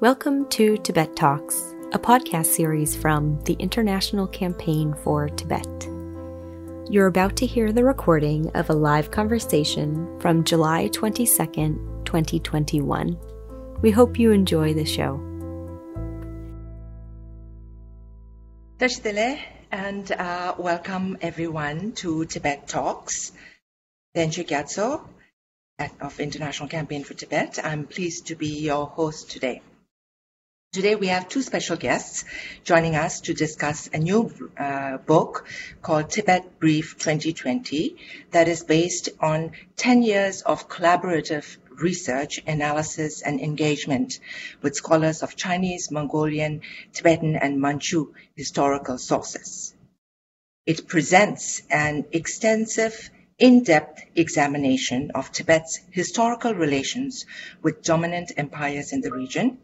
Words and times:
Welcome 0.00 0.48
to 0.48 0.76
Tibet 0.78 1.14
Talks, 1.14 1.72
a 1.92 2.00
podcast 2.00 2.46
series 2.46 2.96
from 2.96 3.40
the 3.44 3.52
International 3.54 4.26
Campaign 4.26 4.92
for 5.04 5.28
Tibet. 5.28 5.88
You're 6.90 7.06
about 7.06 7.36
to 7.36 7.46
hear 7.46 7.72
the 7.72 7.84
recording 7.84 8.50
of 8.56 8.68
a 8.68 8.74
live 8.74 9.12
conversation 9.12 10.18
from 10.18 10.42
July 10.42 10.88
22nd, 10.88 12.04
2021. 12.04 13.16
We 13.82 13.92
hope 13.92 14.18
you 14.18 14.32
enjoy 14.32 14.74
the 14.74 14.84
show. 14.84 15.14
And 19.70 20.10
uh, 20.10 20.56
welcome 20.58 21.18
everyone 21.20 21.92
to 21.92 22.24
Tibet 22.24 22.66
Talks. 22.66 23.30
Tencho 24.16 24.44
Gyatso 24.44 25.06
of 26.00 26.18
International 26.18 26.68
Campaign 26.68 27.04
for 27.04 27.14
Tibet. 27.14 27.60
I'm 27.62 27.86
pleased 27.86 28.26
to 28.26 28.34
be 28.34 28.58
your 28.58 28.86
host 28.86 29.30
today. 29.30 29.62
Today 30.74 30.96
we 30.96 31.06
have 31.06 31.28
two 31.28 31.40
special 31.40 31.76
guests 31.76 32.24
joining 32.64 32.96
us 32.96 33.20
to 33.20 33.32
discuss 33.32 33.88
a 33.92 33.98
new 33.98 34.28
uh, 34.58 34.96
book 34.96 35.46
called 35.82 36.10
Tibet 36.10 36.58
Brief 36.58 36.98
2020 36.98 37.96
that 38.32 38.48
is 38.48 38.64
based 38.64 39.10
on 39.20 39.52
10 39.76 40.02
years 40.02 40.42
of 40.42 40.68
collaborative 40.68 41.58
research, 41.70 42.42
analysis, 42.44 43.22
and 43.22 43.40
engagement 43.40 44.18
with 44.62 44.74
scholars 44.74 45.22
of 45.22 45.36
Chinese, 45.36 45.92
Mongolian, 45.92 46.62
Tibetan, 46.92 47.36
and 47.36 47.60
Manchu 47.60 48.12
historical 48.34 48.98
sources. 48.98 49.76
It 50.66 50.88
presents 50.88 51.62
an 51.70 52.06
extensive 52.10 53.10
in-depth 53.38 54.06
examination 54.16 55.12
of 55.14 55.30
Tibet's 55.30 55.78
historical 55.92 56.52
relations 56.52 57.26
with 57.62 57.84
dominant 57.84 58.32
empires 58.36 58.92
in 58.92 59.02
the 59.02 59.12
region, 59.12 59.58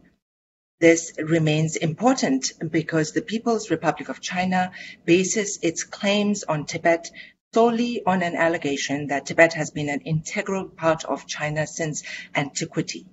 this 0.81 1.13
remains 1.19 1.77
important 1.77 2.53
because 2.71 3.13
the 3.13 3.23
People's 3.23 3.71
Republic 3.71 4.09
of 4.09 4.21
China 4.21 4.73
bases 5.05 5.59
its 5.63 5.85
claims 5.85 6.43
on 6.43 6.65
Tibet 6.65 7.11
solely 7.53 8.03
on 8.07 8.23
an 8.23 8.35
allegation 8.35 9.09
that 9.09 9.27
Tibet 9.27 9.53
has 9.55 9.71
been 9.71 9.89
an 9.89 10.01
integral 10.01 10.69
part 10.69 11.05
of 11.05 11.27
China 11.27 11.67
since 11.67 12.03
antiquity. 12.35 13.07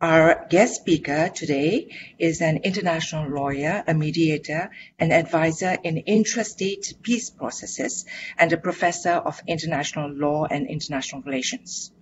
Our 0.00 0.46
guest 0.50 0.80
speaker 0.80 1.28
today 1.28 1.94
is 2.18 2.40
an 2.40 2.58
international 2.58 3.30
lawyer, 3.30 3.84
a 3.86 3.94
mediator, 3.94 4.70
an 4.98 5.12
advisor 5.12 5.76
in 5.82 6.02
intrastate 6.06 7.02
peace 7.02 7.30
processes, 7.30 8.04
and 8.36 8.52
a 8.52 8.56
professor 8.56 9.12
of 9.12 9.40
international 9.46 10.10
law 10.10 10.44
and 10.44 10.66
international 10.66 11.22
relations. 11.22 11.92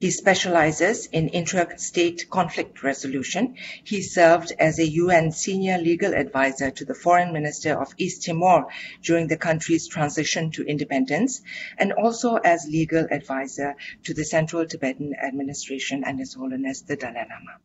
He 0.00 0.10
specializes 0.10 1.06
in 1.06 1.28
intra-state 1.28 2.28
conflict 2.28 2.82
resolution. 2.82 3.54
He 3.84 4.02
served 4.02 4.52
as 4.58 4.78
a 4.78 4.86
UN 4.86 5.30
senior 5.30 5.78
legal 5.78 6.12
advisor 6.12 6.70
to 6.72 6.84
the 6.84 6.96
foreign 6.96 7.32
minister 7.32 7.80
of 7.80 7.94
East 7.96 8.24
Timor 8.24 8.66
during 9.02 9.28
the 9.28 9.36
country's 9.36 9.86
transition 9.86 10.50
to 10.50 10.64
independence, 10.64 11.42
and 11.78 11.92
also 11.92 12.36
as 12.36 12.66
legal 12.68 13.06
advisor 13.10 13.76
to 14.02 14.12
the 14.12 14.24
Central 14.24 14.66
Tibetan 14.66 15.14
Administration 15.14 16.02
and 16.04 16.18
His 16.18 16.34
Holiness 16.34 16.82
the 16.82 16.96
Dalai 16.96 17.26
Lama. 17.28 17.60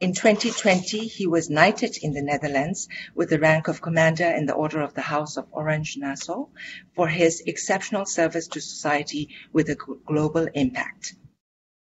In 0.00 0.12
2020, 0.12 1.06
he 1.06 1.26
was 1.26 1.48
knighted 1.48 1.96
in 1.96 2.12
the 2.12 2.22
Netherlands 2.22 2.88
with 3.14 3.30
the 3.30 3.38
rank 3.38 3.68
of 3.68 3.80
Commander 3.80 4.28
in 4.28 4.44
the 4.44 4.52
Order 4.52 4.82
of 4.82 4.92
the 4.92 5.00
House 5.00 5.38
of 5.38 5.46
Orange 5.50 5.96
Nassau 5.96 6.48
for 6.94 7.08
his 7.08 7.40
exceptional 7.46 8.04
service 8.04 8.48
to 8.48 8.60
society 8.60 9.30
with 9.52 9.70
a 9.70 9.76
global 9.76 10.46
impact. 10.54 11.14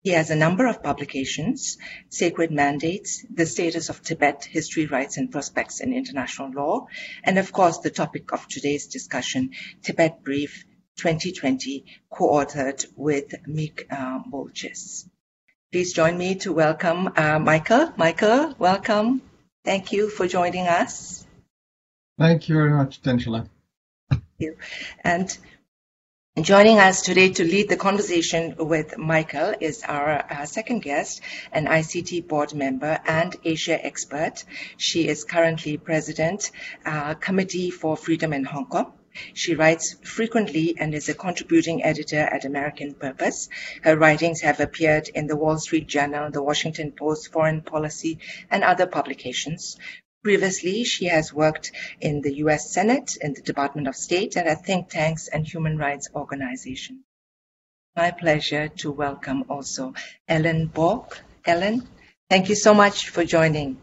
He 0.02 0.10
has 0.10 0.30
a 0.30 0.36
number 0.36 0.66
of 0.66 0.82
publications, 0.82 1.76
Sacred 2.08 2.50
Mandates, 2.50 3.22
The 3.34 3.44
Status 3.44 3.90
of 3.90 4.02
Tibet, 4.02 4.44
History, 4.44 4.86
Rights 4.86 5.18
and 5.18 5.30
Prospects 5.30 5.80
in 5.80 5.92
International 5.92 6.50
Law, 6.50 6.86
and 7.22 7.36
of 7.38 7.52
course 7.52 7.78
the 7.78 7.90
topic 7.90 8.32
of 8.32 8.48
today's 8.48 8.86
discussion, 8.86 9.50
Tibet 9.82 10.24
Brief 10.24 10.64
2020, 10.96 11.84
co-authored 12.10 12.86
with 12.96 13.34
Miek 13.46 13.84
uh, 13.90 14.20
Boltjes. 14.26 15.06
Please 15.70 15.92
join 15.92 16.16
me 16.16 16.36
to 16.36 16.52
welcome 16.54 17.10
uh, 17.14 17.38
Michael. 17.38 17.92
Michael, 17.98 18.54
welcome. 18.58 19.20
Thank 19.66 19.92
you 19.92 20.08
for 20.08 20.26
joining 20.26 20.66
us. 20.66 21.26
Thank 22.18 22.48
you 22.48 22.54
very 22.54 22.70
much, 22.70 23.02
Tenchola. 23.02 23.48
Thank 24.10 24.22
you. 24.38 24.56
And 25.04 25.36
Joining 26.42 26.78
us 26.78 27.02
today 27.02 27.28
to 27.28 27.44
lead 27.44 27.68
the 27.68 27.76
conversation 27.76 28.54
with 28.56 28.96
Michael 28.96 29.52
is 29.60 29.82
our 29.82 30.24
uh, 30.30 30.46
second 30.46 30.80
guest, 30.80 31.20
an 31.52 31.66
ICT 31.66 32.28
board 32.28 32.54
member 32.54 32.98
and 33.06 33.36
Asia 33.44 33.84
expert. 33.84 34.44
She 34.78 35.06
is 35.06 35.24
currently 35.24 35.76
president, 35.76 36.50
uh, 36.86 37.14
Committee 37.14 37.70
for 37.70 37.94
Freedom 37.94 38.32
in 38.32 38.44
Hong 38.44 38.66
Kong. 38.66 38.92
She 39.34 39.54
writes 39.54 39.96
frequently 40.02 40.76
and 40.78 40.94
is 40.94 41.10
a 41.10 41.14
contributing 41.14 41.84
editor 41.84 42.20
at 42.20 42.46
American 42.46 42.94
Purpose. 42.94 43.50
Her 43.82 43.96
writings 43.96 44.40
have 44.40 44.60
appeared 44.60 45.08
in 45.08 45.26
the 45.26 45.36
Wall 45.36 45.58
Street 45.58 45.88
Journal, 45.88 46.30
the 46.30 46.42
Washington 46.42 46.92
Post, 46.92 47.32
Foreign 47.32 47.60
Policy, 47.60 48.18
and 48.50 48.64
other 48.64 48.86
publications. 48.86 49.76
Previously, 50.22 50.84
she 50.84 51.06
has 51.06 51.32
worked 51.32 51.72
in 51.98 52.20
the 52.20 52.34
U.S. 52.44 52.74
Senate, 52.74 53.16
in 53.22 53.32
the 53.32 53.40
Department 53.40 53.88
of 53.88 53.96
State, 53.96 54.36
and 54.36 54.46
at 54.46 54.66
think 54.66 54.90
tanks 54.90 55.28
and 55.28 55.46
human 55.46 55.78
rights 55.78 56.10
organizations. 56.14 57.00
My 57.96 58.10
pleasure 58.10 58.68
to 58.68 58.92
welcome 58.92 59.44
also 59.48 59.94
Ellen 60.28 60.66
Bork. 60.66 61.22
Ellen, 61.46 61.88
thank 62.28 62.50
you 62.50 62.54
so 62.54 62.74
much 62.74 63.08
for 63.08 63.24
joining. 63.24 63.78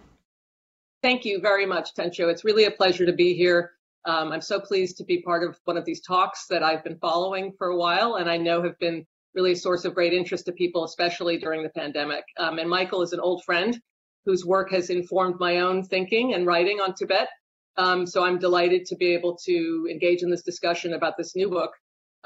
Thank 1.01 1.25
you 1.25 1.41
very 1.41 1.65
much, 1.65 1.95
Tencho. 1.95 2.29
It's 2.29 2.45
really 2.45 2.65
a 2.65 2.71
pleasure 2.71 3.07
to 3.07 3.13
be 3.13 3.33
here. 3.33 3.71
Um, 4.05 4.31
I'm 4.31 4.41
so 4.41 4.59
pleased 4.59 4.97
to 4.97 5.05
be 5.05 5.23
part 5.23 5.43
of 5.43 5.59
one 5.65 5.75
of 5.75 5.85
these 5.85 6.01
talks 6.01 6.45
that 6.51 6.61
I've 6.61 6.83
been 6.83 6.99
following 6.99 7.53
for 7.57 7.69
a 7.69 7.75
while 7.75 8.15
and 8.15 8.29
I 8.29 8.37
know 8.37 8.61
have 8.61 8.77
been 8.77 9.07
really 9.33 9.53
a 9.53 9.55
source 9.55 9.85
of 9.85 9.95
great 9.95 10.13
interest 10.13 10.45
to 10.45 10.51
people, 10.51 10.83
especially 10.83 11.39
during 11.39 11.63
the 11.63 11.69
pandemic. 11.69 12.25
Um, 12.37 12.59
and 12.59 12.69
Michael 12.69 13.01
is 13.01 13.13
an 13.13 13.19
old 13.19 13.43
friend 13.43 13.81
whose 14.27 14.45
work 14.45 14.69
has 14.69 14.89
informed 14.89 15.39
my 15.39 15.59
own 15.59 15.81
thinking 15.81 16.33
and 16.33 16.45
writing 16.45 16.81
on 16.81 16.93
Tibet. 16.93 17.29
Um, 17.77 18.05
so 18.05 18.25
I'm 18.25 18.37
delighted 18.37 18.85
to 18.87 18.95
be 18.97 19.13
able 19.13 19.37
to 19.45 19.87
engage 19.89 20.21
in 20.21 20.29
this 20.29 20.43
discussion 20.43 20.93
about 20.95 21.15
this 21.17 21.33
new 21.33 21.49
book. 21.49 21.71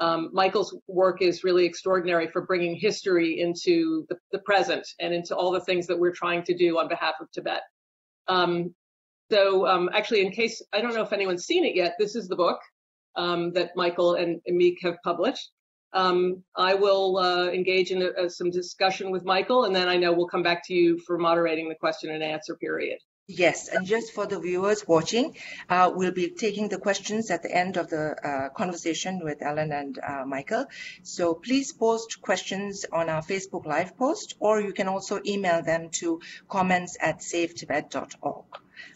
Um, 0.00 0.30
Michael's 0.32 0.76
work 0.88 1.22
is 1.22 1.44
really 1.44 1.64
extraordinary 1.64 2.26
for 2.26 2.42
bringing 2.42 2.74
history 2.74 3.40
into 3.40 4.04
the, 4.08 4.16
the, 4.32 4.40
present 4.40 4.84
and 4.98 5.14
into 5.14 5.36
all 5.36 5.52
the 5.52 5.60
things 5.60 5.86
that 5.86 5.96
we're 5.96 6.12
trying 6.12 6.42
to 6.44 6.56
do 6.56 6.76
on 6.76 6.88
behalf 6.88 7.14
of 7.20 7.30
Tibet. 7.30 7.60
Um, 8.26 8.74
so 9.30 9.68
um, 9.68 9.88
actually, 9.94 10.22
in 10.22 10.32
case 10.32 10.60
I 10.72 10.80
don't 10.80 10.94
know 10.94 11.02
if 11.02 11.12
anyone's 11.12 11.44
seen 11.44 11.64
it 11.64 11.76
yet, 11.76 11.94
this 12.00 12.16
is 12.16 12.26
the 12.26 12.34
book 12.34 12.58
um, 13.14 13.52
that 13.52 13.76
Michael 13.76 14.14
and 14.14 14.40
Miek 14.50 14.78
have 14.82 14.96
published. 15.04 15.52
Um, 15.92 16.42
I 16.56 16.74
will 16.74 17.18
uh, 17.18 17.48
engage 17.48 17.90
in 17.90 18.02
a, 18.02 18.24
a, 18.24 18.30
some 18.30 18.50
discussion 18.50 19.10
with 19.10 19.24
Michael, 19.24 19.64
and 19.64 19.74
then 19.76 19.88
I 19.88 19.96
know 19.96 20.12
we'll 20.12 20.26
come 20.26 20.42
back 20.42 20.66
to 20.66 20.74
you 20.74 20.98
for 20.98 21.18
moderating 21.18 21.68
the 21.68 21.74
question 21.74 22.10
and 22.10 22.22
answer 22.22 22.56
period. 22.56 22.98
Yes, 23.28 23.68
and 23.68 23.86
just 23.86 24.12
for 24.12 24.26
the 24.26 24.40
viewers 24.40 24.86
watching, 24.86 25.36
uh, 25.68 25.92
we'll 25.94 26.12
be 26.12 26.30
taking 26.30 26.68
the 26.68 26.78
questions 26.78 27.30
at 27.30 27.42
the 27.42 27.54
end 27.54 27.76
of 27.76 27.88
the 27.88 28.16
uh, 28.28 28.48
conversation 28.50 29.20
with 29.22 29.42
Ellen 29.42 29.70
and 29.72 29.98
uh, 29.98 30.24
Michael. 30.26 30.66
So 31.02 31.34
please 31.34 31.72
post 31.72 32.20
questions 32.20 32.84
on 32.92 33.08
our 33.08 33.22
Facebook 33.22 33.64
Live 33.64 33.96
post, 33.96 34.34
or 34.40 34.60
you 34.60 34.72
can 34.72 34.88
also 34.88 35.20
email 35.24 35.62
them 35.62 35.90
to 36.00 36.20
comments 36.48 36.96
at 37.00 37.20
savetibet.org. 37.20 38.44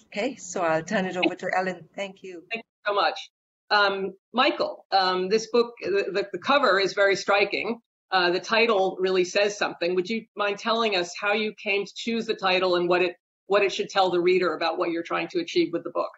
Okay, 0.06 0.36
so 0.36 0.62
I'll 0.62 0.82
turn 0.82 1.06
it 1.06 1.16
over 1.16 1.34
to 1.36 1.50
Ellen. 1.56 1.88
Thank 1.94 2.22
you. 2.22 2.42
Thank 2.50 2.64
you 2.64 2.90
so 2.90 2.94
much. 2.94 3.30
Um, 3.70 4.14
Michael, 4.32 4.86
um, 4.92 5.28
this 5.28 5.48
book, 5.50 5.74
the, 5.80 6.26
the, 6.32 6.38
cover 6.38 6.78
is 6.78 6.92
very 6.92 7.16
striking. 7.16 7.80
Uh, 8.12 8.30
the 8.30 8.40
title 8.40 8.96
really 9.00 9.24
says 9.24 9.58
something. 9.58 9.94
Would 9.96 10.08
you 10.08 10.24
mind 10.36 10.58
telling 10.58 10.94
us 10.94 11.12
how 11.20 11.32
you 11.32 11.52
came 11.60 11.84
to 11.84 11.92
choose 11.94 12.26
the 12.26 12.34
title 12.34 12.76
and 12.76 12.88
what 12.88 13.02
it 13.02 13.16
what 13.48 13.62
it 13.62 13.72
should 13.72 13.88
tell 13.88 14.10
the 14.10 14.20
reader 14.20 14.54
about 14.54 14.76
what 14.78 14.90
you're 14.90 15.02
trying 15.02 15.28
to 15.28 15.40
achieve 15.40 15.72
with 15.72 15.84
the 15.84 15.90
book? 15.90 16.10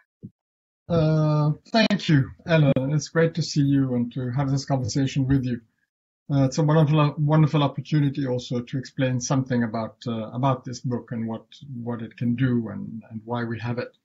Uh, 0.88 1.52
thank 1.70 2.08
you, 2.08 2.30
Ella. 2.46 2.72
It's 2.76 3.08
great 3.08 3.34
to 3.34 3.42
see 3.42 3.62
you 3.62 3.94
and 3.94 4.12
to 4.12 4.30
have 4.30 4.50
this 4.50 4.64
conversation 4.64 5.26
with 5.26 5.44
you. 5.44 5.60
Uh, 6.30 6.44
it's 6.44 6.58
a 6.58 6.62
wonderful, 6.62 7.14
wonderful 7.18 7.62
opportunity 7.62 8.26
also 8.26 8.60
to 8.60 8.78
explain 8.78 9.20
something 9.20 9.62
about 9.62 9.96
uh, 10.06 10.30
about 10.30 10.64
this 10.64 10.80
book 10.80 11.12
and 11.12 11.26
what 11.26 11.46
what 11.82 12.02
it 12.02 12.16
can 12.16 12.34
do 12.34 12.68
and, 12.68 13.02
and 13.10 13.20
why 13.24 13.44
we 13.44 13.58
have 13.58 13.78
it. 13.78 13.96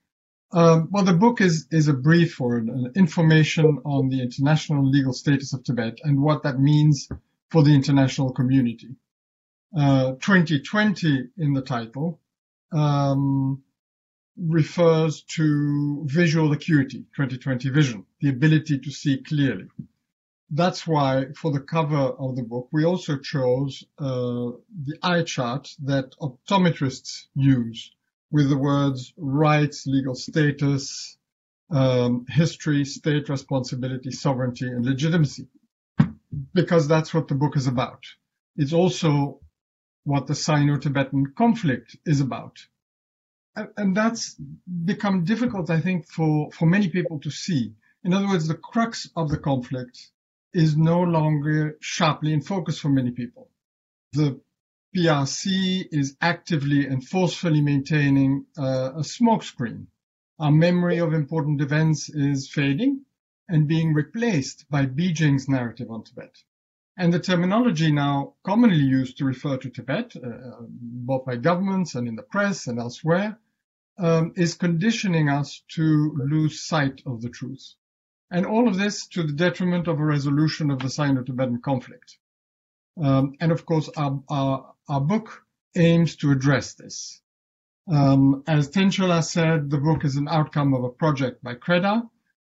Um, 0.54 0.90
well, 0.92 1.04
the 1.04 1.14
book 1.14 1.42
is, 1.42 1.68
is 1.72 1.88
a 1.88 1.94
brief 1.94 2.40
or 2.40 2.58
an 2.58 2.92
information 2.96 3.80
on 3.86 4.10
the 4.10 4.22
international 4.22 4.88
legal 4.88 5.12
status 5.12 5.52
of 5.52 5.64
Tibet 5.64 5.98
and 6.04 6.22
what 6.22 6.44
that 6.44 6.60
means 6.60 7.10
for 7.50 7.64
the 7.64 7.74
international 7.74 8.32
community. 8.32 8.96
Uh, 9.76 10.12
2020 10.22 11.30
in 11.40 11.54
the 11.54 11.62
title 11.64 12.20
um, 12.72 13.64
refers 14.38 15.24
to 15.24 16.04
visual 16.06 16.52
acuity, 16.52 17.00
2020 17.16 17.70
vision, 17.70 18.06
the 18.22 18.30
ability 18.30 18.78
to 18.78 18.92
see 18.92 19.18
clearly. 19.18 19.68
that's 20.52 20.86
why 20.86 21.26
for 21.36 21.52
the 21.52 21.60
cover 21.60 21.96
of 21.96 22.36
the 22.36 22.44
book, 22.44 22.68
we 22.72 22.86
also 22.86 23.18
chose 23.18 23.84
uh, 23.98 24.52
the 24.86 24.98
eye 25.02 25.24
chart 25.24 25.68
that 25.84 26.12
optometrists 26.22 27.26
use 27.34 27.92
with 28.34 28.50
the 28.50 28.58
words 28.58 29.14
rights, 29.16 29.86
legal 29.86 30.16
status, 30.16 31.18
um, 31.70 32.26
history, 32.28 32.84
state 32.84 33.30
responsibility, 33.30 34.10
sovereignty, 34.10 34.68
and 34.68 34.84
legitimacy, 34.84 35.48
because 36.54 36.88
that's 36.88 37.14
what 37.14 37.28
the 37.28 37.36
book 37.36 37.56
is 37.56 37.68
about. 37.68 38.04
It's 38.58 38.74
also 38.74 39.40
what 40.04 40.26
the 40.26 40.34
Sino-Tibetan 40.34 41.34
conflict 41.38 41.96
is 42.08 42.22
about. 42.22 42.58
And, 43.56 43.68
and 43.78 43.96
that's 43.96 44.36
become 44.84 45.26
difficult, 45.26 45.70
I 45.70 45.80
think, 45.80 46.10
for, 46.10 46.52
for 46.52 46.66
many 46.66 46.90
people 46.90 47.20
to 47.20 47.30
see. 47.30 47.74
In 48.04 48.14
other 48.14 48.28
words, 48.28 48.48
the 48.48 48.56
crux 48.56 49.10
of 49.16 49.30
the 49.30 49.38
conflict 49.38 50.10
is 50.54 50.76
no 50.76 51.02
longer 51.02 51.78
sharply 51.82 52.34
in 52.34 52.42
focus 52.42 52.80
for 52.80 52.90
many 52.90 53.12
people. 53.12 53.50
The 54.14 54.40
PRC 54.96 55.88
is 55.92 56.16
actively 56.22 56.86
and 56.86 57.04
forcefully 57.04 57.62
maintaining 57.62 58.46
uh, 58.56 58.92
a 58.96 59.02
smokescreen. 59.02 59.88
Our 60.38 60.52
memory 60.52 61.00
of 61.00 61.14
important 61.14 61.62
events 61.62 62.10
is 62.10 62.48
fading 62.48 63.04
and 63.50 63.68
being 63.68 63.96
replaced 63.96 64.70
by 64.70 64.86
Beijing's 64.86 65.50
narrative 65.50 65.90
on 65.90 66.04
Tibet. 66.04 66.36
And 66.96 67.12
the 67.12 67.20
terminology 67.20 67.92
now 67.92 68.36
commonly 68.44 68.78
used 68.78 69.18
to 69.18 69.26
refer 69.26 69.58
to 69.58 69.70
Tibet, 69.72 70.16
uh, 70.16 70.62
both 70.70 71.26
by 71.26 71.38
governments 71.38 71.96
and 71.96 72.08
in 72.08 72.16
the 72.16 72.22
press 72.22 72.68
and 72.68 72.78
elsewhere, 72.78 73.40
um, 73.98 74.34
is 74.36 74.54
conditioning 74.54 75.28
us 75.28 75.64
to 75.70 76.16
lose 76.18 76.62
sight 76.62 77.02
of 77.08 77.22
the 77.24 77.30
truth. 77.30 77.74
And 78.30 78.46
all 78.46 78.68
of 78.68 78.78
this 78.78 79.08
to 79.08 79.24
the 79.24 79.34
detriment 79.34 79.88
of 79.88 80.00
a 80.00 80.06
resolution 80.06 80.70
of 80.70 80.80
the 80.80 80.90
Sino-Tibetan 80.90 81.62
conflict. 81.62 82.20
Um, 83.02 83.34
and 83.40 83.52
of 83.52 83.66
course, 83.66 83.90
our, 83.98 84.22
our, 84.30 84.74
our, 84.88 85.02
book 85.02 85.44
aims 85.76 86.16
to 86.18 86.32
address 86.32 86.76
this. 86.76 87.22
Um, 87.92 88.44
as 88.48 88.70
Tenchola 88.70 89.24
said, 89.24 89.70
the 89.70 89.80
book 89.80 90.06
is 90.06 90.16
an 90.16 90.28
outcome 90.28 90.74
of 90.74 90.84
a 90.84 90.90
project 90.90 91.44
by 91.44 91.56
Kreddha, 91.56 92.08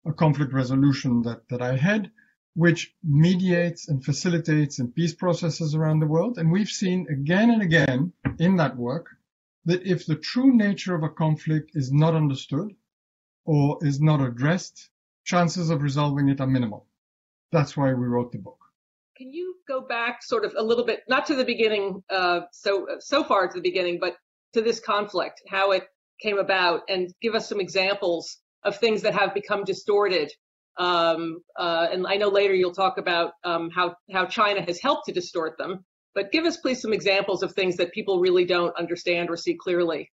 a 0.06 0.12
conflict 0.12 0.52
resolution 0.52 1.22
that, 1.22 1.48
that 1.48 1.60
I 1.60 1.76
head, 1.76 2.12
which 2.54 2.94
mediates 3.02 3.88
and 3.88 4.04
facilitates 4.04 4.78
in 4.78 4.92
peace 4.92 5.14
processes 5.14 5.74
around 5.74 5.98
the 5.98 6.06
world. 6.06 6.38
And 6.38 6.52
we've 6.52 6.70
seen 6.70 7.06
again 7.10 7.50
and 7.50 7.62
again 7.62 8.12
in 8.38 8.56
that 8.56 8.76
work 8.76 9.16
that 9.64 9.82
if 9.82 10.06
the 10.06 10.16
true 10.16 10.56
nature 10.56 10.94
of 10.94 11.02
a 11.02 11.08
conflict 11.08 11.72
is 11.74 11.92
not 11.92 12.14
understood 12.14 12.74
or 13.44 13.78
is 13.82 14.00
not 14.00 14.20
addressed, 14.20 14.88
chances 15.24 15.70
of 15.70 15.82
resolving 15.82 16.28
it 16.28 16.40
are 16.40 16.46
minimal. 16.46 16.86
That's 17.52 17.76
why 17.76 17.92
we 17.92 18.06
wrote 18.06 18.32
the 18.32 18.38
book. 18.38 18.58
Can 19.18 19.32
you 19.32 19.56
go 19.66 19.80
back 19.80 20.22
sort 20.22 20.44
of 20.44 20.54
a 20.56 20.62
little 20.62 20.84
bit, 20.84 21.00
not 21.08 21.26
to 21.26 21.34
the 21.34 21.44
beginning, 21.44 22.02
uh, 22.08 22.42
so 22.52 22.86
so 23.00 23.24
far 23.24 23.48
to 23.48 23.54
the 23.54 23.60
beginning, 23.60 23.98
but 24.00 24.16
to 24.52 24.62
this 24.62 24.80
conflict, 24.80 25.42
how 25.48 25.72
it 25.72 25.84
came 26.22 26.38
about, 26.38 26.82
and 26.88 27.12
give 27.20 27.34
us 27.34 27.48
some 27.48 27.60
examples 27.60 28.38
of 28.64 28.76
things 28.76 29.02
that 29.02 29.14
have 29.14 29.34
become 29.34 29.64
distorted 29.64 30.30
um, 30.78 31.42
uh, 31.56 31.88
and 31.90 32.06
I 32.06 32.16
know 32.16 32.28
later 32.28 32.54
you'll 32.54 32.72
talk 32.72 32.98
about 32.98 33.32
um, 33.44 33.68
how, 33.70 33.96
how 34.12 34.26
China 34.26 34.62
has 34.62 34.80
helped 34.80 35.06
to 35.06 35.12
distort 35.12 35.58
them. 35.58 35.84
But 36.14 36.32
give 36.32 36.44
us, 36.44 36.56
please, 36.56 36.80
some 36.80 36.92
examples 36.92 37.42
of 37.42 37.52
things 37.52 37.76
that 37.76 37.92
people 37.92 38.20
really 38.20 38.44
don't 38.44 38.76
understand 38.76 39.28
or 39.28 39.36
see 39.36 39.56
clearly. 39.60 40.10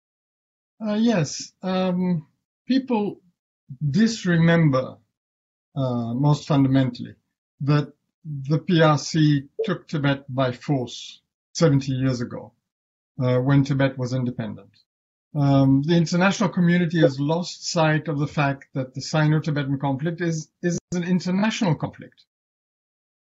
Uh, 0.85 0.95
yes. 0.95 1.51
Um, 1.61 2.27
people 2.67 3.21
disremember, 3.91 4.97
uh, 5.75 6.13
most 6.13 6.47
fundamentally, 6.47 7.15
that 7.61 7.93
the 8.25 8.57
PRC 8.57 9.47
took 9.63 9.87
Tibet 9.87 10.25
by 10.33 10.51
force 10.51 11.21
70 11.53 11.91
years 11.91 12.21
ago, 12.21 12.53
uh, 13.21 13.37
when 13.37 13.63
Tibet 13.63 13.97
was 13.99 14.13
independent. 14.13 14.71
Um, 15.35 15.83
the 15.83 15.95
international 15.95 16.49
community 16.49 17.01
has 17.01 17.19
lost 17.19 17.69
sight 17.69 18.07
of 18.07 18.17
the 18.17 18.27
fact 18.27 18.67
that 18.73 18.95
the 18.95 19.01
Sino-Tibetan 19.01 19.77
conflict 19.79 20.21
is, 20.21 20.49
is 20.63 20.79
an 20.93 21.03
international 21.03 21.75
conflict, 21.75 22.23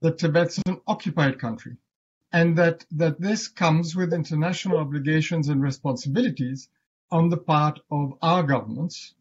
that 0.02 0.20
Tibet's 0.20 0.60
an 0.68 0.80
occupied 0.88 1.38
country, 1.38 1.76
and 2.32 2.58
that, 2.58 2.86
that 2.92 3.20
this 3.20 3.50
comes 3.50 3.96
with 3.96 4.14
international 4.14 4.78
obligations 4.78 5.50
and 5.50 5.62
responsibilities 5.62 6.70
on 7.12 7.30
the 7.30 7.38
part 7.38 7.80
of 7.92 8.14
our 8.22 8.44
governments. 8.44 9.16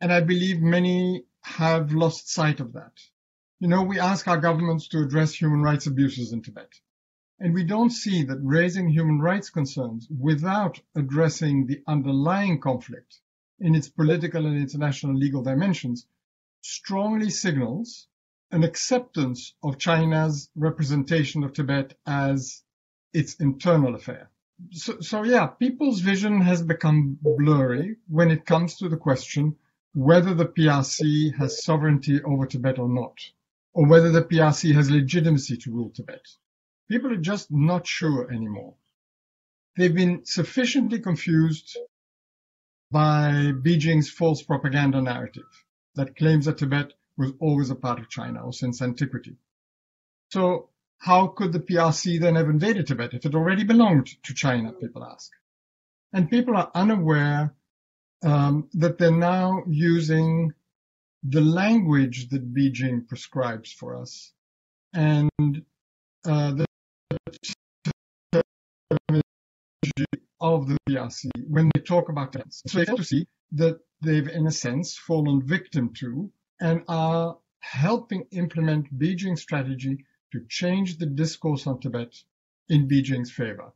And 0.00 0.12
I 0.12 0.20
believe 0.20 0.60
many 0.60 1.24
have 1.42 1.92
lost 1.92 2.28
sight 2.28 2.60
of 2.60 2.72
that. 2.72 2.92
You 3.60 3.66
know, 3.66 3.82
we 3.82 3.98
ask 3.98 4.28
our 4.28 4.38
governments 4.38 4.86
to 4.88 5.02
address 5.02 5.34
human 5.34 5.62
rights 5.62 5.88
abuses 5.88 6.32
in 6.32 6.42
Tibet. 6.42 6.80
And 7.40 7.52
we 7.52 7.64
don't 7.64 7.90
see 7.90 8.22
that 8.22 8.38
raising 8.40 8.88
human 8.88 9.18
rights 9.18 9.50
concerns 9.50 10.08
without 10.08 10.80
addressing 10.94 11.66
the 11.66 11.82
underlying 11.88 12.60
conflict 12.60 13.18
in 13.58 13.74
its 13.74 13.88
political 13.88 14.46
and 14.46 14.56
international 14.56 15.16
legal 15.16 15.42
dimensions 15.42 16.06
strongly 16.60 17.30
signals 17.30 18.06
an 18.52 18.62
acceptance 18.62 19.54
of 19.62 19.78
China's 19.78 20.48
representation 20.54 21.42
of 21.42 21.52
Tibet 21.52 21.98
as 22.06 22.62
its 23.12 23.34
internal 23.40 23.96
affair. 23.96 24.30
So, 24.70 25.00
so 25.00 25.24
yeah, 25.24 25.46
people's 25.46 25.98
vision 25.98 26.40
has 26.42 26.62
become 26.62 27.18
blurry 27.20 27.96
when 28.06 28.30
it 28.30 28.46
comes 28.46 28.76
to 28.76 28.88
the 28.88 28.96
question 28.96 29.56
whether 29.94 30.32
the 30.32 30.46
PRC 30.46 31.34
has 31.34 31.64
sovereignty 31.64 32.22
over 32.22 32.46
Tibet 32.46 32.78
or 32.78 32.88
not, 32.88 33.18
or 33.78 33.86
whether 33.86 34.10
the 34.10 34.22
PRC 34.22 34.74
has 34.74 34.90
legitimacy 34.90 35.56
to 35.56 35.70
rule 35.70 35.90
Tibet. 35.94 36.26
People 36.90 37.12
are 37.12 37.24
just 37.32 37.46
not 37.52 37.86
sure 37.86 38.28
anymore. 38.28 38.74
They've 39.76 39.94
been 39.94 40.24
sufficiently 40.24 40.98
confused 40.98 41.78
by 42.90 43.52
Beijing's 43.64 44.10
false 44.10 44.42
propaganda 44.42 45.00
narrative 45.00 45.46
that 45.94 46.16
claims 46.16 46.46
that 46.46 46.58
Tibet 46.58 46.92
was 47.16 47.30
always 47.38 47.70
a 47.70 47.76
part 47.76 48.00
of 48.00 48.08
China 48.08 48.46
or 48.46 48.52
since 48.52 48.82
antiquity. 48.82 49.36
So 50.32 50.70
how 50.98 51.28
could 51.28 51.52
the 51.52 51.60
PRC 51.60 52.20
then 52.20 52.34
have 52.34 52.48
invaded 52.48 52.88
Tibet 52.88 53.14
if 53.14 53.26
it 53.26 53.36
already 53.36 53.62
belonged 53.62 54.08
to 54.24 54.34
China, 54.34 54.72
people 54.72 55.04
ask. 55.04 55.30
And 56.12 56.28
people 56.28 56.56
are 56.56 56.72
unaware 56.74 57.54
um, 58.24 58.68
that 58.72 58.98
they're 58.98 59.12
now 59.12 59.62
using 59.68 60.52
the 61.22 61.40
language 61.40 62.28
that 62.30 62.54
Beijing 62.54 63.06
prescribes 63.08 63.72
for 63.72 63.96
us 63.96 64.32
and 64.94 65.30
uh, 66.24 66.52
the 66.52 66.66
of 70.40 70.68
the 70.68 70.76
PRC 70.88 71.30
when 71.48 71.70
they 71.74 71.80
talk 71.80 72.08
about 72.08 72.32
trends. 72.32 72.62
So 72.66 72.78
they 72.78 72.84
to 72.84 73.04
see 73.04 73.26
that 73.52 73.80
they've, 74.00 74.28
in 74.28 74.46
a 74.46 74.52
sense, 74.52 74.96
fallen 74.96 75.42
victim 75.42 75.92
to 75.94 76.30
and 76.60 76.82
are 76.88 77.38
helping 77.60 78.24
implement 78.30 78.96
Beijing's 78.96 79.42
strategy 79.42 80.04
to 80.32 80.44
change 80.48 80.98
the 80.98 81.06
discourse 81.06 81.66
on 81.66 81.80
Tibet 81.80 82.14
in 82.68 82.88
Beijing's 82.88 83.32
favor. 83.32 83.72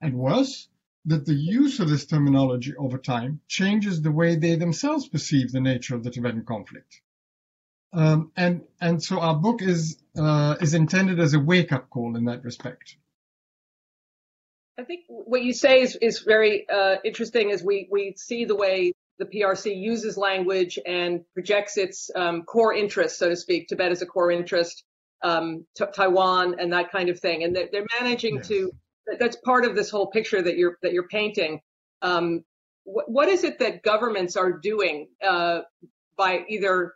And 0.00 0.14
worse, 0.14 0.68
that 1.08 1.26
the 1.26 1.34
use 1.34 1.80
of 1.80 1.88
this 1.88 2.06
terminology 2.06 2.74
over 2.76 2.98
time 2.98 3.40
changes 3.48 4.00
the 4.00 4.12
way 4.12 4.36
they 4.36 4.56
themselves 4.56 5.08
perceive 5.08 5.50
the 5.50 5.60
nature 5.60 5.94
of 5.94 6.04
the 6.04 6.10
Tibetan 6.10 6.44
conflict. 6.44 7.00
Um, 7.92 8.32
and 8.36 8.62
and 8.80 9.02
so 9.02 9.18
our 9.18 9.34
book 9.34 9.62
is 9.62 9.98
uh, 10.18 10.56
is 10.60 10.74
intended 10.74 11.18
as 11.18 11.34
a 11.34 11.40
wake 11.40 11.72
up 11.72 11.88
call 11.88 12.16
in 12.16 12.26
that 12.26 12.44
respect. 12.44 12.96
I 14.78 14.84
think 14.84 15.04
what 15.08 15.42
you 15.42 15.52
say 15.52 15.80
is, 15.80 15.96
is 15.96 16.20
very 16.20 16.68
uh, 16.68 16.96
interesting 17.04 17.50
as 17.50 17.64
we, 17.64 17.88
we 17.90 18.14
see 18.16 18.44
the 18.44 18.54
way 18.54 18.92
the 19.18 19.24
PRC 19.24 19.76
uses 19.76 20.16
language 20.16 20.78
and 20.86 21.24
projects 21.34 21.76
its 21.76 22.10
um, 22.14 22.44
core 22.44 22.72
interests, 22.72 23.18
so 23.18 23.28
to 23.28 23.34
speak. 23.36 23.66
Tibet 23.66 23.90
is 23.90 24.02
a 24.02 24.06
core 24.06 24.30
interest, 24.30 24.84
um, 25.24 25.66
t- 25.76 25.84
Taiwan, 25.92 26.60
and 26.60 26.72
that 26.72 26.92
kind 26.92 27.08
of 27.08 27.18
thing. 27.18 27.42
And 27.42 27.56
they're, 27.56 27.68
they're 27.72 27.86
managing 28.00 28.36
yes. 28.36 28.48
to. 28.48 28.72
That's 29.18 29.36
part 29.36 29.64
of 29.64 29.74
this 29.74 29.90
whole 29.90 30.08
picture 30.08 30.42
that 30.42 30.56
you're 30.56 30.78
that 30.82 30.92
you're 30.92 31.08
painting. 31.08 31.60
Um, 32.02 32.44
wh- 32.84 33.08
what 33.08 33.28
is 33.28 33.44
it 33.44 33.58
that 33.58 33.82
governments 33.82 34.36
are 34.36 34.52
doing 34.52 35.08
uh, 35.26 35.60
by 36.16 36.44
either 36.48 36.94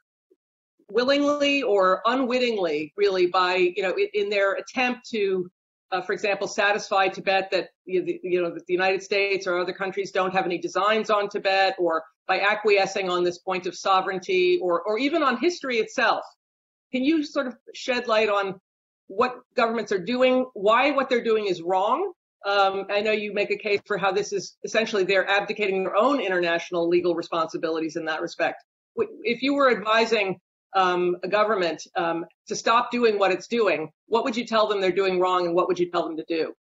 willingly 0.91 1.63
or 1.63 2.03
unwittingly, 2.05 2.93
really, 2.97 3.27
by 3.27 3.73
you 3.77 3.83
know, 3.83 3.95
in, 3.95 4.09
in 4.15 4.31
their 4.31 4.55
attempt 4.55 5.09
to 5.11 5.51
uh, 5.93 6.01
for 6.01 6.15
example, 6.15 6.49
satisfy 6.49 7.07
Tibet 7.07 7.51
that 7.51 7.69
you, 7.85 8.19
you 8.23 8.43
know 8.43 8.51
that 8.53 8.67
the 8.67 8.73
United 8.73 9.03
States 9.03 9.47
or 9.47 9.59
other 9.59 9.75
countries 9.75 10.11
don't 10.11 10.33
have 10.33 10.47
any 10.47 10.59
designs 10.59 11.11
on 11.11 11.29
Tibet, 11.29 11.77
or 11.79 12.03
by 12.27 12.41
acquiescing 12.41 13.11
on 13.11 13.23
this 13.23 13.39
point 13.39 13.67
of 13.67 13.77
sovereignty, 13.77 14.59
or 14.63 14.83
or 14.83 14.99
even 14.99 15.23
on 15.23 15.37
history 15.37 15.77
itself. 15.77 16.25
Can 16.93 17.05
you 17.05 17.23
sort 17.23 17.47
of 17.47 17.57
shed 17.75 18.09
light 18.09 18.31
on 18.31 18.59
what 19.17 19.37
governments 19.55 19.93
are 19.93 19.99
doing, 19.99 20.47
why 20.55 20.91
what 20.91 21.09
they're 21.09 21.25
doing 21.25 21.47
is 21.47 21.61
wrong? 21.63 22.13
Um, 22.45 22.87
I 22.91 23.03
know 23.03 23.13
you 23.13 23.33
make 23.33 23.51
a 23.51 23.59
case 23.59 23.81
for 23.87 23.99
how 23.99 24.13
this 24.13 24.33
is 24.33 24.57
essentially 24.65 25.05
they're 25.05 25.29
abdicating 25.29 25.85
their 25.85 25.97
own 25.97 26.21
international 26.21 26.89
legal 26.89 27.15
responsibilities 27.15 27.97
in 27.97 28.07
that 28.07 28.21
respect. 28.21 28.65
If 28.97 29.43
you 29.43 29.55
were 29.55 29.71
advising 29.71 30.41
um, 30.75 31.17
a 31.23 31.29
government 31.29 31.83
um, 31.95 32.25
to 32.49 32.57
stop 32.57 32.91
doing 32.91 33.19
what 33.19 33.31
it's 33.31 33.47
doing, 33.47 33.91
what 34.07 34.25
would 34.25 34.37
you 34.37 34.47
tell 34.47 34.67
them 34.67 34.81
they're 34.81 34.91
doing 34.91 35.21
wrong 35.21 35.47
and 35.47 35.55
what 35.55 35.69
would 35.69 35.79
you 35.79 35.91
tell 35.91 36.05
them 36.05 36.17
to 36.17 36.25
do? 36.27 36.53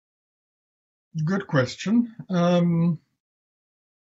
Good 1.24 1.46
question. 1.46 2.14
Um, 2.30 2.98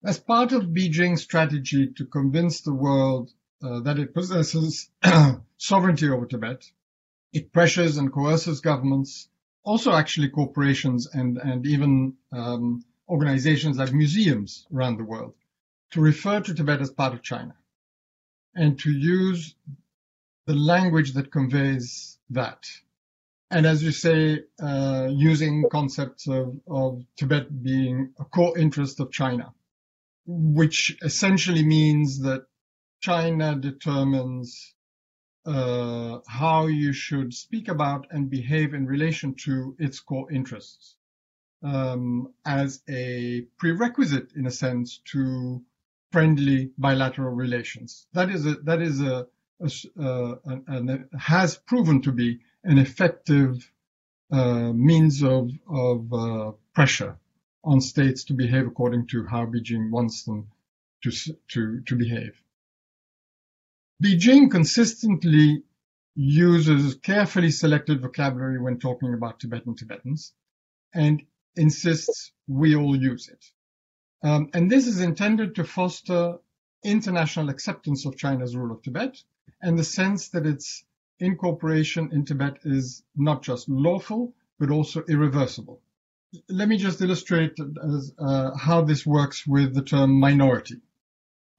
as 0.03 0.19
part 0.19 0.51
of 0.53 0.63
Beijing's 0.63 1.23
strategy 1.23 1.93
to 1.97 2.05
convince 2.05 2.61
the 2.61 2.73
world 2.73 3.31
uh, 3.63 3.81
that 3.81 3.99
it 3.99 4.13
possesses 4.13 4.89
sovereignty 5.57 6.09
over 6.09 6.25
Tibet, 6.25 6.63
it 7.35 7.51
pressures 7.51 7.97
and 7.97 8.13
coerces 8.13 8.61
governments, 8.61 9.27
also 9.63 9.91
actually 9.91 10.29
corporations 10.29 11.05
and, 11.11 11.37
and 11.37 11.65
even 11.65 12.13
um, 12.31 12.85
organizations 13.09 13.77
like 13.77 13.91
museums 13.91 14.65
around 14.73 14.97
the 14.97 15.03
world, 15.03 15.33
to 15.91 15.99
refer 15.99 16.39
to 16.39 16.53
Tibet 16.53 16.79
as 16.79 16.91
part 16.91 17.13
of 17.13 17.21
China 17.21 17.53
and 18.55 18.79
to 18.79 18.89
use 18.89 19.53
the 20.45 20.53
language 20.53 21.11
that 21.13 21.29
conveys 21.29 22.17
that. 22.29 22.63
And 23.51 23.65
as 23.65 23.83
you 23.83 23.91
say, 23.91 24.43
uh, 24.61 25.09
using 25.11 25.65
concepts 25.69 26.27
of, 26.27 26.57
of 26.67 27.03
Tibet 27.17 27.63
being 27.63 28.13
a 28.17 28.23
core 28.23 28.57
interest 28.57 29.01
of 29.01 29.11
China, 29.11 29.53
which 30.25 30.97
essentially 31.01 31.65
means 31.65 32.21
that 32.21 32.45
China 33.01 33.55
determines 33.55 34.74
uh, 35.45 36.19
how 36.27 36.67
you 36.67 36.91
should 36.93 37.33
speak 37.33 37.67
about 37.67 38.07
and 38.11 38.29
behave 38.29 38.73
in 38.73 38.85
relation 38.85 39.35
to 39.35 39.75
its 39.79 39.99
core 39.99 40.31
interests 40.31 40.95
um, 41.63 42.33
as 42.45 42.81
a 42.89 43.41
prerequisite, 43.57 44.33
in 44.35 44.45
a 44.45 44.51
sense, 44.51 44.99
to 45.05 45.61
friendly 46.11 46.71
bilateral 46.77 47.33
relations. 47.33 48.07
That 48.13 48.29
is 48.29 48.45
a 48.45 48.55
that 48.63 48.81
is 48.81 49.01
a, 49.01 49.27
a, 49.61 49.71
uh, 49.99 50.35
an, 50.67 51.09
has 51.17 51.57
proven 51.57 52.01
to 52.03 52.11
be 52.11 52.39
an 52.63 52.77
effective 52.77 53.71
uh, 54.31 54.71
means 54.73 55.23
of 55.23 55.51
of 55.67 56.13
uh, 56.13 56.51
pressure 56.73 57.17
on 57.63 57.81
states 57.81 58.25
to 58.25 58.33
behave 58.33 58.67
according 58.67 59.07
to 59.07 59.25
how 59.25 59.45
Beijing 59.45 59.89
wants 59.89 60.23
them 60.23 60.47
to 61.03 61.11
to 61.49 61.81
to 61.81 61.95
behave. 61.95 62.39
Beijing 64.03 64.51
consistently 64.51 65.63
uses 66.15 66.95
carefully 66.95 67.51
selected 67.51 68.01
vocabulary 68.01 68.59
when 68.59 68.79
talking 68.79 69.13
about 69.13 69.39
Tibetan 69.39 69.75
Tibetans 69.75 70.33
and 70.93 71.21
insists 71.55 72.31
we 72.47 72.75
all 72.75 72.95
use 72.95 73.29
it. 73.29 73.45
Um, 74.21 74.49
and 74.53 74.71
this 74.71 74.87
is 74.87 75.01
intended 75.01 75.55
to 75.55 75.63
foster 75.63 76.37
international 76.83 77.49
acceptance 77.49 78.05
of 78.05 78.17
China's 78.17 78.55
rule 78.55 78.71
of 78.71 78.81
Tibet 78.81 79.21
and 79.61 79.77
the 79.77 79.83
sense 79.83 80.29
that 80.29 80.45
its 80.45 80.83
incorporation 81.19 82.11
in 82.11 82.25
Tibet 82.25 82.59
is 82.63 83.03
not 83.15 83.43
just 83.43 83.69
lawful, 83.69 84.33
but 84.59 84.71
also 84.71 85.03
irreversible. 85.07 85.81
Let 86.49 86.67
me 86.67 86.77
just 86.77 87.01
illustrate 87.01 87.57
as, 87.59 88.13
uh, 88.17 88.57
how 88.57 88.81
this 88.81 89.05
works 89.05 89.47
with 89.47 89.73
the 89.73 89.83
term 89.83 90.19
minority. 90.19 90.81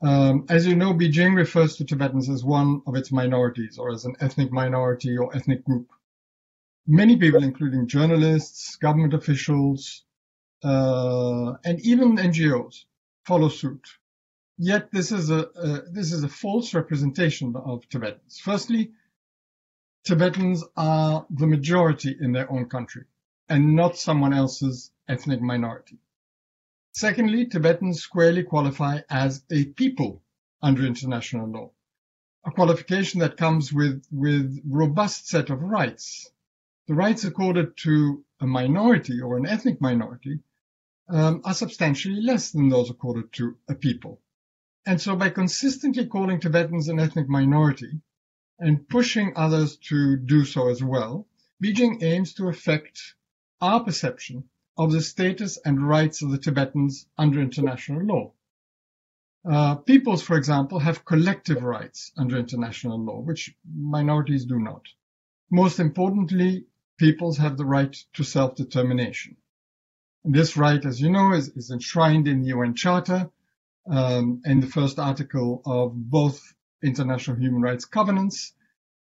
Um, 0.02 0.46
as 0.48 0.66
you 0.66 0.76
know, 0.76 0.92
Beijing 0.92 1.34
refers 1.36 1.76
to 1.76 1.84
Tibetans 1.84 2.28
as 2.28 2.44
one 2.44 2.82
of 2.86 2.96
its 2.96 3.10
minorities 3.10 3.78
or 3.78 3.90
as 3.92 4.04
an 4.04 4.16
ethnic 4.20 4.52
minority 4.52 5.16
or 5.16 5.34
ethnic 5.34 5.64
group. 5.64 5.88
Many 6.86 7.16
people, 7.16 7.42
including 7.42 7.88
journalists, 7.88 8.76
government 8.76 9.14
officials, 9.14 10.04
uh, 10.62 11.54
and 11.64 11.80
even 11.80 12.16
NGOs, 12.16 12.84
follow 13.24 13.48
suit. 13.48 13.88
Yet 14.58 14.90
this 14.92 15.12
is 15.12 15.30
a 15.30 15.50
this 15.90 16.12
is 16.12 16.24
a 16.24 16.28
false 16.28 16.72
representation 16.74 17.54
of 17.56 17.88
Tibetans. 17.88 18.38
Firstly, 18.38 18.92
Tibetans 20.04 20.64
are 20.76 21.26
the 21.30 21.46
majority 21.46 22.16
in 22.20 22.32
their 22.32 22.50
own 22.50 22.66
country 22.66 23.04
and 23.48 23.76
not 23.76 23.98
someone 23.98 24.32
else's 24.32 24.92
ethnic 25.08 25.40
minority. 25.40 25.98
Secondly, 26.98 27.44
Tibetans 27.44 28.00
squarely 28.00 28.42
qualify 28.42 29.02
as 29.10 29.44
a 29.50 29.66
people 29.66 30.22
under 30.62 30.86
international 30.86 31.46
law, 31.46 31.70
a 32.42 32.50
qualification 32.50 33.20
that 33.20 33.36
comes 33.36 33.70
with, 33.70 34.06
with 34.10 34.62
robust 34.64 35.28
set 35.28 35.50
of 35.50 35.60
rights. 35.60 36.30
The 36.86 36.94
rights 36.94 37.24
accorded 37.24 37.76
to 37.84 38.24
a 38.40 38.46
minority 38.46 39.20
or 39.20 39.36
an 39.36 39.44
ethnic 39.44 39.78
minority 39.78 40.40
um, 41.06 41.42
are 41.44 41.52
substantially 41.52 42.22
less 42.22 42.52
than 42.52 42.70
those 42.70 42.88
accorded 42.88 43.30
to 43.34 43.58
a 43.68 43.74
people. 43.74 44.22
And 44.86 44.98
so 44.98 45.16
by 45.16 45.28
consistently 45.28 46.06
calling 46.06 46.40
Tibetans 46.40 46.88
an 46.88 46.98
ethnic 46.98 47.28
minority 47.28 48.00
and 48.58 48.88
pushing 48.88 49.34
others 49.36 49.76
to 49.88 50.16
do 50.16 50.46
so 50.46 50.70
as 50.70 50.82
well, 50.82 51.28
Beijing 51.62 52.02
aims 52.02 52.32
to 52.34 52.48
affect 52.48 53.16
our 53.60 53.84
perception 53.84 54.48
of 54.76 54.92
the 54.92 55.00
status 55.00 55.58
and 55.64 55.86
rights 55.86 56.22
of 56.22 56.30
the 56.30 56.38
Tibetans 56.38 57.06
under 57.16 57.40
international 57.40 58.02
law. 58.04 58.32
Uh, 59.48 59.76
peoples, 59.76 60.22
for 60.22 60.36
example, 60.36 60.78
have 60.78 61.04
collective 61.04 61.62
rights 61.62 62.12
under 62.16 62.36
international 62.36 62.98
law, 62.98 63.20
which 63.20 63.54
minorities 63.64 64.44
do 64.44 64.58
not. 64.58 64.82
Most 65.50 65.78
importantly, 65.78 66.66
peoples 66.98 67.38
have 67.38 67.56
the 67.56 67.64
right 67.64 67.96
to 68.14 68.24
self-determination. 68.24 69.36
This 70.24 70.56
right, 70.56 70.84
as 70.84 71.00
you 71.00 71.10
know, 71.10 71.32
is, 71.32 71.48
is 71.50 71.70
enshrined 71.70 72.26
in 72.26 72.40
the 72.40 72.48
UN 72.48 72.74
Charter 72.74 73.30
um, 73.88 74.42
in 74.44 74.60
the 74.60 74.66
first 74.66 74.98
article 74.98 75.62
of 75.64 75.92
both 75.94 76.54
international 76.82 77.36
human 77.36 77.62
rights 77.62 77.84
covenants 77.84 78.52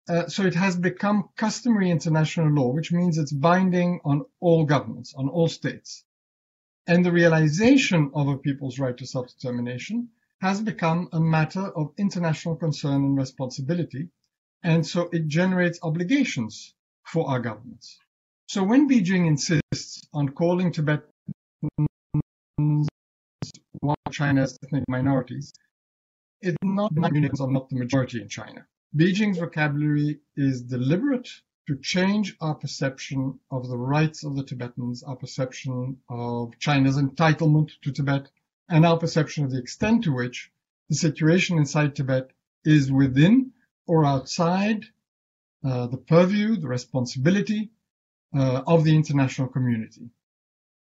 uh, 0.08 0.26
so 0.26 0.44
it 0.44 0.54
has 0.54 0.76
become 0.76 1.28
customary 1.36 1.90
international 1.90 2.50
law, 2.50 2.72
which 2.72 2.92
means 2.92 3.18
it's 3.18 3.32
binding 3.32 4.00
on 4.04 4.24
all 4.40 4.64
governments, 4.64 5.14
on 5.16 5.28
all 5.28 5.48
states. 5.48 6.04
And 6.86 7.04
the 7.04 7.12
realization 7.12 8.10
of 8.14 8.26
a 8.28 8.36
people's 8.36 8.78
right 8.78 8.96
to 8.96 9.06
self-determination 9.06 10.08
has 10.40 10.60
become 10.60 11.08
a 11.12 11.20
matter 11.20 11.60
of 11.60 11.92
international 11.96 12.56
concern 12.56 13.04
and 13.04 13.16
responsibility. 13.16 14.08
And 14.64 14.84
so 14.84 15.08
it 15.12 15.28
generates 15.28 15.78
obligations 15.82 16.74
for 17.04 17.28
our 17.28 17.38
governments. 17.38 17.98
So 18.48 18.64
when 18.64 18.88
Beijing 18.88 19.26
insists 19.26 20.06
on 20.12 20.30
calling 20.30 20.72
Tibetans 20.72 21.06
one 23.80 23.96
of 24.06 24.12
China's 24.12 24.58
ethnic 24.64 24.84
minorities, 24.88 25.52
it's 26.40 26.56
not 26.62 26.92
minorities 26.92 27.40
not 27.40 27.68
the 27.70 27.76
majority 27.76 28.20
in 28.20 28.28
China. 28.28 28.66
Beijing's 28.94 29.38
vocabulary 29.38 30.20
is 30.36 30.60
deliberate 30.60 31.30
to 31.66 31.78
change 31.78 32.36
our 32.42 32.54
perception 32.54 33.40
of 33.50 33.66
the 33.66 33.78
rights 33.78 34.22
of 34.22 34.36
the 34.36 34.44
Tibetans, 34.44 35.02
our 35.02 35.16
perception 35.16 35.96
of 36.10 36.58
China's 36.58 36.98
entitlement 36.98 37.70
to 37.80 37.90
Tibet, 37.90 38.30
and 38.68 38.84
our 38.84 38.98
perception 38.98 39.44
of 39.44 39.50
the 39.50 39.58
extent 39.58 40.04
to 40.04 40.12
which 40.12 40.52
the 40.90 40.94
situation 40.94 41.56
inside 41.56 41.96
Tibet 41.96 42.32
is 42.66 42.92
within 42.92 43.52
or 43.86 44.04
outside 44.04 44.84
uh, 45.64 45.86
the 45.86 45.96
purview, 45.96 46.56
the 46.56 46.68
responsibility 46.68 47.70
uh, 48.36 48.62
of 48.66 48.84
the 48.84 48.94
international 48.94 49.48
community. 49.48 50.10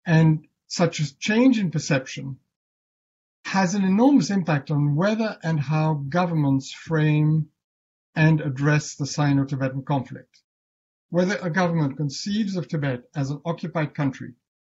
And 0.06 0.46
such 0.66 1.00
a 1.00 1.18
change 1.18 1.58
in 1.58 1.70
perception 1.70 2.38
has 3.44 3.74
an 3.74 3.84
enormous 3.84 4.30
impact 4.30 4.70
on 4.70 4.96
whether 4.96 5.38
and 5.42 5.60
how 5.60 5.94
governments 6.08 6.72
frame 6.72 7.50
and 8.18 8.40
address 8.40 8.96
the 8.96 9.06
Sino-Tibetan 9.06 9.84
conflict. 9.84 10.42
Whether 11.08 11.36
a 11.36 11.50
government 11.50 11.96
conceives 11.96 12.56
of 12.56 12.66
Tibet 12.66 13.04
as 13.14 13.30
an 13.30 13.40
occupied 13.44 13.94
country 13.94 14.34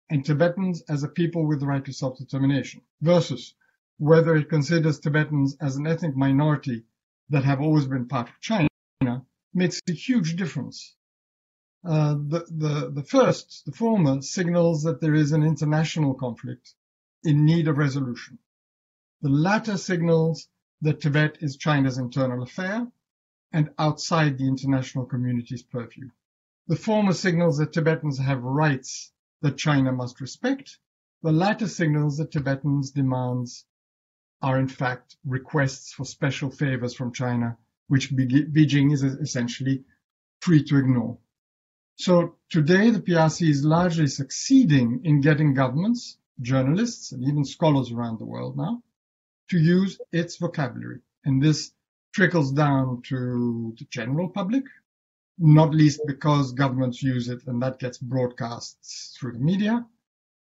and 0.10 0.26
Tibetans 0.26 0.84
as 0.90 1.04
a 1.04 1.08
people 1.08 1.48
with 1.48 1.62
the 1.62 1.66
right 1.66 1.86
to 1.86 1.94
self-determination 1.94 2.82
versus 3.02 3.54
whether 3.98 4.36
it 4.36 4.50
considers 4.50 5.00
Tibetans 5.00 5.56
as 5.62 5.78
an 5.78 5.88
ethnic 5.88 6.18
minority 6.18 6.84
that 7.30 7.46
have 7.46 7.62
always 7.62 7.88
been 7.88 8.10
part 8.10 8.28
of 8.28 8.42
China 8.42 8.68
makes 9.54 9.80
a 9.88 9.94
huge 9.94 10.36
difference. 10.36 10.98
Uh, 11.86 12.16
the, 12.16 12.46
the, 12.50 12.92
the 12.94 13.04
first, 13.04 13.64
the 13.66 13.72
former, 13.72 14.22
signals 14.22 14.84
that 14.84 15.00
there 15.00 15.16
is 15.16 15.32
an 15.32 15.44
international 15.44 16.14
conflict 16.14 16.74
in 17.24 17.46
need 17.46 17.70
of 17.70 17.78
resolution. 17.78 18.38
The 19.22 19.30
latter 19.30 19.78
signals 19.78 20.50
that 20.82 21.00
Tibet 21.00 21.38
is 21.40 21.56
China's 21.56 21.98
internal 21.98 22.44
affair 22.44 22.86
and 23.52 23.70
outside 23.78 24.38
the 24.38 24.48
international 24.48 25.06
community's 25.06 25.64
purview. 25.64 26.10
The 26.68 26.76
former 26.76 27.14
signals 27.14 27.58
that 27.58 27.74
Tibetans 27.74 28.20
have 28.20 28.44
rights 28.44 29.12
that 29.42 29.58
China 29.58 29.92
must 29.92 30.22
respect. 30.22 30.78
The 31.24 31.32
latter 31.32 31.68
signals 31.68 32.18
that 32.18 32.32
Tibetans' 32.32 32.92
demands 32.92 33.66
are 34.42 34.60
in 34.60 34.68
fact 34.68 35.18
requests 35.26 35.94
for 35.94 36.06
special 36.06 36.50
favors 36.50 36.94
from 36.94 37.12
China, 37.12 37.58
which 37.88 38.12
Beijing 38.12 38.94
is 38.94 39.04
essentially 39.04 39.84
free 40.42 40.64
to 40.64 40.78
ignore. 40.78 41.18
So 41.96 42.36
today 42.50 42.92
the 42.92 43.02
PRC 43.02 43.50
is 43.50 43.66
largely 43.66 44.08
succeeding 44.08 45.02
in 45.04 45.22
getting 45.22 45.54
governments, 45.54 46.18
journalists, 46.42 47.12
and 47.12 47.24
even 47.24 47.44
scholars 47.44 47.92
around 47.92 48.20
the 48.20 48.26
world 48.26 48.56
now 48.56 48.82
to 49.50 49.58
use 49.58 50.00
its 50.12 50.38
vocabulary. 50.38 51.02
And 51.26 51.44
this 51.44 51.74
trickles 52.14 52.52
down 52.52 53.02
to 53.04 53.74
the 53.78 53.86
general 53.86 54.30
public, 54.30 54.64
not 55.38 55.74
least 55.74 56.02
because 56.06 56.52
governments 56.52 57.02
use 57.02 57.30
it 57.30 57.46
and 57.48 57.62
that 57.62 57.80
gets 57.80 57.98
broadcast 57.98 58.78
through 59.18 59.34
the 59.34 59.40
media. 59.40 59.86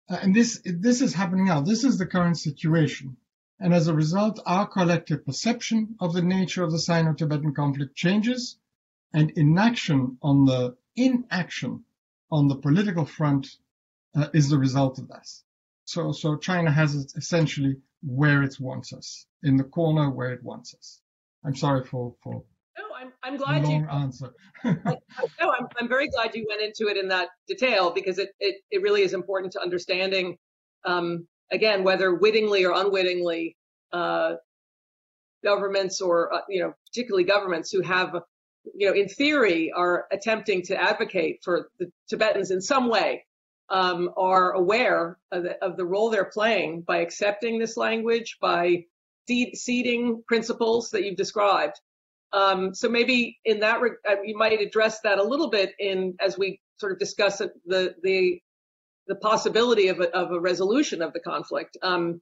Uh, 0.08 0.18
and 0.22 0.34
this, 0.34 0.60
this 0.64 1.02
is 1.02 1.12
happening 1.14 1.46
now. 1.46 1.60
This 1.60 1.84
is 1.84 1.98
the 1.98 2.06
current 2.06 2.38
situation. 2.38 3.16
And 3.60 3.74
as 3.74 3.88
a 3.88 3.94
result, 3.94 4.40
our 4.46 4.66
collective 4.66 5.26
perception 5.26 5.96
of 6.00 6.12
the 6.12 6.22
nature 6.22 6.62
of 6.62 6.70
the 6.70 6.78
Sino-Tibetan 6.78 7.54
conflict 7.54 7.96
changes 7.96 8.56
and 9.12 9.30
inaction 9.32 10.18
on 10.22 10.44
the 10.44 10.76
inaction 10.96 11.84
on 12.30 12.48
the 12.48 12.56
political 12.56 13.04
front 13.04 13.48
uh, 14.14 14.28
is 14.32 14.48
the 14.48 14.58
result 14.58 14.98
of 14.98 15.08
this. 15.08 15.44
So, 15.84 16.12
so 16.12 16.36
China 16.36 16.70
has 16.70 16.94
it 16.94 17.12
essentially 17.16 17.76
where 18.02 18.42
it 18.42 18.60
wants 18.60 18.92
us, 18.92 19.26
in 19.42 19.56
the 19.56 19.64
corner 19.64 20.10
where 20.10 20.32
it 20.32 20.42
wants 20.42 20.74
us. 20.74 21.00
I'm 21.44 21.54
sorry 21.54 21.84
for, 21.84 22.14
for 22.22 22.42
no, 22.78 22.84
I'm, 22.96 23.12
I'm 23.22 23.36
glad 23.36 23.64
long 23.64 23.82
you 23.82 23.88
answer. 23.90 24.32
no, 24.64 24.72
I'm, 25.40 25.66
I'm 25.78 25.88
very 25.88 26.08
glad 26.08 26.34
you 26.34 26.46
went 26.48 26.62
into 26.62 26.90
it 26.90 26.96
in 26.96 27.08
that 27.08 27.28
detail 27.46 27.90
because 27.90 28.18
it, 28.18 28.30
it, 28.40 28.56
it 28.70 28.82
really 28.82 29.02
is 29.02 29.14
important 29.14 29.52
to 29.52 29.60
understanding, 29.60 30.36
um, 30.84 31.26
again, 31.50 31.84
whether 31.84 32.14
wittingly 32.14 32.64
or 32.64 32.74
unwittingly, 32.74 33.56
uh, 33.92 34.34
governments 35.42 36.00
or, 36.00 36.32
uh, 36.34 36.40
you 36.48 36.62
know, 36.62 36.74
particularly 36.86 37.24
governments 37.24 37.70
who 37.70 37.80
have, 37.82 38.14
you 38.74 38.88
know, 38.88 38.94
in 38.94 39.08
theory 39.08 39.72
are 39.74 40.06
attempting 40.12 40.62
to 40.62 40.80
advocate 40.80 41.40
for 41.42 41.70
the 41.78 41.90
Tibetans 42.08 42.50
in 42.50 42.60
some 42.60 42.88
way, 42.88 43.24
um, 43.70 44.10
are 44.16 44.52
aware 44.52 45.18
of 45.30 45.42
the, 45.42 45.64
of 45.64 45.76
the 45.76 45.84
role 45.84 46.10
they're 46.10 46.24
playing 46.24 46.82
by 46.82 46.98
accepting 46.98 47.58
this 47.58 47.76
language, 47.76 48.38
by 48.40 48.84
ceding 49.54 50.22
principles 50.26 50.90
that 50.90 51.04
you've 51.04 51.16
described. 51.16 51.80
Um, 52.32 52.74
so 52.74 52.88
maybe 52.88 53.38
in 53.44 53.60
that, 53.60 53.80
uh, 53.80 54.16
you 54.24 54.36
might 54.36 54.60
address 54.60 55.00
that 55.00 55.18
a 55.18 55.22
little 55.22 55.50
bit 55.50 55.72
in 55.78 56.14
as 56.20 56.36
we 56.36 56.60
sort 56.78 56.92
of 56.92 56.98
discuss 56.98 57.38
the 57.38 57.94
the 58.02 58.40
the 59.06 59.14
possibility 59.16 59.88
of 59.88 60.00
a, 60.00 60.14
of 60.14 60.32
a 60.32 60.40
resolution 60.40 61.00
of 61.00 61.12
the 61.14 61.20
conflict. 61.20 61.76
Um, 61.82 62.20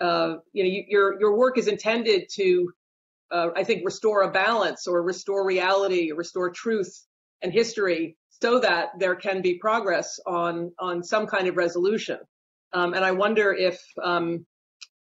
uh, 0.00 0.36
you 0.52 0.64
know, 0.64 0.70
you, 0.70 0.84
your 0.88 1.20
your 1.20 1.36
work 1.36 1.56
is 1.58 1.68
intended 1.68 2.28
to, 2.34 2.72
uh, 3.30 3.48
I 3.54 3.62
think, 3.64 3.84
restore 3.84 4.22
a 4.22 4.30
balance 4.30 4.88
or 4.88 5.02
restore 5.02 5.46
reality 5.46 6.10
or 6.10 6.16
restore 6.16 6.50
truth 6.50 6.92
and 7.42 7.52
history 7.52 8.16
so 8.42 8.58
that 8.58 8.88
there 8.98 9.14
can 9.14 9.40
be 9.42 9.54
progress 9.58 10.18
on 10.26 10.72
on 10.78 11.04
some 11.04 11.26
kind 11.26 11.46
of 11.46 11.56
resolution. 11.56 12.18
Um, 12.72 12.94
and 12.94 13.04
I 13.04 13.12
wonder 13.12 13.54
if 13.54 13.80
um, 14.02 14.44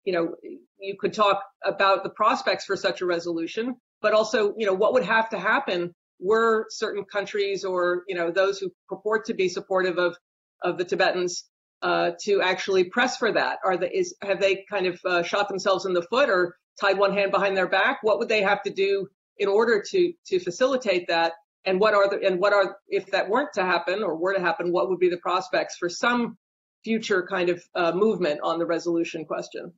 you 0.09 0.15
know 0.15 0.33
you 0.79 0.95
could 0.99 1.13
talk 1.13 1.43
about 1.63 2.01
the 2.01 2.09
prospects 2.09 2.65
for 2.65 2.75
such 2.75 3.01
a 3.01 3.05
resolution, 3.05 3.75
but 4.01 4.11
also 4.11 4.55
you 4.57 4.65
know 4.65 4.73
what 4.73 4.93
would 4.93 5.05
have 5.05 5.29
to 5.29 5.37
happen 5.37 5.93
were 6.19 6.65
certain 6.71 7.05
countries 7.05 7.63
or 7.63 8.03
you 8.07 8.15
know 8.15 8.31
those 8.31 8.57
who 8.57 8.71
purport 8.87 9.23
to 9.25 9.35
be 9.35 9.47
supportive 9.47 9.99
of 9.99 10.17
of 10.63 10.79
the 10.79 10.83
Tibetans 10.83 11.43
uh, 11.83 12.11
to 12.23 12.41
actually 12.41 12.85
press 12.85 13.17
for 13.17 13.31
that? 13.31 13.59
Are 13.63 13.77
they 13.77 13.91
is 13.91 14.15
have 14.23 14.41
they 14.41 14.65
kind 14.67 14.87
of 14.87 14.99
uh, 15.05 15.21
shot 15.21 15.47
themselves 15.47 15.85
in 15.85 15.93
the 15.93 16.07
foot 16.09 16.27
or 16.27 16.55
tied 16.81 16.97
one 16.97 17.13
hand 17.13 17.31
behind 17.31 17.55
their 17.55 17.69
back? 17.69 17.99
What 18.01 18.17
would 18.17 18.29
they 18.29 18.41
have 18.41 18.63
to 18.63 18.71
do 18.71 19.07
in 19.37 19.47
order 19.47 19.83
to 19.91 20.13
to 20.29 20.39
facilitate 20.39 21.07
that? 21.09 21.33
And 21.65 21.79
what 21.79 21.93
are 21.93 22.09
the 22.09 22.19
and 22.25 22.39
what 22.39 22.53
are 22.53 22.77
if 22.87 23.05
that 23.11 23.29
weren't 23.29 23.53
to 23.53 23.63
happen 23.63 24.01
or 24.01 24.15
were 24.15 24.33
to 24.33 24.41
happen? 24.41 24.71
What 24.71 24.89
would 24.89 24.99
be 24.99 25.09
the 25.09 25.17
prospects 25.17 25.77
for 25.77 25.87
some 25.87 26.35
future 26.83 27.27
kind 27.29 27.49
of 27.49 27.61
uh, 27.75 27.91
movement 27.91 28.39
on 28.41 28.57
the 28.57 28.65
resolution 28.65 29.23
question? 29.23 29.71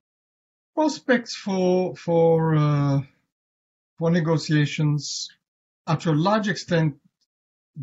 Prospects 0.75 1.35
for 1.35 1.95
for 1.95 2.55
uh, 2.55 3.01
for 3.97 4.09
negotiations 4.09 5.29
are 5.85 5.97
to 5.97 6.11
a 6.11 6.13
large 6.13 6.47
extent 6.47 6.97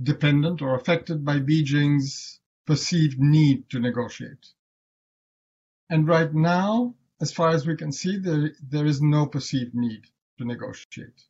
dependent 0.02 0.62
or 0.62 0.75
affected 0.75 1.25
by 1.25 1.38
Beijing's 1.38 2.40
perceived 2.66 3.18
need 3.18 3.68
to 3.71 3.78
negotiate. 3.78 4.47
And 5.90 6.07
right 6.07 6.33
now, 6.33 6.95
as 7.21 7.33
far 7.33 7.50
as 7.50 7.66
we 7.66 7.76
can 7.76 7.92
see, 7.92 8.18
there, 8.18 8.52
there 8.62 8.87
is 8.87 9.00
no 9.00 9.26
perceived 9.26 9.75
need 9.75 10.04
to 10.39 10.45
negotiate. 10.45 11.23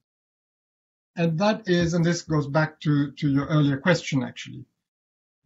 And 1.17 1.39
that 1.39 1.69
is, 1.69 1.95
and 1.95 2.05
this 2.05 2.23
goes 2.23 2.47
back 2.47 2.81
to, 2.81 3.13
to 3.13 3.29
your 3.29 3.47
earlier 3.47 3.79
question 3.79 4.23
actually, 4.23 4.65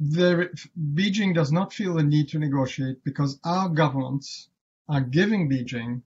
there, 0.01 0.51
Beijing 0.95 1.35
does 1.35 1.53
not 1.53 1.73
feel 1.73 1.95
the 1.95 2.03
need 2.03 2.31
to 2.31 2.39
negotiate 2.39 3.05
because 3.05 3.39
our 3.45 3.69
governments 3.69 4.49
are 4.89 5.01
giving 5.01 5.49
Beijing 5.49 6.03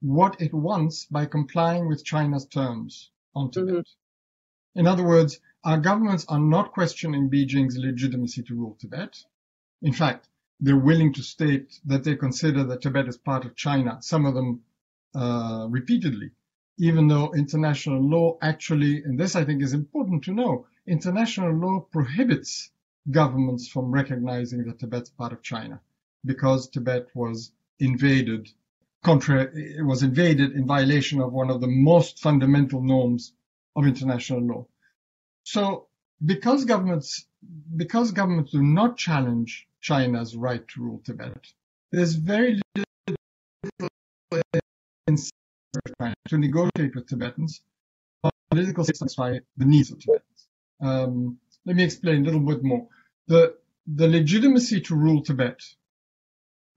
what 0.00 0.40
it 0.40 0.52
wants 0.54 1.04
by 1.06 1.26
complying 1.26 1.86
with 1.88 2.04
China's 2.04 2.46
terms 2.46 3.10
on 3.34 3.50
Tibet. 3.50 3.74
Mm-hmm. 3.74 4.80
In 4.80 4.86
other 4.86 5.04
words, 5.04 5.40
our 5.64 5.78
governments 5.78 6.24
are 6.28 6.38
not 6.38 6.72
questioning 6.72 7.28
Beijing's 7.28 7.76
legitimacy 7.76 8.42
to 8.44 8.54
rule 8.54 8.76
Tibet. 8.80 9.22
In 9.82 9.92
fact, 9.92 10.28
they're 10.60 10.76
willing 10.76 11.12
to 11.14 11.22
state 11.22 11.80
that 11.86 12.04
they 12.04 12.16
consider 12.16 12.64
that 12.64 12.82
Tibet 12.82 13.08
is 13.08 13.16
part 13.16 13.44
of 13.44 13.56
China, 13.56 13.98
some 14.00 14.26
of 14.26 14.34
them 14.34 14.62
uh, 15.14 15.66
repeatedly, 15.68 16.30
even 16.78 17.08
though 17.08 17.32
international 17.34 18.00
law 18.00 18.38
actually, 18.40 19.02
and 19.02 19.18
this 19.18 19.36
I 19.36 19.44
think 19.44 19.62
is 19.62 19.72
important 19.72 20.24
to 20.24 20.32
know, 20.32 20.66
international 20.86 21.52
law 21.52 21.80
prohibits 21.80 22.70
governments 23.10 23.68
from 23.68 23.90
recognizing 23.90 24.64
that 24.64 24.78
Tibet's 24.78 25.10
part 25.10 25.32
of 25.32 25.42
China 25.42 25.80
because 26.24 26.68
Tibet 26.68 27.08
was 27.14 27.52
invaded 27.78 28.50
contrary, 29.02 29.76
it 29.78 29.84
was 29.84 30.02
invaded 30.02 30.52
in 30.52 30.66
violation 30.66 31.20
of 31.20 31.32
one 31.32 31.50
of 31.50 31.60
the 31.60 31.66
most 31.66 32.20
fundamental 32.20 32.82
norms 32.82 33.32
of 33.76 33.86
international 33.86 34.40
law. 34.40 34.66
So 35.44 35.86
because 36.24 36.64
governments, 36.64 37.26
because 37.76 38.12
governments 38.12 38.52
do 38.52 38.62
not 38.62 38.96
challenge 38.96 39.66
China's 39.80 40.36
right 40.36 40.66
to 40.68 40.82
rule 40.82 41.02
Tibet. 41.04 41.46
There's 41.90 42.14
very 42.14 42.60
little 42.76 44.42
incentive 45.06 45.32
to 46.28 46.38
negotiate 46.38 46.94
with 46.94 47.08
Tibetans 47.08 47.62
on 48.22 48.30
political 48.50 48.84
satisfy 48.84 49.38
the 49.56 49.64
needs 49.64 49.90
of 49.90 49.98
Tibetans. 49.98 50.48
Um, 50.82 51.38
let 51.64 51.76
me 51.76 51.84
explain 51.84 52.22
a 52.22 52.24
little 52.24 52.40
bit 52.40 52.62
more. 52.62 52.86
The, 53.26 53.56
the 53.86 54.08
legitimacy 54.08 54.82
to 54.82 54.94
rule 54.94 55.22
Tibet 55.22 55.60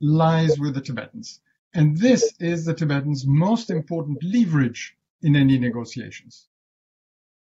lies 0.01 0.57
with 0.59 0.75
the 0.75 0.81
Tibetans. 0.81 1.41
And 1.75 1.97
this 1.97 2.35
is 2.39 2.65
the 2.65 2.75
Tibetans' 2.75 3.25
most 3.25 3.71
important 3.71 4.23
leverage 4.23 4.95
in 5.23 5.35
any 5.35 5.57
negotiations. 5.57 6.47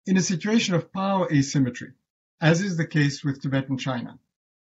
In 0.06 0.16
a 0.16 0.22
situation 0.22 0.76
of 0.76 0.94
power 0.94 1.28
asymmetry, 1.30 1.92
as 2.40 2.62
is 2.62 2.78
the 2.78 2.88
case 2.88 3.24
with 3.24 3.42
Tibet 3.42 3.68
and 3.68 3.80
China, 3.80 4.20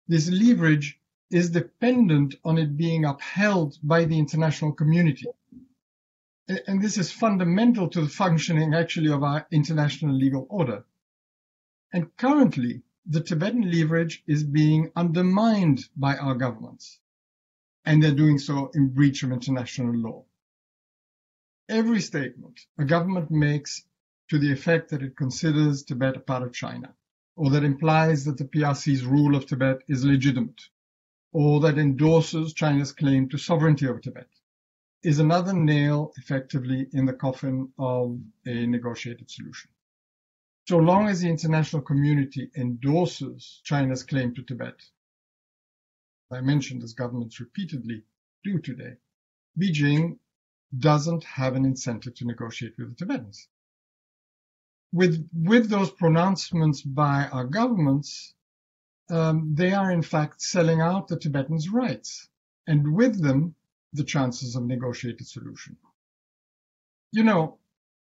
this 0.08 0.30
leverage 0.30 1.00
is 1.30 1.50
dependent 1.50 2.36
on 2.44 2.58
it 2.58 2.78
being 2.78 3.04
upheld 3.04 3.78
by 3.84 4.06
the 4.06 4.18
international 4.18 4.72
community. 4.72 5.28
And 6.68 6.82
this 6.82 6.98
is 6.98 7.12
fundamental 7.12 7.90
to 7.90 8.02
the 8.02 8.10
functioning 8.10 8.74
actually 8.74 9.12
of 9.12 9.24
our 9.24 9.46
international 9.52 10.16
legal 10.16 10.48
order. 10.50 10.86
And 11.94 12.16
currently, 12.18 12.82
the 13.06 13.22
Tibetan 13.22 13.70
leverage 13.70 14.24
is 14.26 14.44
being 14.44 14.92
undermined 14.96 15.86
by 15.96 16.16
our 16.18 16.36
governments. 16.36 17.00
And 17.86 18.04
they're 18.04 18.12
doing 18.12 18.38
so 18.38 18.72
in 18.74 18.90
breach 18.90 19.24
of 19.24 19.32
international 19.32 19.96
law. 19.96 20.26
Every 21.68 22.02
statement 22.02 22.60
a 22.78 22.86
government 22.86 23.32
makes 23.32 23.84
to 24.30 24.38
the 24.38 24.52
effect 24.52 24.90
that 24.90 25.02
it 25.04 25.16
considers 25.16 25.84
Tibet 25.84 26.18
a 26.18 26.20
part 26.20 26.44
of 26.44 26.54
China 26.54 26.94
or 27.40 27.50
that 27.52 27.64
implies 27.64 28.26
that 28.26 28.38
the 28.38 28.44
PRC's 28.44 29.06
rule 29.06 29.34
of 29.34 29.46
Tibet 29.46 29.80
is 29.88 30.04
legitimate, 30.04 30.62
or 31.32 31.62
that 31.62 31.78
endorses 31.78 32.54
China's 32.54 32.92
claim 32.92 33.30
to 33.30 33.38
sovereignty 33.38 33.88
over 33.88 34.02
Tibet, 34.02 34.28
is 35.04 35.20
another 35.20 35.54
nail 35.54 36.12
effectively 36.18 36.86
in 36.92 37.06
the 37.06 37.14
coffin 37.14 37.72
of 37.80 38.20
a 38.46 38.68
negotiated 38.68 39.32
solution. 39.32 39.72
So 40.68 40.80
long 40.80 41.08
as 41.08 41.22
the 41.22 41.30
international 41.30 41.82
community 41.82 42.52
endorses 42.58 43.62
China's 43.64 44.04
claim 44.04 44.36
to 44.36 44.44
Tibet, 44.44 44.76
I 46.32 46.42
mentioned 46.42 46.84
as 46.84 46.94
governments 46.94 47.40
repeatedly 47.40 48.04
do 48.44 48.60
today, 48.60 48.98
Beijing 49.58 50.20
doesn't 50.78 51.24
have 51.24 51.56
an 51.56 51.66
incentive 51.66 52.16
to 52.16 52.26
negotiate 52.26 52.78
with 52.78 52.90
the 52.90 52.96
Tibetans 52.96 53.48
with 54.92 55.30
with 55.34 55.70
those 55.70 55.92
pronouncements 55.92 56.82
by 56.82 57.28
our 57.32 57.46
governments, 57.46 58.34
um, 59.10 59.54
they 59.56 59.74
are 59.74 59.92
in 59.92 60.02
fact 60.02 60.42
selling 60.42 60.82
out 60.82 61.08
the 61.08 61.18
Tibetans' 61.18 61.70
rights, 61.70 62.28
and 62.68 62.94
with 62.94 63.22
them 63.22 63.56
the 63.94 64.04
chances 64.04 64.56
of 64.56 64.64
negotiated 64.64 65.28
solution. 65.28 65.78
You 67.12 67.24
know, 67.24 67.58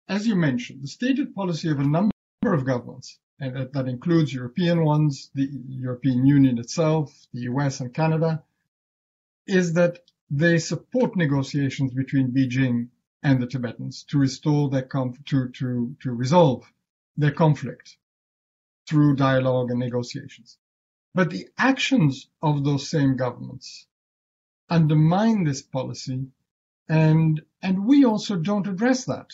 as 0.07 0.27
you 0.27 0.35
mentioned, 0.35 0.83
the 0.83 0.87
stated 0.87 1.35
policy 1.35 1.69
of 1.69 1.79
a 1.79 1.83
number 1.83 2.11
of 2.43 2.65
governments, 2.65 3.19
and 3.39 3.71
that, 3.71 3.87
includes 3.87 4.33
European 4.33 4.83
ones, 4.83 5.29
the 5.35 5.47
European 5.69 6.25
Union 6.25 6.57
itself, 6.57 7.27
the 7.33 7.41
US 7.41 7.79
and 7.79 7.93
Canada, 7.93 8.43
is 9.45 9.73
that 9.73 9.99
they 10.29 10.57
support 10.57 11.15
negotiations 11.15 11.93
between 11.93 12.31
Beijing 12.31 12.89
and 13.23 13.41
the 13.41 13.47
Tibetans 13.47 14.03
to 14.03 14.17
restore 14.17 14.69
their 14.69 14.81
conf- 14.83 15.23
to, 15.25 15.49
to, 15.49 15.95
to 16.01 16.11
resolve 16.11 16.65
their 17.15 17.31
conflict 17.31 17.97
through 18.87 19.15
dialogue 19.15 19.69
and 19.71 19.79
negotiations. 19.79 20.57
But 21.13 21.29
the 21.29 21.47
actions 21.57 22.27
of 22.41 22.63
those 22.63 22.89
same 22.89 23.17
governments 23.17 23.87
undermine 24.69 25.43
this 25.43 25.61
policy 25.61 26.27
and, 26.89 27.41
and 27.61 27.85
we 27.85 28.05
also 28.05 28.35
don't 28.35 28.67
address 28.67 29.05
that. 29.05 29.31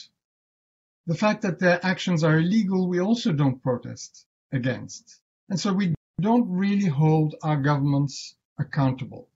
The 1.06 1.16
fact 1.16 1.42
that 1.42 1.60
their 1.60 1.86
actions 1.86 2.24
are 2.24 2.39
illegal, 2.39 2.88
we 2.88 3.00
also 3.00 3.34
don't 3.34 3.62
protest 3.62 4.26
against. 4.52 5.20
And 5.50 5.60
so 5.60 5.74
we 5.74 5.96
don't 6.22 6.50
really 6.50 6.86
hold 6.86 7.36
our 7.44 7.58
governments 7.58 8.36
accountable. 8.58 9.28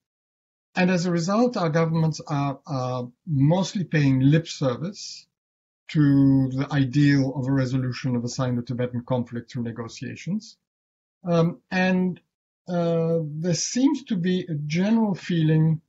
And 0.75 0.89
as 0.91 1.05
a 1.05 1.11
result, 1.11 1.57
our 1.57 1.69
governments 1.69 2.21
are, 2.27 2.59
are 2.65 3.09
mostly 3.25 3.83
paying 3.83 4.19
lip 4.19 4.47
service 4.47 5.25
to 5.89 6.49
the 6.49 6.67
ideal 6.71 7.33
of 7.35 7.47
a 7.47 7.51
resolution 7.51 8.15
of 8.15 8.23
a 8.23 8.29
Sino-Tibetan 8.29 9.03
conflict 9.05 9.51
through 9.51 9.63
negotiations. 9.63 10.57
Um, 11.23 11.61
and 11.71 12.19
uh, 12.67 13.19
there 13.23 13.53
seems 13.53 14.03
to 14.05 14.15
be 14.15 14.45
a 14.47 14.55
general 14.55 15.15
feeling, 15.15 15.81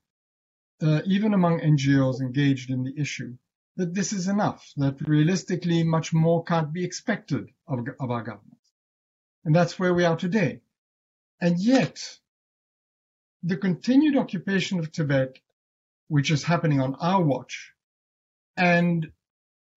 uh, 0.81 1.03
even 1.05 1.35
among 1.35 1.61
NGOs 1.61 2.21
engaged 2.21 2.71
in 2.71 2.85
the 2.85 2.95
issue, 2.97 3.37
that 3.79 3.95
this 3.95 4.12
is 4.12 4.27
enough, 4.27 4.73
that 4.77 5.01
realistically 5.09 5.85
much 5.85 6.12
more 6.12 6.43
can't 6.43 6.73
be 6.73 6.85
expected 6.85 7.49
of, 7.69 7.87
of 8.01 8.11
our 8.11 8.23
government. 8.23 8.59
And 9.45 9.55
that's 9.55 9.79
where 9.79 9.95
we 9.95 10.05
are 10.05 10.17
today. 10.17 10.61
And 11.41 11.61
yet, 11.61 12.19
the 13.45 13.57
continued 13.57 14.17
occupation 14.17 14.81
of 14.81 14.91
Tibet, 14.91 15.38
which 16.09 16.33
is 16.33 16.43
happening 16.43 16.81
on 16.81 16.97
our 16.97 17.23
watch, 17.23 17.73
and 18.57 19.12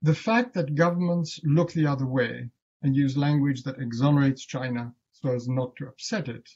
the 0.02 0.16
fact 0.16 0.56
that 0.56 0.74
governments 0.74 1.40
look 1.44 1.72
the 1.72 1.86
other 1.86 2.08
way 2.08 2.50
and 2.82 2.96
use 2.96 3.16
language 3.16 3.64
that 3.64 3.80
exonerates 3.80 4.44
China 4.44 4.96
so 5.12 5.36
as 5.36 5.48
not 5.48 5.76
to 5.76 5.88
upset 5.88 6.28
it, 6.28 6.50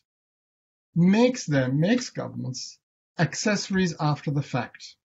makes 0.95 1.45
them, 1.45 1.79
makes 1.79 2.09
governments 2.09 2.79
accessories 3.19 3.93
after 3.99 4.31
the 4.31 4.41
fact. 4.41 4.95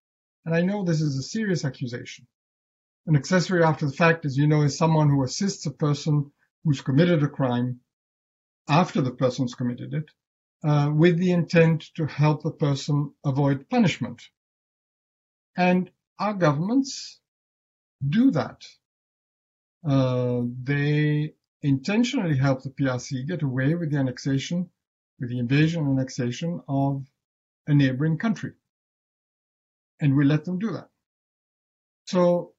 And 0.45 0.55
I 0.55 0.63
know 0.63 0.85
this 0.85 1.01
is 1.01 1.19
a 1.19 1.23
serious 1.23 1.65
accusation. 1.65 2.27
An 3.07 3.17
accessory 3.17 3.63
after 3.63 3.87
the 3.87 3.93
fact, 3.93 4.25
as 4.25 4.37
you 4.37 4.47
know, 4.47 4.63
is 4.63 4.77
someone 4.77 5.11
who 5.11 5.23
assists 5.23 5.67
a 5.67 5.71
person 5.71 6.33
who's 6.65 6.81
committed 6.81 7.23
a 7.23 7.29
crime 7.29 7.81
after 8.69 9.01
the 9.01 9.11
person's 9.11 9.55
committed 9.55 9.95
it 9.95 10.11
uh, 10.63 10.91
with 10.95 11.19
the 11.19 11.33
intent 11.33 11.91
to 11.97 12.07
help 12.07 12.43
the 12.43 12.51
person 12.51 13.13
avoid 13.25 13.69
punishment. 13.69 14.23
And 15.57 15.91
our 16.19 16.35
governments 16.35 17.21
do 18.07 18.31
that. 18.33 18.65
Uh, 19.87 20.43
they 20.63 21.35
intentionally 21.63 22.37
help 22.37 22.63
the 22.63 22.71
PRC 22.71 23.27
get 23.27 23.43
away 23.43 23.75
with 23.75 23.91
the 23.91 23.99
annexation, 23.99 24.71
with 25.19 25.31
the 25.31 25.39
invasion 25.39 25.85
and 25.85 25.99
annexation 25.99 26.61
of 26.69 27.07
a 27.67 27.75
neighboring 27.75 28.19
country. 28.19 28.53
And 30.01 30.17
we 30.17 30.25
let 30.25 30.45
them 30.45 30.59
do 30.59 30.73
that. 30.73 30.89
So 32.07 32.53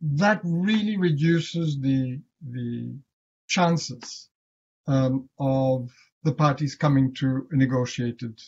that 0.00 0.40
really 0.44 0.96
reduces 0.96 1.80
the, 1.80 2.20
the 2.46 2.94
chances 3.48 4.28
um, 4.86 5.28
of 5.38 5.90
the 6.24 6.32
parties 6.32 6.74
coming 6.74 7.14
to 7.14 7.48
a 7.50 7.56
negotiated 7.56 8.38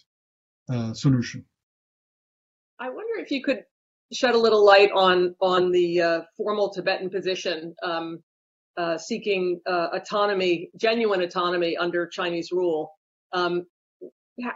uh, 0.68 0.92
solution. 0.94 1.44
I 2.78 2.88
wonder 2.88 3.20
if 3.20 3.30
you 3.30 3.42
could 3.42 3.64
shed 4.12 4.34
a 4.34 4.38
little 4.38 4.64
light 4.64 4.90
on 4.92 5.34
on 5.40 5.70
the 5.70 6.00
uh, 6.00 6.20
formal 6.36 6.70
Tibetan 6.70 7.10
position 7.10 7.74
um, 7.82 8.22
uh, 8.76 8.98
seeking 8.98 9.60
uh, 9.66 9.88
autonomy, 9.92 10.70
genuine 10.76 11.22
autonomy 11.22 11.76
under 11.76 12.06
Chinese 12.06 12.50
rule. 12.52 12.92
Um, 13.32 13.66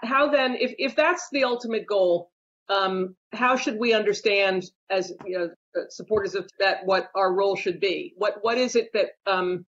how 0.02 0.30
then, 0.30 0.56
if 0.58 0.74
if 0.78 0.96
that's 0.96 1.28
the 1.32 1.44
ultimate 1.44 1.86
goal, 1.86 2.30
um, 2.68 3.16
how 3.32 3.56
should 3.56 3.78
we 3.78 3.92
understand 3.92 4.64
as 4.90 5.12
you 5.26 5.38
know, 5.38 5.50
supporters 5.90 6.34
of 6.34 6.46
Tibet 6.48 6.80
what 6.84 7.10
our 7.14 7.32
role 7.32 7.56
should 7.56 7.80
be? 7.80 8.14
What 8.16 8.38
what 8.42 8.58
is 8.58 8.76
it 8.76 8.92
that 8.92 9.10
um, 9.26 9.66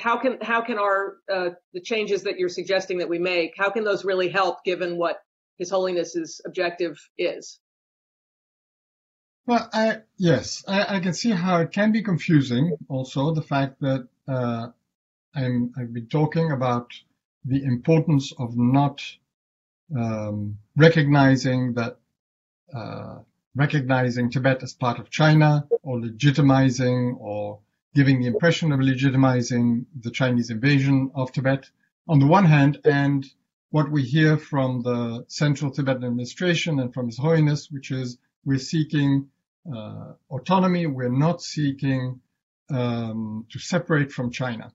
how 0.00 0.16
can 0.16 0.38
how 0.40 0.60
can 0.62 0.78
our 0.78 1.16
uh, 1.32 1.50
the 1.72 1.80
changes 1.80 2.22
that 2.22 2.38
you're 2.38 2.48
suggesting 2.48 2.98
that 2.98 3.08
we 3.08 3.18
make 3.18 3.54
how 3.56 3.70
can 3.70 3.84
those 3.84 4.04
really 4.04 4.28
help 4.28 4.64
given 4.64 4.96
what 4.96 5.22
his 5.58 5.70
holiness's 5.70 6.40
objective 6.46 6.98
is 7.18 7.58
well 9.46 9.68
I, 9.72 9.98
yes 10.16 10.64
I, 10.66 10.96
I, 10.96 11.00
can 11.00 11.12
see 11.12 11.30
how 11.30 11.60
it 11.60 11.72
can 11.72 11.92
be 11.92 12.02
confusing 12.02 12.76
also 12.88 13.32
the 13.34 13.42
fact 13.42 13.80
that 13.80 14.08
uh, 14.28 14.68
I'm, 15.34 15.72
i've 15.78 15.92
been 15.92 16.08
talking 16.08 16.50
about 16.52 16.92
the 17.44 17.62
importance 17.64 18.32
of 18.38 18.56
not 18.56 19.02
um, 19.96 20.58
recognizing 20.76 21.74
that 21.74 21.98
uh, 22.74 23.18
recognizing 23.54 24.30
tibet 24.30 24.62
as 24.62 24.74
part 24.74 24.98
of 24.98 25.10
china 25.10 25.66
or 25.82 25.98
legitimizing 25.98 27.16
or 27.18 27.60
giving 27.94 28.20
the 28.20 28.26
impression 28.26 28.72
of 28.72 28.80
legitimizing 28.80 29.84
the 30.00 30.10
Chinese 30.10 30.50
invasion 30.50 31.10
of 31.14 31.32
Tibet 31.32 31.68
on 32.08 32.18
the 32.18 32.26
one 32.26 32.44
hand, 32.44 32.80
and 32.84 33.26
what 33.70 33.90
we 33.90 34.02
hear 34.02 34.36
from 34.36 34.82
the 34.82 35.24
Central 35.28 35.70
Tibetan 35.70 36.04
Administration 36.04 36.80
and 36.80 36.92
from 36.92 37.06
His 37.06 37.18
Holiness, 37.18 37.68
which 37.70 37.90
is 37.90 38.18
we're 38.44 38.58
seeking 38.58 39.28
uh, 39.72 40.12
autonomy, 40.30 40.86
we're 40.86 41.08
not 41.08 41.42
seeking 41.42 42.20
um, 42.70 43.46
to 43.50 43.58
separate 43.58 44.12
from 44.12 44.30
China. 44.30 44.72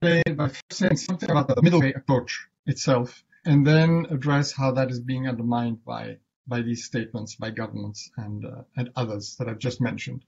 By 0.00 0.22
saying 0.70 0.96
something 0.96 1.30
about 1.30 1.48
the 1.48 1.62
middle 1.62 1.80
way 1.80 1.92
approach 1.92 2.46
itself, 2.66 3.24
and 3.46 3.66
then 3.66 4.06
address 4.10 4.52
how 4.52 4.72
that 4.72 4.90
is 4.90 5.00
being 5.00 5.28
undermined 5.28 5.84
by 5.84 6.18
by 6.48 6.62
these 6.62 6.84
statements 6.84 7.34
by 7.36 7.50
governments 7.50 8.10
and 8.16 8.44
uh, 8.44 8.62
and 8.76 8.90
others 8.96 9.36
that 9.38 9.48
I've 9.48 9.58
just 9.58 9.80
mentioned. 9.80 10.24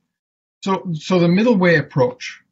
So, 0.64 0.90
so 0.94 1.20
the 1.20 1.28
middle 1.28 1.56
way 1.56 1.76
approach, 1.76 2.42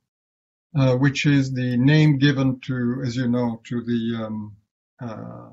uh, 0.76 0.96
which 0.96 1.26
is 1.26 1.52
the 1.52 1.76
name 1.76 2.18
given 2.18 2.60
to, 2.60 3.02
as 3.04 3.16
you 3.16 3.28
know, 3.28 3.60
to 3.64 3.82
the 3.82 4.24
um, 4.24 4.56
uh, 5.00 5.50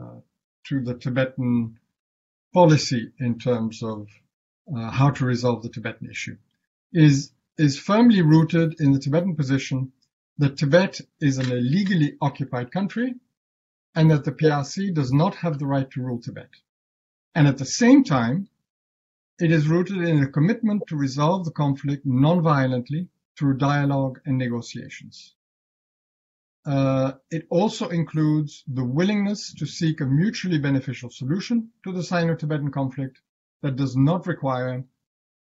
uh, 0.00 0.20
to 0.68 0.80
the 0.82 0.94
Tibetan 0.94 1.78
policy 2.52 3.12
in 3.18 3.38
terms 3.38 3.82
of 3.82 4.08
uh, 4.74 4.90
how 4.90 5.10
to 5.10 5.24
resolve 5.24 5.62
the 5.62 5.70
Tibetan 5.70 6.10
issue, 6.10 6.36
is 6.92 7.32
is 7.58 7.78
firmly 7.78 8.22
rooted 8.22 8.80
in 8.80 8.92
the 8.92 8.98
Tibetan 8.98 9.36
position 9.36 9.92
that 10.38 10.56
Tibet 10.56 11.00
is 11.20 11.38
an 11.38 11.50
illegally 11.50 12.16
occupied 12.20 12.70
country, 12.70 13.14
and 13.94 14.10
that 14.10 14.24
the 14.24 14.32
PRC 14.32 14.94
does 14.94 15.12
not 15.12 15.34
have 15.36 15.58
the 15.58 15.66
right 15.66 15.90
to 15.90 16.02
rule 16.02 16.20
Tibet. 16.20 16.50
And 17.34 17.46
at 17.46 17.58
the 17.58 17.64
same 17.64 18.04
time, 18.04 18.48
it 19.38 19.50
is 19.50 19.68
rooted 19.68 19.98
in 19.98 20.22
a 20.22 20.28
commitment 20.28 20.86
to 20.88 20.96
resolve 20.96 21.44
the 21.44 21.50
conflict 21.50 22.04
non-violently 22.06 23.08
through 23.36 23.56
dialogue 23.56 24.20
and 24.24 24.38
negotiations. 24.38 25.34
Uh, 26.64 27.12
it 27.30 27.46
also 27.50 27.88
includes 27.88 28.62
the 28.68 28.84
willingness 28.84 29.52
to 29.54 29.66
seek 29.66 30.00
a 30.00 30.06
mutually 30.06 30.58
beneficial 30.58 31.10
solution 31.10 31.68
to 31.82 31.92
the 31.92 32.02
Sino-Tibetan 32.02 32.70
conflict 32.70 33.20
that 33.62 33.76
does 33.76 33.96
not 33.96 34.26
require 34.26 34.84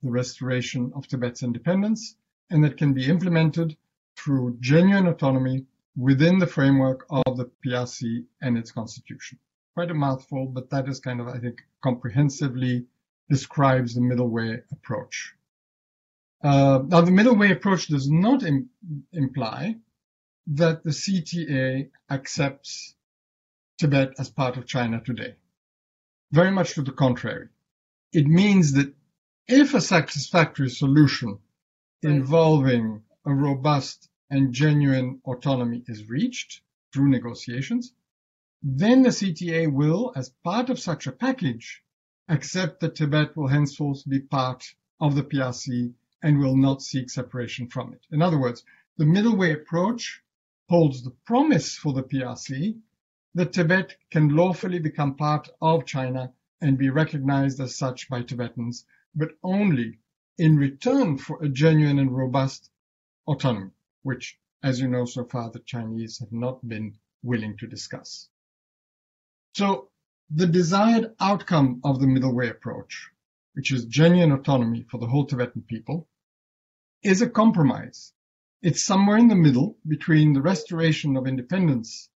the 0.02 0.11
restoration 0.11 0.92
of 0.94 1.08
Tibet's 1.08 1.42
independence 1.42 2.14
and 2.50 2.62
that 2.62 2.76
can 2.76 2.92
be 2.92 3.06
implemented 3.06 3.76
through 4.16 4.58
genuine 4.61 5.08
autonomy 5.08 5.66
within 5.98 6.38
the 6.38 6.46
framework 6.46 7.04
of 7.11 7.37
the 7.37 7.50
PRC 7.66 8.24
and 8.40 8.56
its 8.56 8.70
constitution. 8.70 9.38
Quite 9.74 9.90
a 9.90 9.94
mouthful, 9.94 10.46
but 10.46 10.70
that 10.70 10.88
is 10.88 11.00
kind 11.00 11.20
of, 11.20 11.26
I 11.26 11.38
think, 11.38 11.61
comprehensively 11.82 12.87
describes 13.28 13.94
the 13.94 14.00
middle 14.00 14.28
way 14.28 14.61
approach. 14.70 15.34
Uh, 16.42 16.82
now, 16.87 17.00
the 17.00 17.11
middle 17.11 17.34
way 17.34 17.50
approach 17.50 17.88
does 17.88 18.08
not 18.08 18.44
Im- 18.44 18.70
imply 19.12 19.76
that 20.46 20.84
the 20.84 20.90
CTA 20.90 21.90
accepts 22.11 22.94
Tibet 23.78 24.14
as 24.18 24.30
part 24.30 24.56
of 24.56 24.66
China 24.66 25.00
today. 25.04 25.34
Very 26.30 26.52
much 26.52 26.74
to 26.74 26.82
the 26.82 26.92
contrary. 26.92 27.48
It 28.12 28.26
means 28.26 28.72
that 28.72 28.94
if 29.48 29.74
a 29.74 29.80
satisfactory 29.80 30.70
solution 30.70 31.38
involving 32.02 33.02
a 33.24 33.32
robust 33.32 34.07
and 34.30 34.52
genuine 34.52 35.20
autonomy 35.24 35.82
is 35.86 36.08
reached 36.08 36.62
through 36.92 37.08
negotiations, 37.08 37.92
then 38.62 39.02
the 39.02 39.10
CTA 39.10 39.72
will, 39.72 40.12
as 40.16 40.30
part 40.42 40.68
of 40.68 40.80
such 40.80 41.06
a 41.06 41.12
package, 41.12 41.82
accept 42.28 42.80
that 42.80 42.94
Tibet 42.94 43.36
will 43.36 43.48
henceforth 43.48 44.08
be 44.08 44.20
part 44.20 44.74
of 45.00 45.14
the 45.14 45.22
PRC 45.22 45.94
and 46.22 46.38
will 46.38 46.56
not 46.56 46.82
seek 46.82 47.08
separation 47.08 47.68
from 47.68 47.92
it. 47.92 48.06
In 48.10 48.20
other 48.20 48.38
words, 48.38 48.64
the 48.96 49.06
middle 49.06 49.36
way 49.36 49.52
approach 49.52 50.22
holds 50.68 51.02
the 51.02 51.12
promise 51.24 51.76
for 51.76 51.92
the 51.92 52.02
PRC 52.02 52.78
that 53.34 53.52
Tibet 53.52 53.96
can 54.10 54.30
lawfully 54.30 54.80
become 54.80 55.14
part 55.14 55.48
of 55.60 55.86
China 55.86 56.32
and 56.60 56.76
be 56.76 56.90
recognized 56.90 57.60
as 57.60 57.76
such 57.76 58.08
by 58.08 58.22
Tibetans, 58.22 58.84
but 59.14 59.38
only 59.42 59.98
in 60.36 60.56
return 60.56 61.16
for 61.16 61.42
a 61.42 61.48
genuine 61.48 61.98
and 61.98 62.14
robust 62.14 62.70
autonomy, 63.26 63.70
which, 64.02 64.38
as 64.62 64.80
you 64.80 64.88
know 64.88 65.04
so 65.04 65.24
far, 65.24 65.50
the 65.50 65.61
Chinese 65.61 66.18
have 66.18 66.32
not 66.32 66.66
been 66.66 66.96
willing 67.22 67.56
to 67.58 67.66
discuss. 67.66 68.28
So 69.54 69.90
the 70.30 70.46
desired 70.46 71.14
outcome 71.20 71.80
of 71.84 72.00
the 72.00 72.06
middle 72.06 72.34
way 72.34 72.48
approach, 72.48 73.11
which 73.54 73.72
is 73.72 73.87
genuine 73.87 74.32
autonomy 74.32 74.84
for 74.90 74.98
the 74.98 75.06
whole 75.06 75.26
Tibetan 75.26 75.62
people, 75.62 76.08
is 77.02 77.22
a 77.22 77.30
compromise. 77.30 78.12
It's 78.61 78.84
somewhere 78.84 79.18
in 79.18 79.28
the 79.28 79.34
middle 79.34 79.78
between 79.87 80.32
the 80.32 80.42
restoration 80.42 81.16
of 81.16 81.26
independence 81.26 82.11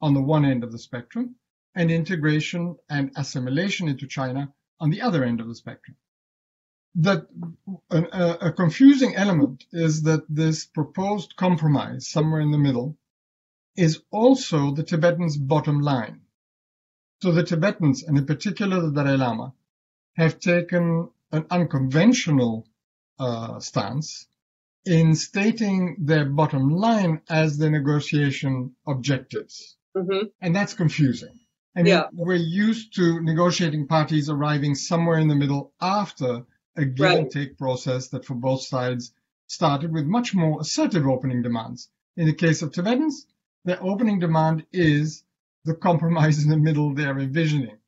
on 0.00 0.14
the 0.14 0.22
one 0.22 0.44
end 0.44 0.64
of 0.64 0.72
the 0.72 0.78
spectrum 0.78 1.36
and 1.74 1.90
integration 1.90 2.76
and 2.88 3.12
assimilation 3.16 3.88
into 3.88 4.06
China 4.06 4.52
on 4.80 4.90
the 4.90 5.02
other 5.02 5.24
end 5.24 5.40
of 5.40 5.48
the 5.48 5.54
spectrum. 5.54 5.96
That 6.96 7.28
a, 7.90 8.48
a 8.48 8.52
confusing 8.52 9.14
element 9.14 9.64
is 9.72 10.02
that 10.02 10.24
this 10.28 10.66
proposed 10.66 11.36
compromise 11.36 12.08
somewhere 12.08 12.40
in 12.40 12.50
the 12.50 12.58
middle 12.58 12.96
is 13.76 14.02
also 14.10 14.72
the 14.72 14.82
Tibetans' 14.82 15.36
bottom 15.36 15.80
line. 15.80 16.22
So 17.22 17.32
the 17.32 17.44
Tibetans, 17.44 18.02
and 18.02 18.18
in 18.18 18.26
particular 18.26 18.80
the 18.80 18.90
Dalai 18.90 19.16
Lama, 19.16 19.54
have 20.16 20.40
taken 20.40 21.10
an 21.30 21.46
unconventional 21.50 22.66
uh, 23.18 23.60
stance 23.60 24.26
in 24.84 25.14
stating 25.14 25.96
their 26.00 26.24
bottom 26.24 26.70
line 26.70 27.20
as 27.28 27.58
the 27.58 27.70
negotiation 27.70 28.74
objectives. 28.86 29.76
Mm-hmm. 29.96 30.26
And 30.40 30.56
that's 30.56 30.74
confusing. 30.74 31.38
I 31.76 31.82
mean, 31.82 31.92
yeah. 31.92 32.06
we're 32.12 32.34
used 32.34 32.96
to 32.96 33.20
negotiating 33.20 33.86
parties 33.86 34.28
arriving 34.28 34.74
somewhere 34.74 35.18
in 35.18 35.28
the 35.28 35.36
middle 35.36 35.72
after 35.80 36.44
a 36.80 36.86
give 36.86 37.06
right. 37.06 37.18
and 37.18 37.30
take 37.30 37.58
process 37.58 38.08
that 38.08 38.24
for 38.24 38.34
both 38.34 38.62
sides 38.62 39.12
started 39.46 39.92
with 39.92 40.06
much 40.06 40.34
more 40.34 40.60
assertive 40.60 41.06
opening 41.06 41.42
demands. 41.42 41.88
In 42.16 42.26
the 42.26 42.34
case 42.34 42.62
of 42.62 42.72
Tibetans, 42.72 43.26
their 43.64 43.82
opening 43.82 44.18
demand 44.18 44.64
is 44.72 45.24
the 45.64 45.74
compromise 45.74 46.42
in 46.42 46.50
the 46.50 46.56
middle 46.56 46.94
they're 46.94 47.18
envisioning. 47.18 47.78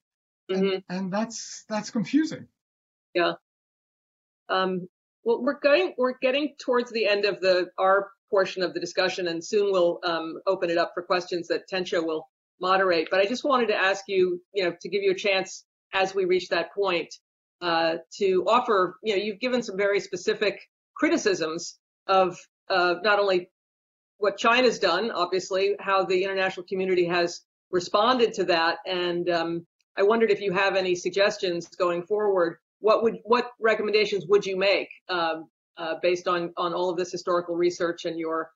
Mm-hmm. 0.51 0.65
And, 0.65 0.85
and, 0.89 1.13
that's 1.13 1.65
that's 1.69 1.91
confusing. 1.91 2.49
Yeah. 3.15 3.35
Um, 4.49 4.89
well, 5.25 5.43
we're 5.43 5.61
going 5.61 5.95
we're 5.97 6.19
getting 6.19 6.55
towards 6.59 6.91
the 6.91 7.07
end 7.07 7.25
of 7.25 7.41
the 7.41 7.71
our 7.79 8.11
portion 8.31 8.63
of 8.63 8.75
the 8.75 8.81
discussion, 8.81 9.29
and 9.29 9.45
soon 9.45 9.73
we'll 9.73 10.01
um, 10.05 10.41
open 10.47 10.69
it 10.69 10.79
up 10.79 10.93
for 10.95 11.03
questions 11.03 11.49
that 11.49 11.69
Tencho 11.71 12.05
will 12.05 12.29
moderate. 12.61 13.09
But 13.11 13.21
I 13.21 13.27
just 13.27 13.45
wanted 13.45 13.69
to 13.69 13.77
ask 13.77 14.05
you, 14.09 14.43
you 14.53 14.65
know, 14.65 14.75
to 14.81 14.89
give 14.89 15.03
you 15.03 15.13
a 15.13 15.17
chance 15.17 15.65
as 15.95 16.15
we 16.15 16.25
reach 16.25 16.49
that 16.49 16.75
point 16.75 17.15
uh, 17.63 17.97
to 18.19 18.45
offer, 18.47 18.99
you 19.03 19.17
know, 19.17 19.23
you've 19.23 19.41
given 19.41 19.63
some 19.63 19.77
very 19.77 20.01
specific 20.01 20.61
criticisms 20.95 21.79
of 22.09 22.39
uh, 22.69 22.97
not 23.03 23.19
only 23.19 23.51
what 24.19 24.37
China's 24.37 24.79
done, 24.79 25.11
obviously, 25.11 25.77
how 25.79 26.05
the 26.05 26.25
international 26.25 26.67
community 26.67 27.07
has 27.07 27.43
responded 27.71 28.33
to 28.35 28.45
that, 28.45 28.79
and 28.87 29.31
um, 29.31 29.67
I 29.97 30.03
wondered 30.03 30.31
if 30.31 30.41
you 30.41 30.53
have 30.53 30.77
any 30.77 30.95
suggestions 30.95 31.69
going 31.69 32.03
forward. 32.03 32.59
What 32.81 33.03
would 33.03 33.19
what 33.25 33.51
recommendations 33.61 34.27
would 34.27 34.45
you 34.45 34.57
make 34.57 34.89
um, 35.09 35.49
uh, 35.77 35.95
based 36.03 36.27
on 36.29 36.53
on 36.57 36.75
all 36.75 36.91
of 36.91 36.97
this 36.97 37.13
historical 37.13 37.55
research 37.55 38.05
and 38.05 38.19
your 38.19 38.51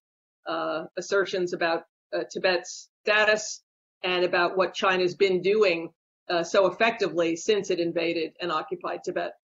uh, 0.47 0.85
assertions 0.97 1.53
about 1.53 1.85
uh, 2.14 2.25
Tibet's 2.33 2.88
status 3.05 3.62
and 4.03 4.25
about 4.25 4.57
what 4.57 4.75
China's 4.75 5.14
been 5.14 5.42
doing 5.42 5.90
uh, 6.28 6.42
so 6.42 6.66
effectively 6.66 7.36
since 7.36 7.70
it 7.70 7.80
invaded 7.80 8.32
and 8.40 8.50
occupied 8.52 9.04
Tibet. 9.04 9.34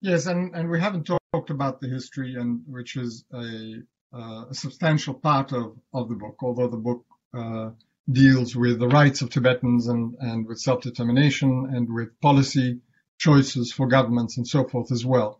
Yes, 0.00 0.26
and, 0.26 0.54
and 0.54 0.68
we 0.68 0.80
haven't 0.80 1.04
talked 1.04 1.50
about 1.50 1.80
the 1.80 1.88
history, 1.88 2.34
and 2.34 2.62
which 2.66 2.96
is 2.96 3.24
a, 3.32 3.74
uh, 4.12 4.46
a 4.50 4.54
substantial 4.54 5.14
part 5.14 5.52
of, 5.52 5.76
of 5.94 6.08
the 6.08 6.16
book, 6.16 6.36
although 6.42 6.68
the 6.68 6.76
book 6.76 7.04
uh, 7.34 7.70
deals 8.10 8.56
with 8.56 8.80
the 8.80 8.88
rights 8.88 9.22
of 9.22 9.30
Tibetans 9.30 9.86
and, 9.86 10.16
and 10.18 10.46
with 10.46 10.58
self-determination 10.58 11.70
and 11.72 11.92
with 11.92 12.20
policy 12.20 12.80
choices 13.18 13.72
for 13.72 13.86
governments 13.86 14.36
and 14.36 14.46
so 14.46 14.64
forth 14.64 14.90
as 14.90 15.06
well. 15.06 15.38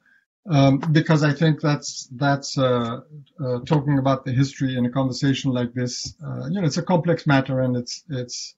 Um, 0.49 0.79
because 0.79 1.23
I 1.23 1.33
think 1.33 1.61
that's 1.61 2.09
that's 2.11 2.59
uh, 2.59 3.01
uh, 3.45 3.61
talking 3.65 3.99
about 3.99 4.25
the 4.25 4.33
history 4.33 4.77
in 4.77 4.87
a 4.87 4.91
conversation 4.91 5.53
like 5.53 5.73
this. 5.73 6.17
Uh, 6.25 6.47
you 6.49 6.61
know, 6.61 6.67
it's 6.67 6.79
a 6.79 6.83
complex 6.83 7.29
matter, 7.29 7.61
and 7.61 7.77
it's 7.77 8.03
it's 8.09 8.57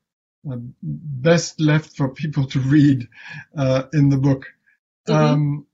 best 0.83 1.61
left 1.61 1.97
for 1.97 2.09
people 2.09 2.47
to 2.49 2.61
read 2.61 3.09
uh, 3.57 3.85
in 3.93 4.09
the 4.09 4.19
book. 4.19 4.47
Mm-hmm. 5.09 5.25
Um, 5.25 5.67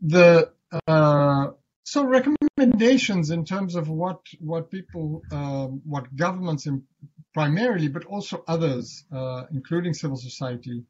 the 0.00 0.52
uh, 0.86 1.48
so 1.84 2.04
recommendations 2.04 3.30
in 3.30 3.44
terms 3.44 3.76
of 3.76 3.88
what 3.88 4.20
what 4.40 4.70
people 4.70 5.22
um, 5.32 5.82
what 5.84 6.14
governments 6.14 6.66
in, 6.66 6.82
primarily, 7.32 7.88
but 7.88 8.04
also 8.04 8.44
others, 8.48 9.04
including 9.50 9.94
civil 9.94 10.16
society, 10.16 10.84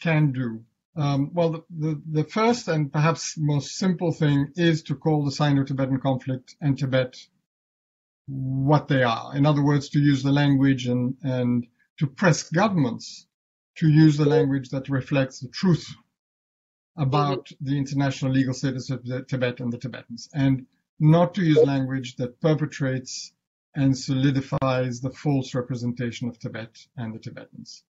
can 0.00 0.32
do. 0.32 0.64
Um, 0.96 1.30
well, 1.34 1.50
the, 1.50 1.62
the, 1.70 2.02
the, 2.10 2.24
first 2.24 2.68
and 2.68 2.90
perhaps 2.90 3.36
most 3.36 3.76
simple 3.76 4.12
thing 4.12 4.52
is 4.56 4.82
to 4.84 4.94
call 4.94 5.24
the 5.24 5.30
Sino-Tibetan 5.30 6.00
conflict 6.00 6.56
and 6.62 6.78
Tibet 6.78 7.18
what 8.26 8.88
they 8.88 9.02
are. 9.02 9.36
In 9.36 9.44
other 9.44 9.62
words, 9.62 9.90
to 9.90 10.00
use 10.00 10.22
the 10.22 10.32
language 10.32 10.86
and, 10.86 11.16
and 11.22 11.66
to 11.98 12.06
press 12.06 12.50
governments 12.50 13.26
to 13.76 13.88
use 13.88 14.16
the 14.16 14.24
language 14.24 14.70
that 14.70 14.88
reflects 14.88 15.40
the 15.40 15.48
truth 15.48 15.94
about 16.96 17.46
mm-hmm. 17.46 17.66
the 17.66 17.78
international 17.78 18.32
legal 18.32 18.54
status 18.54 18.90
of 18.90 19.04
Tibet 19.28 19.60
and 19.60 19.72
the 19.72 19.78
Tibetans, 19.78 20.28
and 20.34 20.66
not 20.98 21.34
to 21.34 21.42
use 21.42 21.58
language 21.58 22.16
that 22.16 22.40
perpetrates 22.40 23.32
and 23.74 23.96
solidifies 23.96 25.00
the 25.00 25.10
false 25.10 25.54
representation 25.54 26.28
of 26.28 26.38
Tibet 26.38 26.74
and 26.96 27.14
the 27.14 27.18
Tibetans. 27.18 27.84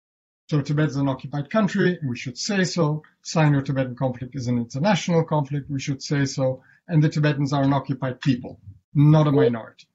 So 0.49 0.61
Tibet 0.61 0.89
is 0.89 0.95
an 0.95 1.09
occupied 1.09 1.49
country, 1.49 1.99
we 2.07 2.17
should 2.17 2.37
say 2.37 2.63
so. 2.63 3.03
Sino-Tibetan 3.21 3.95
conflict 3.95 4.35
is 4.35 4.47
an 4.47 4.57
international 4.57 5.23
conflict, 5.23 5.69
we 5.69 5.79
should 5.79 6.01
say 6.03 6.25
so. 6.25 6.63
And 6.87 7.01
the 7.01 7.09
Tibetans 7.09 7.53
are 7.53 7.63
an 7.63 7.73
occupied 7.73 8.21
people, 8.21 8.59
not 8.93 9.27
a 9.27 9.31
minority. 9.31 9.87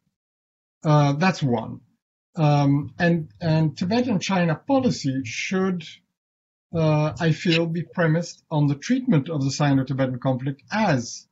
Uh, 0.84 1.12
that's 1.12 1.42
one. 1.42 1.80
Um, 2.36 2.94
and, 2.98 3.28
and 3.40 3.76
Tibetan 3.76 4.20
China 4.20 4.54
policy 4.54 5.22
should, 5.24 5.84
uh, 6.74 7.12
I 7.18 7.32
feel, 7.32 7.66
be 7.66 7.82
premised 7.82 8.44
on 8.50 8.68
the 8.68 8.76
treatment 8.76 9.28
of 9.28 9.42
the 9.42 9.50
Sino-Tibetan 9.50 10.20
conflict 10.20 10.62
as 10.70 11.26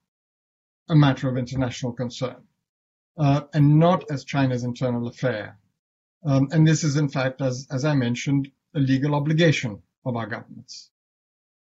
a 0.89 0.97
matter 0.97 1.29
of 1.29 1.37
international 1.37 1.93
concern, 1.93 2.43
uh, 3.17 3.43
and 3.53 3.79
not 3.79 4.11
as 4.11 4.25
China's 4.25 4.65
internal 4.65 5.07
affair. 5.07 5.59
Um, 6.25 6.49
and 6.51 6.67
this 6.67 6.83
is, 6.83 6.97
in 6.97 7.09
fact, 7.09 7.41
as, 7.41 7.69
as 7.71 7.85
I 7.85 7.95
mentioned, 7.95 8.51
a 8.75 8.81
legal 8.81 9.15
obligation 9.15 9.83
of 10.05 10.17
our 10.17 10.27
governments. 10.27 10.91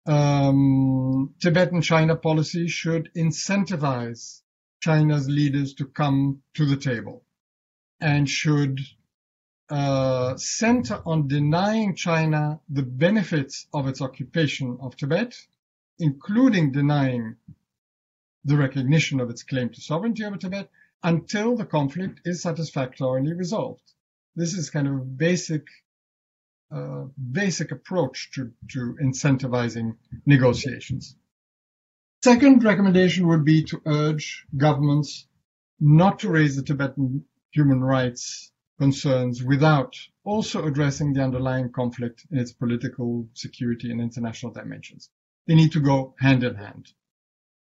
Um, 0.07 1.35
Tibetan 1.39 1.83
China 1.83 2.17
policy 2.17 2.69
should 2.69 3.11
incentivize 3.15 4.41
China's 4.81 5.29
leaders 5.29 5.75
to 5.75 5.85
come 5.85 6.41
to 6.55 6.65
the 6.65 6.77
table 6.79 7.25
and 8.01 8.29
should 8.29 8.79
uh, 9.71 10.37
center 10.37 11.03
on 11.05 11.29
denying 11.29 11.95
China 11.95 12.61
the 12.69 12.83
benefits 12.83 13.67
of 13.75 13.87
its 13.87 14.01
occupation 14.01 14.79
of 14.81 14.97
Tibet, 14.97 15.35
including 15.99 16.73
denying 16.73 17.37
the 18.45 18.57
recognition 18.57 19.21
of 19.21 19.31
its 19.31 19.43
claim 19.43 19.69
to 19.71 19.81
sovereignty 19.81 20.25
over 20.25 20.37
Tibet 20.37 20.71
until 21.03 21.57
the 21.57 21.67
conflict 21.67 22.21
is 22.25 22.43
satisfactorily 22.43 23.35
resolved. 23.35 23.93
This 24.35 24.55
is 24.55 24.71
kind 24.71 24.87
of 24.89 24.95
a 24.95 25.05
basic 25.05 25.67
uh, 26.71 27.05
basic 27.33 27.73
approach 27.73 28.31
to, 28.33 28.53
to 28.69 28.95
incentivizing 29.03 29.97
negotiations. 30.27 31.17
Second 32.23 32.63
recommendation 32.63 33.27
would 33.29 33.43
be 33.43 33.65
to 33.65 33.81
urge 33.87 34.45
governments 34.55 35.27
not 35.81 36.19
to 36.19 36.29
raise 36.29 36.57
the 36.57 36.63
Tibetan 36.63 37.25
human 37.53 37.83
rights 37.83 38.53
concerns 38.79 39.43
without 39.43 39.97
also 40.25 40.65
addressing 40.67 41.13
the 41.13 41.23
underlying 41.23 41.71
conflict 41.71 42.27
in 42.31 42.39
its 42.39 42.53
political, 42.53 43.29
security, 43.35 43.91
and 43.91 44.01
international 44.01 44.53
dimensions. 44.53 45.11
They 45.47 45.55
need 45.55 45.73
to 45.73 45.81
go 45.81 46.15
hand 46.19 46.45
in 46.45 46.55
hand. 46.55 46.93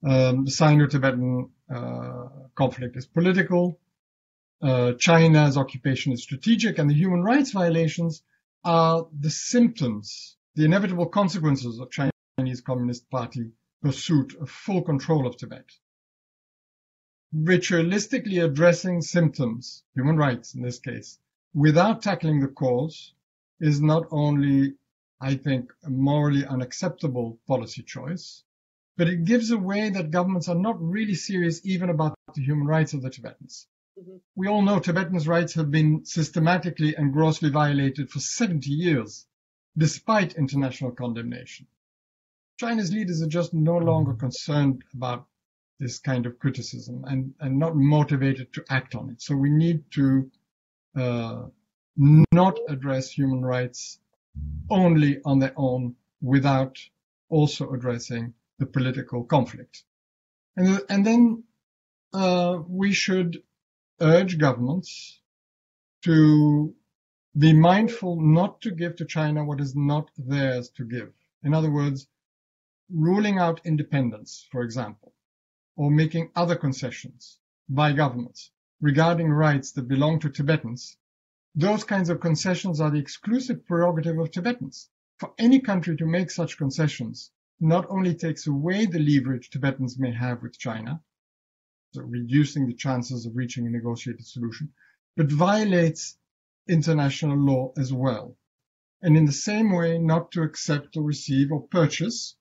Um, 0.04 0.44
the 0.44 0.50
Sino-Tibetan 0.50 1.50
uh, 1.74 2.28
conflict 2.54 2.96
is 2.96 3.06
political. 3.06 3.78
Uh, 4.62 4.92
China's 4.98 5.56
occupation 5.56 6.12
is 6.12 6.22
strategic, 6.22 6.78
and 6.78 6.90
the 6.90 6.94
human 6.94 7.22
rights 7.22 7.52
violations 7.52 8.22
are 8.64 9.06
the 9.18 9.30
symptoms, 9.30 10.36
the 10.54 10.64
inevitable 10.64 11.06
consequences 11.06 11.78
of 11.78 11.90
Chinese 11.90 12.60
Communist 12.60 13.08
Party 13.10 13.50
pursuit 13.82 14.34
of 14.40 14.50
full 14.50 14.82
control 14.82 15.26
of 15.26 15.36
Tibet. 15.36 15.66
Ritualistically 17.36 18.44
addressing 18.44 19.02
symptoms, 19.02 19.82
human 19.94 20.16
rights 20.16 20.54
in 20.54 20.62
this 20.62 20.78
case, 20.78 21.18
without 21.52 22.00
tackling 22.00 22.38
the 22.38 22.46
cause 22.46 23.12
is 23.58 23.80
not 23.80 24.06
only, 24.12 24.74
I 25.20 25.34
think, 25.34 25.72
a 25.82 25.90
morally 25.90 26.46
unacceptable 26.46 27.40
policy 27.48 27.82
choice, 27.82 28.44
but 28.96 29.08
it 29.08 29.24
gives 29.24 29.50
away 29.50 29.90
that 29.90 30.12
governments 30.12 30.48
are 30.48 30.54
not 30.54 30.80
really 30.80 31.16
serious 31.16 31.60
even 31.66 31.90
about 31.90 32.16
the 32.36 32.42
human 32.42 32.68
rights 32.68 32.94
of 32.94 33.02
the 33.02 33.10
Tibetans. 33.10 33.66
Mm-hmm. 33.98 34.18
We 34.36 34.46
all 34.46 34.62
know 34.62 34.78
Tibetans' 34.78 35.26
rights 35.26 35.54
have 35.54 35.72
been 35.72 36.04
systematically 36.04 36.94
and 36.94 37.12
grossly 37.12 37.50
violated 37.50 38.10
for 38.10 38.20
70 38.20 38.70
years, 38.70 39.26
despite 39.76 40.36
international 40.36 40.92
condemnation. 40.92 41.66
China's 42.60 42.92
leaders 42.92 43.22
are 43.22 43.26
just 43.26 43.52
no 43.52 43.76
longer 43.78 44.14
concerned 44.14 44.84
about 44.94 45.26
this 45.80 45.98
kind 45.98 46.26
of 46.26 46.38
criticism 46.38 47.04
and, 47.06 47.34
and 47.40 47.58
not 47.58 47.76
motivated 47.76 48.52
to 48.52 48.64
act 48.70 48.94
on 48.94 49.10
it. 49.10 49.20
So 49.20 49.34
we 49.34 49.50
need 49.50 49.82
to 49.92 50.30
uh, 50.96 51.42
not 51.96 52.58
address 52.68 53.10
human 53.10 53.44
rights 53.44 53.98
only 54.70 55.20
on 55.24 55.38
their 55.38 55.52
own 55.56 55.96
without 56.20 56.78
also 57.28 57.72
addressing 57.72 58.34
the 58.58 58.66
political 58.66 59.24
conflict. 59.24 59.84
And, 60.56 60.80
and 60.88 61.04
then 61.04 61.44
uh, 62.12 62.58
we 62.68 62.92
should 62.92 63.42
urge 64.00 64.38
governments 64.38 65.20
to 66.02 66.74
be 67.36 67.52
mindful 67.52 68.20
not 68.20 68.60
to 68.60 68.70
give 68.70 68.96
to 68.96 69.04
China 69.04 69.44
what 69.44 69.60
is 69.60 69.74
not 69.74 70.10
theirs 70.16 70.68
to 70.70 70.84
give. 70.84 71.10
In 71.42 71.52
other 71.52 71.70
words, 71.70 72.06
ruling 72.92 73.38
out 73.38 73.60
independence, 73.64 74.46
for 74.52 74.62
example, 74.62 75.13
or 75.76 75.90
making 75.90 76.30
other 76.36 76.56
concessions 76.56 77.38
by 77.68 77.92
governments 77.92 78.50
regarding 78.80 79.28
rights 79.28 79.72
that 79.72 79.88
belong 79.88 80.20
to 80.20 80.30
Tibetans, 80.30 80.96
those 81.54 81.84
kinds 81.84 82.10
of 82.10 82.20
concessions 82.20 82.80
are 82.80 82.90
the 82.90 82.98
exclusive 82.98 83.64
prerogative 83.64 84.18
of 84.18 84.30
Tibetans. 84.30 84.90
For 85.18 85.32
any 85.38 85.60
country 85.60 85.96
to 85.96 86.06
make 86.06 86.30
such 86.30 86.58
concessions 86.58 87.30
not 87.60 87.86
only 87.88 88.14
takes 88.14 88.46
away 88.46 88.86
the 88.86 88.98
leverage 88.98 89.50
Tibetans 89.50 89.98
may 89.98 90.12
have 90.12 90.42
with 90.42 90.58
China, 90.58 91.00
so 91.92 92.02
reducing 92.02 92.66
the 92.66 92.74
chances 92.74 93.24
of 93.24 93.36
reaching 93.36 93.66
a 93.66 93.70
negotiated 93.70 94.26
solution, 94.26 94.72
but 95.16 95.30
violates 95.30 96.18
international 96.68 97.38
law 97.38 97.72
as 97.76 97.92
well. 97.92 98.36
And 99.00 99.16
in 99.16 99.26
the 99.26 99.32
same 99.32 99.72
way, 99.72 99.98
not 99.98 100.32
to 100.32 100.42
accept 100.42 100.96
or 100.96 101.04
receive 101.04 101.52
or 101.52 101.68
purchase 101.68 102.36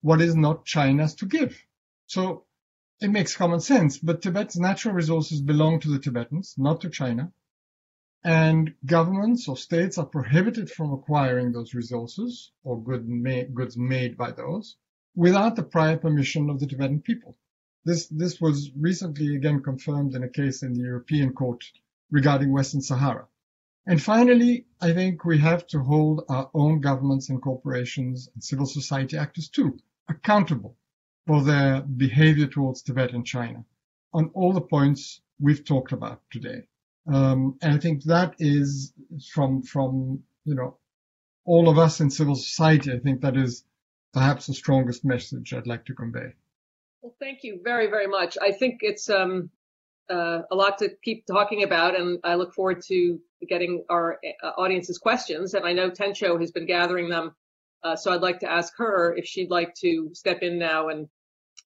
what 0.00 0.20
is 0.20 0.36
not 0.36 0.64
China's 0.64 1.14
to 1.16 1.26
give. 1.26 1.60
So 2.06 2.43
it 3.00 3.08
makes 3.08 3.36
common 3.36 3.60
sense, 3.60 3.98
but 3.98 4.22
Tibet's 4.22 4.56
natural 4.56 4.94
resources 4.94 5.40
belong 5.40 5.80
to 5.80 5.90
the 5.90 5.98
Tibetans, 5.98 6.54
not 6.56 6.80
to 6.82 6.90
China. 6.90 7.32
And 8.24 8.74
governments 8.86 9.48
or 9.48 9.56
states 9.56 9.98
are 9.98 10.06
prohibited 10.06 10.70
from 10.70 10.92
acquiring 10.92 11.52
those 11.52 11.74
resources 11.74 12.52
or 12.62 12.82
goods 12.82 13.76
made 13.76 14.16
by 14.16 14.30
those 14.30 14.76
without 15.14 15.56
the 15.56 15.62
prior 15.62 15.98
permission 15.98 16.48
of 16.48 16.60
the 16.60 16.66
Tibetan 16.66 17.00
people. 17.00 17.36
This, 17.84 18.06
this 18.06 18.40
was 18.40 18.70
recently 18.74 19.36
again 19.36 19.62
confirmed 19.62 20.14
in 20.14 20.22
a 20.22 20.28
case 20.28 20.62
in 20.62 20.72
the 20.72 20.80
European 20.80 21.34
Court 21.34 21.62
regarding 22.10 22.52
Western 22.52 22.80
Sahara. 22.80 23.26
And 23.86 24.00
finally, 24.02 24.66
I 24.80 24.94
think 24.94 25.24
we 25.24 25.38
have 25.40 25.66
to 25.68 25.80
hold 25.80 26.24
our 26.30 26.48
own 26.54 26.80
governments 26.80 27.28
and 27.28 27.42
corporations 27.42 28.30
and 28.32 28.42
civil 28.42 28.66
society 28.66 29.18
actors 29.18 29.50
too 29.50 29.78
accountable 30.08 30.76
for 31.26 31.42
their 31.42 31.82
behavior 31.82 32.46
towards 32.46 32.82
Tibet 32.82 33.12
and 33.12 33.26
China 33.26 33.64
on 34.12 34.30
all 34.34 34.52
the 34.52 34.60
points 34.60 35.20
we've 35.40 35.64
talked 35.64 35.92
about 35.92 36.20
today. 36.30 36.62
Um, 37.12 37.58
and 37.62 37.74
I 37.74 37.78
think 37.78 38.04
that 38.04 38.34
is 38.38 38.92
from, 39.32 39.62
from, 39.62 40.22
you 40.44 40.54
know, 40.54 40.78
all 41.44 41.68
of 41.68 41.78
us 41.78 42.00
in 42.00 42.10
civil 42.10 42.34
society, 42.34 42.92
I 42.92 42.98
think 42.98 43.20
that 43.20 43.36
is 43.36 43.64
perhaps 44.12 44.46
the 44.46 44.54
strongest 44.54 45.04
message 45.04 45.52
I'd 45.52 45.66
like 45.66 45.84
to 45.86 45.94
convey. 45.94 46.32
Well, 47.02 47.14
thank 47.20 47.42
you 47.42 47.60
very, 47.62 47.88
very 47.88 48.06
much. 48.06 48.38
I 48.40 48.52
think 48.52 48.78
it's 48.80 49.10
um, 49.10 49.50
uh, 50.08 50.42
a 50.50 50.54
lot 50.54 50.78
to 50.78 50.90
keep 51.02 51.26
talking 51.26 51.62
about, 51.62 51.98
and 51.98 52.18
I 52.24 52.36
look 52.36 52.54
forward 52.54 52.82
to 52.86 53.20
getting 53.46 53.84
our 53.90 54.18
uh, 54.42 54.52
audience's 54.56 54.96
questions. 54.96 55.52
And 55.52 55.66
I 55.66 55.74
know 55.74 55.90
Tencho 55.90 56.40
has 56.40 56.50
been 56.50 56.66
gathering 56.66 57.10
them 57.10 57.34
uh, 57.84 57.94
so 57.94 58.12
I'd 58.12 58.22
like 58.22 58.40
to 58.40 58.50
ask 58.50 58.72
her 58.78 59.14
if 59.14 59.26
she'd 59.26 59.50
like 59.50 59.74
to 59.76 60.10
step 60.14 60.42
in 60.42 60.58
now 60.58 60.88
and 60.88 61.06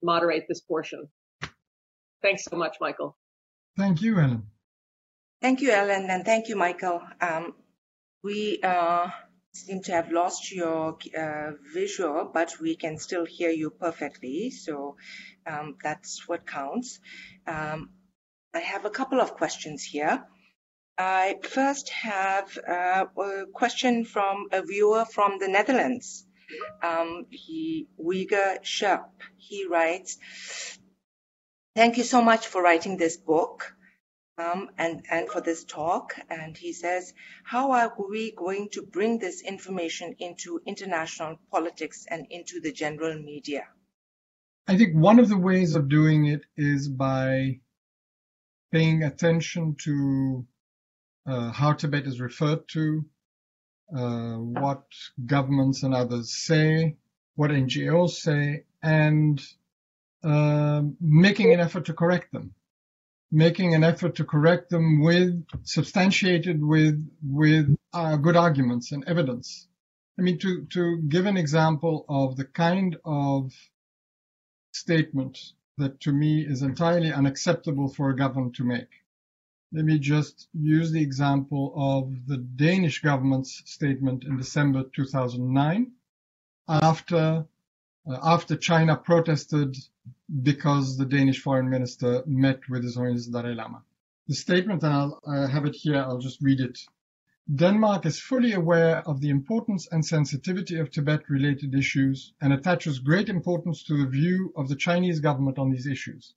moderate 0.03 0.45
this 0.49 0.61
portion. 0.61 1.09
Thanks 2.23 2.45
so 2.45 2.57
much, 2.57 2.77
Michael. 2.81 3.17
Thank 3.77 4.03
you, 4.03 4.19
Ellen. 4.19 4.47
Thank 5.41 5.61
you, 5.61 5.71
Ellen, 5.71 6.09
and 6.09 6.25
thank 6.25 6.49
you, 6.49 6.57
Michael. 6.57 7.03
Um, 7.21 7.55
we 8.23 8.61
uh, 8.63 9.09
seem 9.53 9.83
to 9.83 9.93
have 9.93 10.13
lost 10.13 10.53
your 10.53 10.97
uh, 11.19 11.51
visual, 11.75 12.31
but 12.33 12.61
we 12.61 12.77
can 12.77 12.99
still 12.99 13.25
hear 13.25 13.51
you 13.51 13.71
perfectly, 13.71 14.51
so 14.51 14.97
um, 15.47 15.77
that's 15.83 16.29
what 16.29 16.47
counts. 16.47 17.01
Um, 17.47 17.91
I 18.55 18.61
have 18.61 18.85
a 18.85 18.91
couple 18.91 19.21
of 19.21 19.35
questions 19.35 19.83
here. 19.83 20.25
I 20.97 21.37
first 21.43 21.89
have 21.89 22.57
uh, 22.59 23.07
a 23.19 23.47
question 23.53 24.05
from 24.05 24.49
a 24.53 24.63
viewer 24.63 25.05
from 25.07 25.39
the 25.39 25.49
Netherlands. 25.49 26.27
Um, 26.83 27.27
he, 27.31 27.89
Uyghur 27.99 28.63
Sherp. 28.63 29.11
He 29.37 29.67
writes, 29.67 30.19
Thank 31.75 31.97
you 31.97 32.05
so 32.05 32.23
much 32.23 32.47
for 32.47 32.63
writing 32.63 32.97
this 32.97 33.17
book 33.17 33.75
um, 34.39 34.71
and, 34.77 35.05
and 35.11 35.29
for 35.29 35.41
this 35.41 35.65
talk. 35.65 36.15
And 36.29 36.57
he 36.57 36.73
says, 36.73 37.15
How 37.45 37.73
are 37.73 37.95
we 38.11 38.33
going 38.33 38.69
to 38.73 38.83
bring 38.83 39.19
this 39.19 39.43
information 39.43 40.17
into 40.19 40.61
international 40.67 41.39
politics 41.51 42.07
and 42.09 42.27
into 42.31 42.61
the 42.61 42.73
general 42.73 43.19
media? 43.19 43.65
I 44.69 44.77
think 44.77 44.95
one 44.95 45.19
of 45.19 45.29
the 45.29 45.39
ways 45.39 45.75
of 45.75 45.89
doing 45.89 46.27
it 46.27 46.43
is 46.57 46.89
by 46.89 47.61
paying 48.71 49.03
attention 49.03 49.77
to 49.85 50.47
uh, 51.27 51.51
how 51.53 51.73
Tibet 51.73 52.07
is 52.07 52.21
referred 52.21 52.69
to, 52.69 53.05
uh, 53.95 54.37
what 54.37 54.85
governments 55.27 55.83
and 55.83 55.95
others 55.95 56.33
say, 56.33 56.97
what 57.35 57.51
NGOs 57.51 58.11
say, 58.11 58.65
and 58.83 59.43
uh, 60.25 60.83
making 61.01 61.53
an 61.53 61.61
effort 61.61 61.87
to 61.87 61.95
correct 61.95 62.33
them. 62.33 62.55
Making 63.31 63.75
an 63.75 63.83
effort 63.83 64.17
to 64.17 64.25
correct 64.25 64.69
them 64.69 65.01
with 65.03 65.45
substantiated 65.65 66.63
with 66.63 67.09
with 67.23 67.75
uh, 67.95 68.17
good 68.17 68.37
arguments 68.37 68.93
and 68.93 69.05
evidence. 69.07 69.69
I 70.19 70.23
mean, 70.23 70.39
to 70.41 70.67
to 70.67 70.99
give 71.09 71.25
an 71.27 71.39
example 71.39 72.05
of 72.09 72.37
the 72.37 72.45
kind 72.45 72.97
of 73.05 73.53
statement 74.73 75.39
that 75.79 76.01
to 76.01 76.13
me 76.13 76.43
is 76.43 76.63
entirely 76.63 77.13
unacceptable 77.13 77.89
for 77.89 78.11
a 78.11 78.17
government 78.17 78.57
to 78.57 78.65
make 78.65 79.02
let 79.73 79.87
me 79.87 79.99
just 79.99 80.49
use 80.53 80.93
the 80.93 81.01
example 81.01 81.73
of 81.75 82.27
the 82.27 82.37
Danish 82.37 83.01
government's 83.01 83.63
statement 83.65 84.25
in 84.25 84.37
December 84.37 84.85
2009 84.95 85.93
after 86.69 87.47
uh, 88.07 88.19
after 88.23 88.57
China 88.57 88.97
protested 88.97 89.77
because 90.43 90.99
the 90.99 91.07
Danish 91.07 91.41
foreign 91.41 91.71
minister 91.71 92.23
met 92.27 92.61
with 92.69 92.83
His 92.83 92.97
Holiness 92.97 93.27
Dalai 93.27 93.55
Lama. 93.55 93.83
The 94.29 94.35
statement, 94.35 94.83
and 94.83 94.93
I'll 94.93 95.21
uh, 95.27 95.47
have 95.47 95.65
it 95.65 95.75
here, 95.75 95.97
I'll 95.97 96.19
just 96.19 96.43
read 96.43 96.61
it. 96.61 96.79
Denmark 97.55 98.05
is 98.07 98.21
fully 98.21 98.53
aware 98.53 98.99
of 99.09 99.21
the 99.21 99.31
importance 99.31 99.89
and 99.91 100.05
sensitivity 100.05 100.79
of 100.79 100.91
Tibet 100.91 101.29
related 101.29 101.75
issues 101.75 102.33
and 102.41 102.53
attaches 102.53 102.99
great 102.99 103.29
importance 103.29 103.85
to 103.85 103.97
the 103.97 104.11
view 104.11 104.53
of 104.57 104.69
the 104.69 104.77
Chinese 104.77 105.21
government 105.21 105.59
on 105.59 105.71
these 105.71 105.87
issues. 105.87 106.35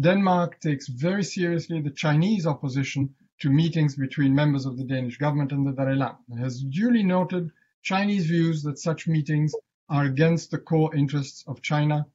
Denmark 0.00 0.60
takes 0.60 0.86
very 0.86 1.24
seriously 1.24 1.80
the 1.80 1.90
Chinese 1.90 2.46
opposition 2.46 3.14
to 3.40 3.50
meetings 3.50 3.96
between 3.96 4.34
members 4.34 4.66
of 4.66 4.76
the 4.76 4.84
Danish 4.84 5.18
government 5.18 5.52
and 5.52 5.66
the 5.66 5.72
Dalai 5.72 5.96
Lama. 5.96 6.18
It 6.30 6.38
has 6.38 6.62
duly 6.62 7.02
noted 7.02 7.50
Chinese 7.82 8.26
views 8.26 8.62
that 8.62 8.78
such 8.78 9.08
meetings 9.08 9.52
are 9.88 10.04
against 10.04 10.50
the 10.50 10.58
core 10.58 10.94
interests 10.94 11.44
of 11.46 11.62
China, 11.62 12.06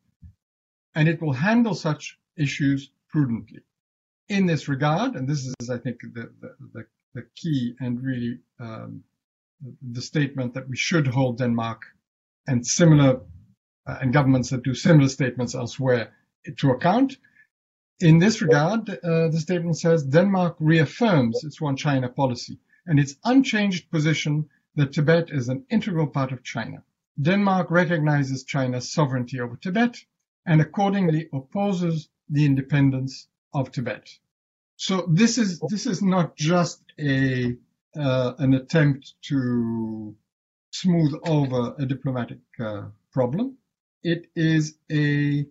and 0.95 1.07
it 1.09 1.21
will 1.21 1.33
handle 1.33 1.75
such 1.75 2.17
issues 2.37 2.91
prudently. 3.09 3.61
In 4.29 4.45
this 4.45 4.67
regard, 4.67 5.15
and 5.15 5.27
this 5.27 5.45
is, 5.45 5.69
I 5.69 5.77
think, 5.77 6.01
the, 6.01 6.31
the, 6.39 6.55
the, 6.73 6.85
the 7.13 7.25
key 7.35 7.75
and 7.79 8.01
really 8.01 8.39
um, 8.59 9.03
the 9.91 10.01
statement 10.01 10.53
that 10.53 10.69
we 10.69 10.77
should 10.77 11.07
hold 11.07 11.37
Denmark 11.37 11.81
and 12.47 12.65
similar 12.65 13.21
uh, 13.87 13.97
and 14.01 14.13
governments 14.13 14.49
that 14.51 14.63
do 14.63 14.73
similar 14.73 15.09
statements 15.09 15.55
elsewhere 15.55 16.13
to 16.57 16.71
account 16.71 17.17
in 17.99 18.19
this 18.19 18.41
regard, 18.41 18.89
uh, 18.89 19.29
the 19.29 19.39
statement 19.39 19.77
says 19.77 20.03
Denmark 20.03 20.55
reaffirms 20.59 21.43
its 21.43 21.61
one 21.61 21.75
China 21.75 22.09
policy 22.09 22.59
and 22.85 22.99
its 22.99 23.15
unchanged 23.23 23.89
position 23.91 24.49
that 24.75 24.93
Tibet 24.93 25.29
is 25.29 25.49
an 25.49 25.65
integral 25.69 26.07
part 26.07 26.31
of 26.31 26.43
China. 26.43 26.83
Denmark 27.21 27.69
recognizes 27.69 28.43
China's 28.43 28.91
sovereignty 28.91 29.39
over 29.39 29.55
Tibet 29.55 30.03
and 30.45 30.59
accordingly 30.61 31.29
opposes 31.31 32.09
the 32.29 32.45
independence 32.45 33.27
of 33.53 33.71
Tibet. 33.71 34.09
So 34.75 35.05
this 35.07 35.37
is 35.37 35.59
this 35.69 35.85
is 35.85 36.01
not 36.01 36.35
just 36.35 36.81
a 36.99 37.55
uh, 37.95 38.33
an 38.39 38.55
attempt 38.55 39.13
to 39.29 40.15
smooth 40.71 41.13
over 41.27 41.75
a 41.77 41.85
diplomatic 41.85 42.39
uh, 42.59 42.85
problem. 43.11 43.57
it 44.03 44.29
is 44.35 44.75
a 44.91 45.45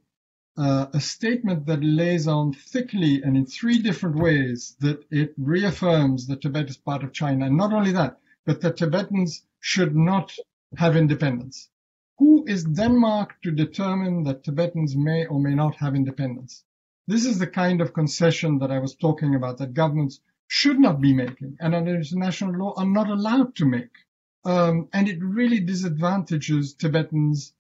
uh, 0.57 0.87
a 0.93 1.01
statement 1.01 1.67
that 1.67 1.83
lays 1.83 2.29
on 2.29 2.53
thickly 2.53 3.23
and 3.23 3.37
in 3.37 3.47
three 3.47 3.79
different 3.79 4.17
ways 4.17 4.77
that 4.81 5.05
it 5.11 5.33
reaffirms 5.39 6.27
that 6.27 6.43
Tibet 6.43 6.69
is 6.69 6.77
part 6.77 7.03
of 7.03 7.13
China. 7.13 7.47
And 7.47 7.57
not 7.57 7.73
only 7.73 7.93
that, 7.93 8.19
but 8.45 8.61
that 8.61 8.77
Tibetans 8.77 9.45
should 9.61 9.97
not 9.97 10.35
have 10.77 10.97
independence. 10.97 11.71
Who 12.19 12.45
is 12.47 12.65
Denmark 12.65 13.41
to 13.43 13.51
determine 13.51 14.25
that 14.25 14.45
Tibetans 14.45 14.95
may 14.95 15.27
or 15.27 15.41
may 15.41 15.55
not 15.55 15.77
have 15.77 15.95
independence? 15.95 16.65
This 17.07 17.25
is 17.25 17.39
the 17.39 17.47
kind 17.47 17.81
of 17.81 17.95
concession 17.95 18.59
that 18.59 18.71
I 18.71 18.79
was 18.79 18.95
talking 18.95 19.35
about 19.35 19.59
that 19.59 19.75
governments 19.75 20.21
should 20.49 20.79
not 20.79 21.01
be 21.01 21.15
making 21.15 21.57
and 21.61 21.75
under 21.75 21.95
international 21.95 22.53
law 22.53 22.75
are 22.77 22.87
not 22.87 23.09
allowed 23.09 23.55
to 23.57 23.65
make. 23.65 23.97
Um, 24.45 24.89
and 24.93 25.09
it 25.09 25.23
really 25.23 25.61
disadvantages 25.61 26.75
Tibetans 26.75 27.55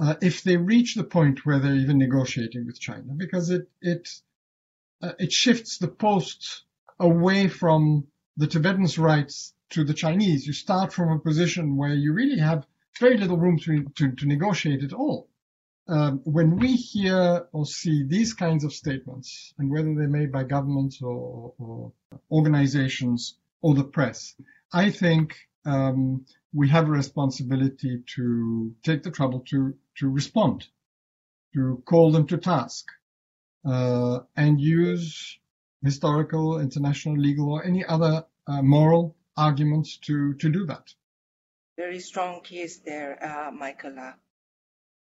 uh, 0.00 0.14
if 0.22 0.42
they 0.42 0.56
reach 0.56 0.94
the 0.94 1.04
point 1.04 1.44
where 1.44 1.58
they're 1.58 1.74
even 1.74 1.98
negotiating 1.98 2.66
with 2.66 2.80
China, 2.80 3.12
because 3.16 3.50
it 3.50 3.68
it 3.82 4.08
uh, 5.02 5.12
it 5.18 5.32
shifts 5.32 5.78
the 5.78 5.88
post 5.88 6.64
away 6.98 7.48
from 7.48 8.06
the 8.36 8.46
Tibetans' 8.46 8.98
rights 8.98 9.54
to 9.70 9.84
the 9.84 9.94
Chinese. 9.94 10.46
You 10.46 10.52
start 10.52 10.92
from 10.92 11.10
a 11.10 11.18
position 11.18 11.76
where 11.76 11.94
you 11.94 12.12
really 12.12 12.38
have 12.38 12.66
very 12.98 13.18
little 13.18 13.38
room 13.38 13.58
to 13.58 13.84
to, 13.96 14.12
to 14.12 14.26
negotiate 14.26 14.82
at 14.82 14.92
all. 14.92 15.28
Um, 15.88 16.20
when 16.24 16.56
we 16.56 16.76
hear 16.76 17.46
or 17.52 17.66
see 17.66 18.04
these 18.06 18.32
kinds 18.32 18.64
of 18.64 18.72
statements, 18.72 19.52
and 19.58 19.70
whether 19.70 19.92
they're 19.94 20.08
made 20.08 20.30
by 20.30 20.44
governments 20.44 21.02
or, 21.02 21.52
or 21.58 21.92
organizations 22.30 23.34
or 23.60 23.74
the 23.74 23.84
press, 23.84 24.36
I 24.72 24.90
think 24.90 25.36
um, 25.64 26.24
we 26.52 26.68
have 26.68 26.88
a 26.88 26.92
responsibility 26.92 28.02
to 28.14 28.72
take 28.82 29.02
the 29.02 29.10
trouble 29.10 29.40
to 29.50 29.74
to 30.00 30.08
respond, 30.08 30.66
to 31.54 31.82
call 31.84 32.10
them 32.10 32.26
to 32.26 32.38
task, 32.38 32.86
uh, 33.64 34.20
and 34.34 34.60
use 34.60 35.38
historical, 35.84 36.58
international, 36.58 37.16
legal, 37.16 37.52
or 37.52 37.64
any 37.64 37.84
other 37.84 38.24
uh, 38.46 38.62
moral 38.62 39.16
arguments 39.36 39.98
to 39.98 40.34
to 40.34 40.48
do 40.50 40.66
that. 40.66 40.94
Very 41.76 42.00
strong 42.00 42.42
case 42.42 42.78
there, 42.78 43.12
uh, 43.24 43.50
Michaela. 43.50 44.16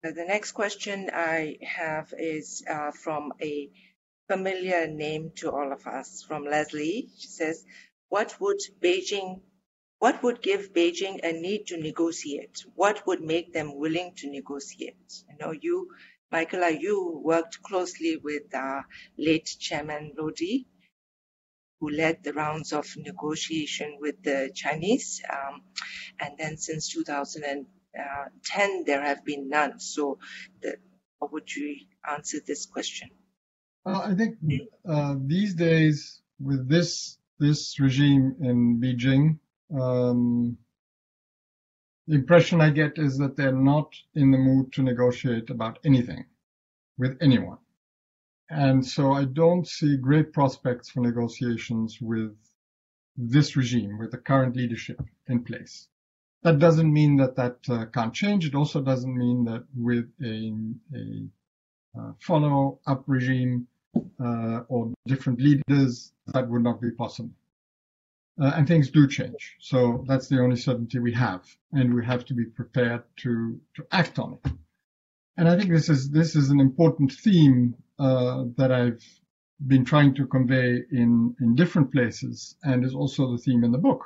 Uh, 0.04 0.12
the 0.12 0.26
next 0.26 0.54
question 0.54 1.10
I 1.14 1.58
have 1.62 2.14
is 2.18 2.64
uh, 2.70 2.92
from 2.92 3.34
a 3.42 3.70
familiar 4.30 4.88
name 4.88 5.32
to 5.36 5.52
all 5.52 5.72
of 5.72 5.86
us, 5.88 6.24
from 6.28 6.46
Leslie. 6.46 7.10
She 7.18 7.28
says, 7.28 7.66
"What 8.10 8.40
would 8.40 8.60
Beijing 8.82 9.42
what 10.00 10.22
would 10.24 10.42
give 10.42 10.74
Beijing 10.74 11.20
a 11.24 11.32
need 11.34 11.68
to 11.68 11.78
negotiate? 11.78 12.64
What 12.76 13.06
would 13.08 13.22
make 13.22 13.54
them 13.54 13.78
willing 13.78 14.14
to 14.18 14.30
negotiate? 14.30 15.24
You 15.30 15.38
know, 15.40 15.52
you, 15.52 15.90
Michaela, 16.32 16.70
you 16.70 17.22
worked 17.24 17.62
closely 17.64 18.18
with 18.18 18.54
uh, 18.54 18.82
late 19.18 19.56
Chairman 19.60 20.14
Lodi, 20.18 20.68
who 21.80 21.90
led 21.90 22.24
the 22.24 22.34
rounds 22.34 22.74
of 22.74 22.86
negotiation 22.98 23.98
with 24.00 24.22
the 24.24 24.52
Chinese. 24.54 25.22
Um, 25.32 25.62
and 26.20 26.38
then 26.38 26.58
since 26.58 26.90
2010, 26.94 28.84
there 28.86 29.02
have 29.04 29.26
been 29.26 29.50
none. 29.50 29.80
So, 29.80 30.20
the, 30.62 30.78
how 31.20 31.30
would 31.32 31.56
you 31.56 31.76
answer 32.08 32.38
this 32.46 32.68
question? 32.68 33.10
Well, 33.84 34.02
I 34.02 34.14
think 34.14 34.38
uh, 34.88 35.16
these 35.26 35.56
days, 35.56 36.22
with 36.40 36.70
this 36.70 37.18
this 37.40 37.80
regime 37.80 38.36
in 38.42 38.82
Beijing, 38.82 39.40
um, 39.74 40.58
the 42.08 42.16
impression 42.16 42.62
I 42.62 42.70
get 42.70 42.98
is 42.98 43.18
that 43.18 43.36
they're 43.36 43.52
not 43.52 43.94
in 44.16 44.32
the 44.32 44.38
mood 44.38 44.72
to 44.74 44.82
negotiate 44.82 45.50
about 45.50 45.80
anything 45.84 46.26
with 46.98 47.18
anyone. 47.22 47.58
And 48.50 48.86
so 48.86 49.12
I 49.12 49.26
don't 49.26 49.68
see 49.68 49.98
great 49.98 50.32
prospects 50.32 50.90
for 50.90 51.02
negotiations 51.02 52.00
with 52.00 52.34
this 53.18 53.58
regime, 53.58 53.98
with 53.98 54.12
the 54.12 54.18
current 54.18 54.56
leadership 54.56 55.02
in 55.28 55.44
place. 55.44 55.88
That 56.44 56.60
doesn't 56.60 56.94
mean 56.94 57.18
that 57.18 57.36
that 57.36 57.58
uh, 57.68 57.86
can't 57.88 58.14
change. 58.14 58.46
It 58.46 58.56
also 58.56 58.82
doesn't 58.82 59.18
mean 59.18 59.44
that 59.46 59.66
with 59.76 60.10
a, 60.24 60.54
a 60.96 62.00
uh, 62.00 62.14
follow-up 62.20 63.04
regime 63.08 63.68
uh, 64.24 64.62
or 64.70 64.94
different 65.08 65.42
leaders, 65.42 66.14
that 66.28 66.48
would 66.48 66.64
not 66.64 66.80
be 66.80 66.92
possible 66.92 67.32
uh, 68.40 68.54
and 68.56 68.68
things 68.68 68.90
do 68.92 69.08
change. 69.08 69.56
So 69.60 70.04
that's 70.08 70.28
the 70.28 70.40
only 70.40 70.56
certainty 70.56 71.00
we 71.00 71.14
have, 71.14 71.44
and 71.74 71.94
we 71.94 72.06
have 72.06 72.26
to 72.26 72.34
be 72.34 72.46
prepared 72.46 73.04
to 73.18 73.60
to 73.76 73.88
act 73.92 74.20
on 74.20 74.34
it. 74.34 74.52
And 75.38 75.48
I 75.48 75.58
think 75.58 75.72
this 75.72 75.90
is 75.90 76.10
this 76.10 76.36
is 76.36 76.50
an 76.50 76.60
important 76.60 77.12
theme 77.12 77.76
uh, 78.00 78.46
that 78.58 78.72
I've 78.72 79.04
been 79.66 79.86
trying 79.86 80.14
to 80.16 80.28
convey 80.28 80.84
in 80.92 81.36
in 81.42 81.56
different 81.56 81.92
places, 81.92 82.56
and 82.64 82.84
is 82.84 82.94
also 82.94 83.32
the 83.32 83.38
theme 83.40 83.64
in 83.64 83.72
the 83.72 83.78
book, 83.78 84.06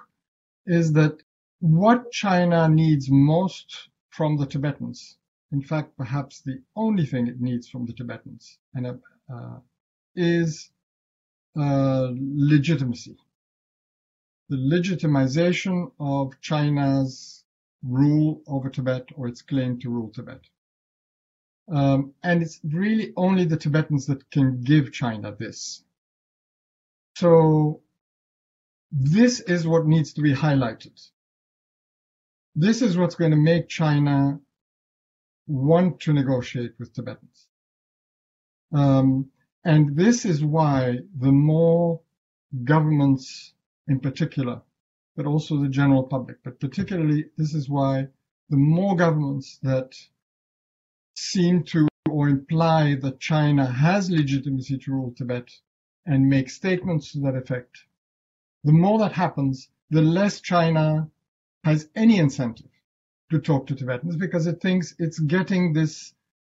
is 0.65 0.93
that 0.93 1.21
what 1.59 2.11
China 2.11 2.67
needs 2.69 3.09
most 3.09 3.89
from 4.09 4.37
the 4.37 4.45
Tibetans, 4.45 5.17
in 5.51 5.61
fact, 5.61 5.95
perhaps 5.97 6.41
the 6.41 6.61
only 6.75 7.05
thing 7.05 7.27
it 7.27 7.39
needs 7.39 7.67
from 7.67 7.85
the 7.85 7.93
Tibetans, 7.93 8.57
and 8.73 8.87
uh, 8.87 9.57
is 10.15 10.71
uh, 11.57 12.09
legitimacy 12.13 13.17
the 14.51 14.57
legitimization 14.57 15.89
of 15.97 16.33
China's 16.41 17.45
rule 17.83 18.41
over 18.45 18.69
Tibet 18.69 19.07
or 19.15 19.29
its 19.29 19.41
claim 19.41 19.79
to 19.79 19.89
rule 19.89 20.09
Tibet. 20.09 20.41
Um, 21.71 22.13
and 22.21 22.43
it's 22.43 22.59
really 22.65 23.13
only 23.15 23.45
the 23.45 23.55
Tibetans 23.55 24.07
that 24.07 24.29
can 24.29 24.61
give 24.61 24.91
China 24.91 25.33
this. 25.33 25.85
So 27.15 27.79
this 28.91 29.39
is 29.39 29.65
what 29.65 29.87
needs 29.87 30.11
to 30.13 30.21
be 30.21 30.33
highlighted. 30.33 30.99
This 32.53 32.81
is 32.81 32.97
what's 32.97 33.15
going 33.15 33.31
to 33.31 33.37
make 33.37 33.69
China 33.69 34.37
want 35.47 36.01
to 36.01 36.11
negotiate 36.11 36.73
with 36.77 36.93
Tibetans. 36.93 37.47
Um, 38.73 39.29
and 39.63 39.95
this 39.95 40.25
is 40.25 40.43
why 40.43 40.99
the 41.17 41.31
more 41.31 42.01
governments 42.65 43.53
in 43.91 43.99
particular, 43.99 44.61
but 45.15 45.25
also 45.25 45.57
the 45.57 45.67
general 45.67 46.03
public. 46.03 46.37
But 46.43 46.59
particularly, 46.59 47.25
this 47.37 47.53
is 47.53 47.69
why 47.69 48.07
the 48.49 48.57
more 48.57 48.95
governments 48.95 49.59
that 49.63 49.93
seem 51.15 51.63
to 51.65 51.87
or 52.09 52.29
imply 52.29 52.95
that 52.95 53.19
China 53.19 53.65
has 53.65 54.09
legitimacy 54.09 54.77
to 54.79 54.91
rule 54.91 55.13
Tibet 55.15 55.49
and 56.05 56.29
make 56.29 56.49
statements 56.49 57.11
to 57.11 57.19
that 57.19 57.35
effect, 57.35 57.83
the 58.63 58.71
more 58.71 58.99
that 58.99 59.11
happens, 59.11 59.69
the 59.89 60.01
less 60.01 60.41
China 60.41 61.09
has 61.63 61.87
any 61.95 62.17
incentive 62.17 62.71
to 63.29 63.39
talk 63.39 63.67
to 63.67 63.75
Tibetans 63.75 64.15
because 64.15 64.47
it 64.47 64.61
thinks 64.61 64.95
it's 64.99 65.19
getting 65.19 65.73
this, 65.73 66.13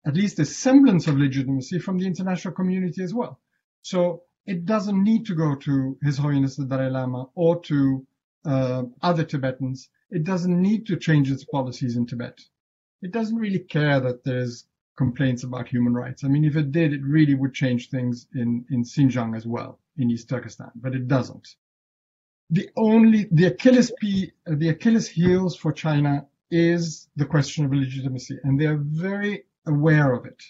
at 0.05 0.15
least 0.15 0.39
a 0.39 0.45
semblance 0.45 1.07
of 1.07 1.17
legitimacy 1.17 1.79
from 1.79 1.97
the 1.97 2.07
international 2.07 2.53
community 2.53 3.03
as 3.03 3.13
well. 3.13 3.39
So 3.81 4.23
it 4.45 4.65
doesn't 4.65 5.03
need 5.03 5.25
to 5.27 5.35
go 5.35 5.55
to 5.55 5.97
His 6.01 6.17
Holiness 6.17 6.55
the 6.55 6.65
Dalai 6.65 6.89
Lama 6.89 7.29
or 7.35 7.61
to 7.61 8.05
uh, 8.45 8.83
other 9.01 9.23
Tibetans. 9.23 9.89
It 10.09 10.23
doesn't 10.23 10.61
need 10.61 10.85
to 10.87 10.97
change 10.97 11.31
its 11.31 11.45
policies 11.45 11.95
in 11.95 12.05
Tibet. 12.05 12.39
It 13.01 13.11
doesn't 13.11 13.37
really 13.37 13.59
care 13.59 13.99
that 13.99 14.23
there's 14.23 14.65
complaints 14.95 15.43
about 15.43 15.67
human 15.67 15.93
rights. 15.93 16.23
I 16.23 16.27
mean, 16.27 16.45
if 16.45 16.55
it 16.55 16.71
did, 16.71 16.93
it 16.93 17.01
really 17.03 17.35
would 17.35 17.53
change 17.53 17.89
things 17.89 18.27
in, 18.35 18.65
in 18.69 18.83
Xinjiang 18.83 19.35
as 19.35 19.45
well, 19.45 19.79
in 19.97 20.11
East 20.11 20.29
Turkestan, 20.29 20.71
but 20.75 20.93
it 20.93 21.07
doesn't. 21.07 21.55
The 22.49 22.69
only, 22.75 23.27
the 23.31 23.45
Achilles, 23.45 23.91
the 24.01 24.69
Achilles 24.69 25.07
heels 25.07 25.55
for 25.55 25.71
China 25.71 26.27
is 26.51 27.07
the 27.15 27.25
question 27.25 27.65
of 27.65 27.73
legitimacy, 27.73 28.37
and 28.43 28.59
they're 28.59 28.77
very 28.77 29.45
aware 29.65 30.13
of 30.13 30.25
it 30.25 30.43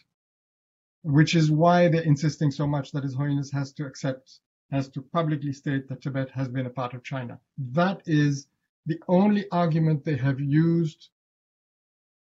which 1.04 1.36
is 1.36 1.52
why 1.52 1.90
they're 1.90 2.02
insisting 2.02 2.50
so 2.52 2.66
much 2.66 2.92
that 2.92 3.04
His 3.04 3.14
Holiness 3.14 3.52
has 3.52 3.74
to 3.74 3.86
accept, 3.86 4.40
has 4.72 4.90
to 4.90 5.02
publicly 5.02 5.54
state 5.54 5.88
that 5.90 6.02
Tibet 6.02 6.32
has 6.32 6.48
been 6.48 6.66
a 6.66 6.72
part 6.72 6.94
of 6.94 7.04
China. 7.04 7.40
That 7.58 8.02
is 8.06 8.48
the 8.86 9.00
only 9.08 9.46
argument 9.52 10.04
they 10.04 10.16
have 10.16 10.40
used 10.40 11.10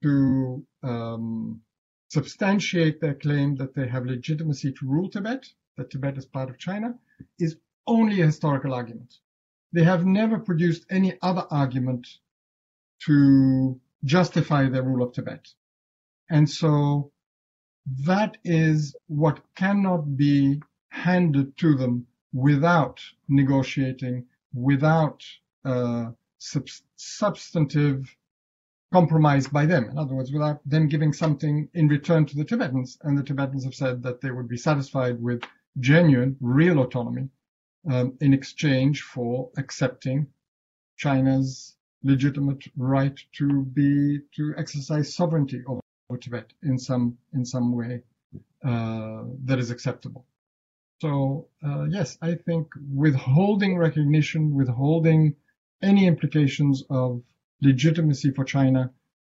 to 0.03 0.65
um, 0.84 1.61
substantiate 2.09 2.99
their 2.99 3.13
claim 3.13 3.55
that 3.55 3.75
they 3.75 3.88
have 3.88 4.05
legitimacy 4.05 4.73
to 4.73 4.88
rule 4.88 5.09
Tibet, 5.09 5.47
that 5.77 5.91
Tibet 5.91 6.17
is 6.17 6.25
part 6.25 6.49
of 6.49 6.57
China, 6.57 6.95
is 7.39 7.57
only 7.88 8.21
a 8.21 8.25
historical 8.25 8.73
argument. 8.73 9.13
They 9.73 9.84
have 9.84 10.05
never 10.05 10.39
produced 10.39 10.86
any 10.89 11.17
other 11.21 11.45
argument 11.49 12.07
to 13.05 13.79
justify 14.03 14.69
their 14.69 14.84
rule 14.84 15.03
of 15.05 15.13
Tibet. 15.13 15.47
And 16.29 16.49
so 16.49 17.11
that 17.86 18.38
is 18.43 18.95
what 19.07 19.41
cannot 19.55 20.17
be 20.17 20.61
handed 20.89 21.57
to 21.57 21.75
them 21.75 22.05
without 22.34 23.01
negotiating, 23.27 24.25
without 24.53 25.23
uh, 25.65 26.11
sub- 26.38 26.67
substantive 26.95 28.15
compromise 28.93 29.47
by 29.47 29.65
them. 29.65 29.89
In 29.89 29.97
other 29.97 30.13
words, 30.13 30.32
without 30.32 30.59
them 30.67 30.88
giving 30.88 31.13
something 31.13 31.69
in 31.73 31.88
return 31.88 32.25
to 32.25 32.36
the 32.36 32.43
Tibetans. 32.43 32.97
And 33.03 33.17
the 33.17 33.23
Tibetans 33.23 33.63
have 33.63 33.75
said 33.75 34.03
that 34.03 34.21
they 34.21 34.32
would 34.32 34.49
be 34.49 34.57
satisfied 34.57 35.21
with 35.21 35.41
genuine, 35.79 36.36
real 36.41 36.79
autonomy 36.79 37.29
um, 37.89 38.17
in 38.19 38.34
exchange 38.34 39.01
for 39.01 39.49
accepting 39.57 40.27
China's 40.97 41.77
legitimate 42.03 42.63
right 42.75 43.17
to 43.34 43.63
be 43.63 44.19
to 44.36 44.53
exercise 44.57 45.15
sovereignty 45.15 45.63
over 45.67 45.82
Tibet 46.18 46.53
in 46.64 46.78
some 46.78 47.18
in 47.34 47.45
some 47.45 47.76
way 47.76 48.03
uh, 48.64 49.24
that 49.45 49.59
is 49.59 49.72
acceptable. 49.72 50.26
So 51.01 51.47
uh, 51.66 51.86
yes, 51.86 52.18
I 52.22 52.36
think 52.36 52.68
withholding 52.93 53.78
recognition, 53.78 54.53
withholding 54.53 55.36
any 55.82 56.05
implications 56.05 56.84
of 56.89 57.24
legitimacy 57.62 58.32
for 58.32 58.43
China, 58.43 58.91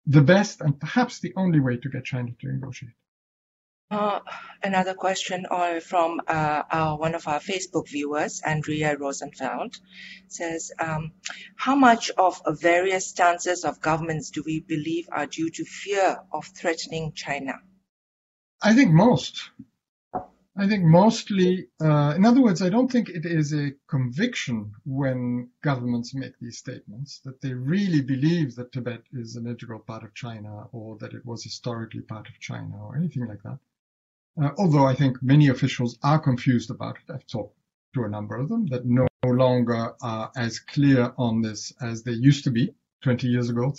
the 0.06 0.22
best 0.22 0.62
and 0.62 0.78
perhaps 0.80 1.20
the 1.20 1.34
only 1.36 1.60
way 1.60 1.78
to 1.78 1.90
get 1.90 2.04
China 2.04 2.32
to 2.42 2.48
negotiate. 2.52 2.94
Uh, 3.94 4.20
another 4.64 4.96
question 4.96 5.46
from 5.82 6.20
uh, 6.28 6.96
one 6.96 7.14
of 7.14 7.28
our 7.28 7.40
Facebook 7.40 7.88
viewers, 7.88 8.42
Andrea 8.44 8.98
Rosenfeld, 8.98 9.78
says, 10.28 10.72
um, 10.80 11.12
how 11.56 11.76
much 11.76 12.10
of 12.18 12.42
various 12.60 13.06
stances 13.06 13.64
of 13.64 13.80
governments 13.82 14.32
do 14.32 14.42
we 14.44 14.62
believe 14.62 15.08
are 15.12 15.28
due 15.28 15.52
to 15.52 15.64
fear 15.64 16.18
of 16.32 16.44
threatening 16.46 17.12
China? 17.14 17.60
I 18.64 18.74
think 18.74 18.92
most. 18.92 19.52
I 20.58 20.68
think 20.68 20.86
mostly, 20.86 21.68
uh, 21.80 22.14
in 22.16 22.26
other 22.26 22.42
words, 22.42 22.64
I 22.64 22.70
don't 22.70 22.92
think 22.92 23.10
it 23.10 23.28
is 23.28 23.54
a 23.54 23.74
conviction 23.88 24.74
when 24.86 25.50
governments 25.62 26.16
make 26.16 26.40
these 26.40 26.58
statements 26.58 27.20
that 27.26 27.42
they 27.42 27.54
really 27.54 28.02
believe 28.02 28.56
that 28.56 28.72
Tibet 28.72 29.04
is 29.12 29.36
an 29.36 29.46
integral 29.46 29.82
part 29.82 30.04
of 30.04 30.16
China 30.16 30.68
or 30.72 30.98
that 30.98 31.14
it 31.14 31.24
was 31.28 31.44
historically 31.44 32.02
part 32.02 32.28
of 32.28 32.40
China 32.40 32.76
or 32.84 32.96
anything 32.96 33.28
like 33.28 33.44
that. 33.44 33.60
Uh, 34.42 34.50
although 34.58 34.86
I 34.86 34.96
think 34.96 35.22
many 35.22 35.50
officials 35.50 35.98
are 36.04 36.20
confused 36.20 36.72
about 36.72 36.98
it. 36.98 37.14
I've 37.14 37.28
talked 37.28 37.56
to 37.94 38.04
a 38.04 38.10
number 38.10 38.36
of 38.36 38.50
them 38.50 38.66
that 38.68 38.86
no, 38.86 39.08
longer 39.26 39.94
are 40.02 40.32
as 40.36 40.60
clear 40.60 41.14
on 41.18 41.42
this 41.42 41.72
as 41.82 42.04
they 42.04 42.12
used 42.12 42.44
to 42.44 42.52
be 42.52 42.74
20 43.04 43.28
years 43.28 43.50
ago, 43.50 43.74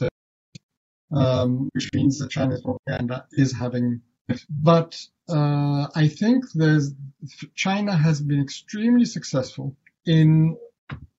um, 1.12 1.68
which 1.74 1.90
means 1.92 2.18
that 2.18 2.30
China's 2.30 2.62
propaganda 2.62 3.26
is 3.32 3.52
having 3.52 4.00
but 4.48 4.98
uh, 5.28 5.86
I 5.94 6.09
think 6.09 6.44
there's 6.55 6.92
China 7.55 7.96
has 7.96 8.20
been 8.20 8.40
extremely 8.40 9.05
successful 9.05 9.76
in 10.07 10.57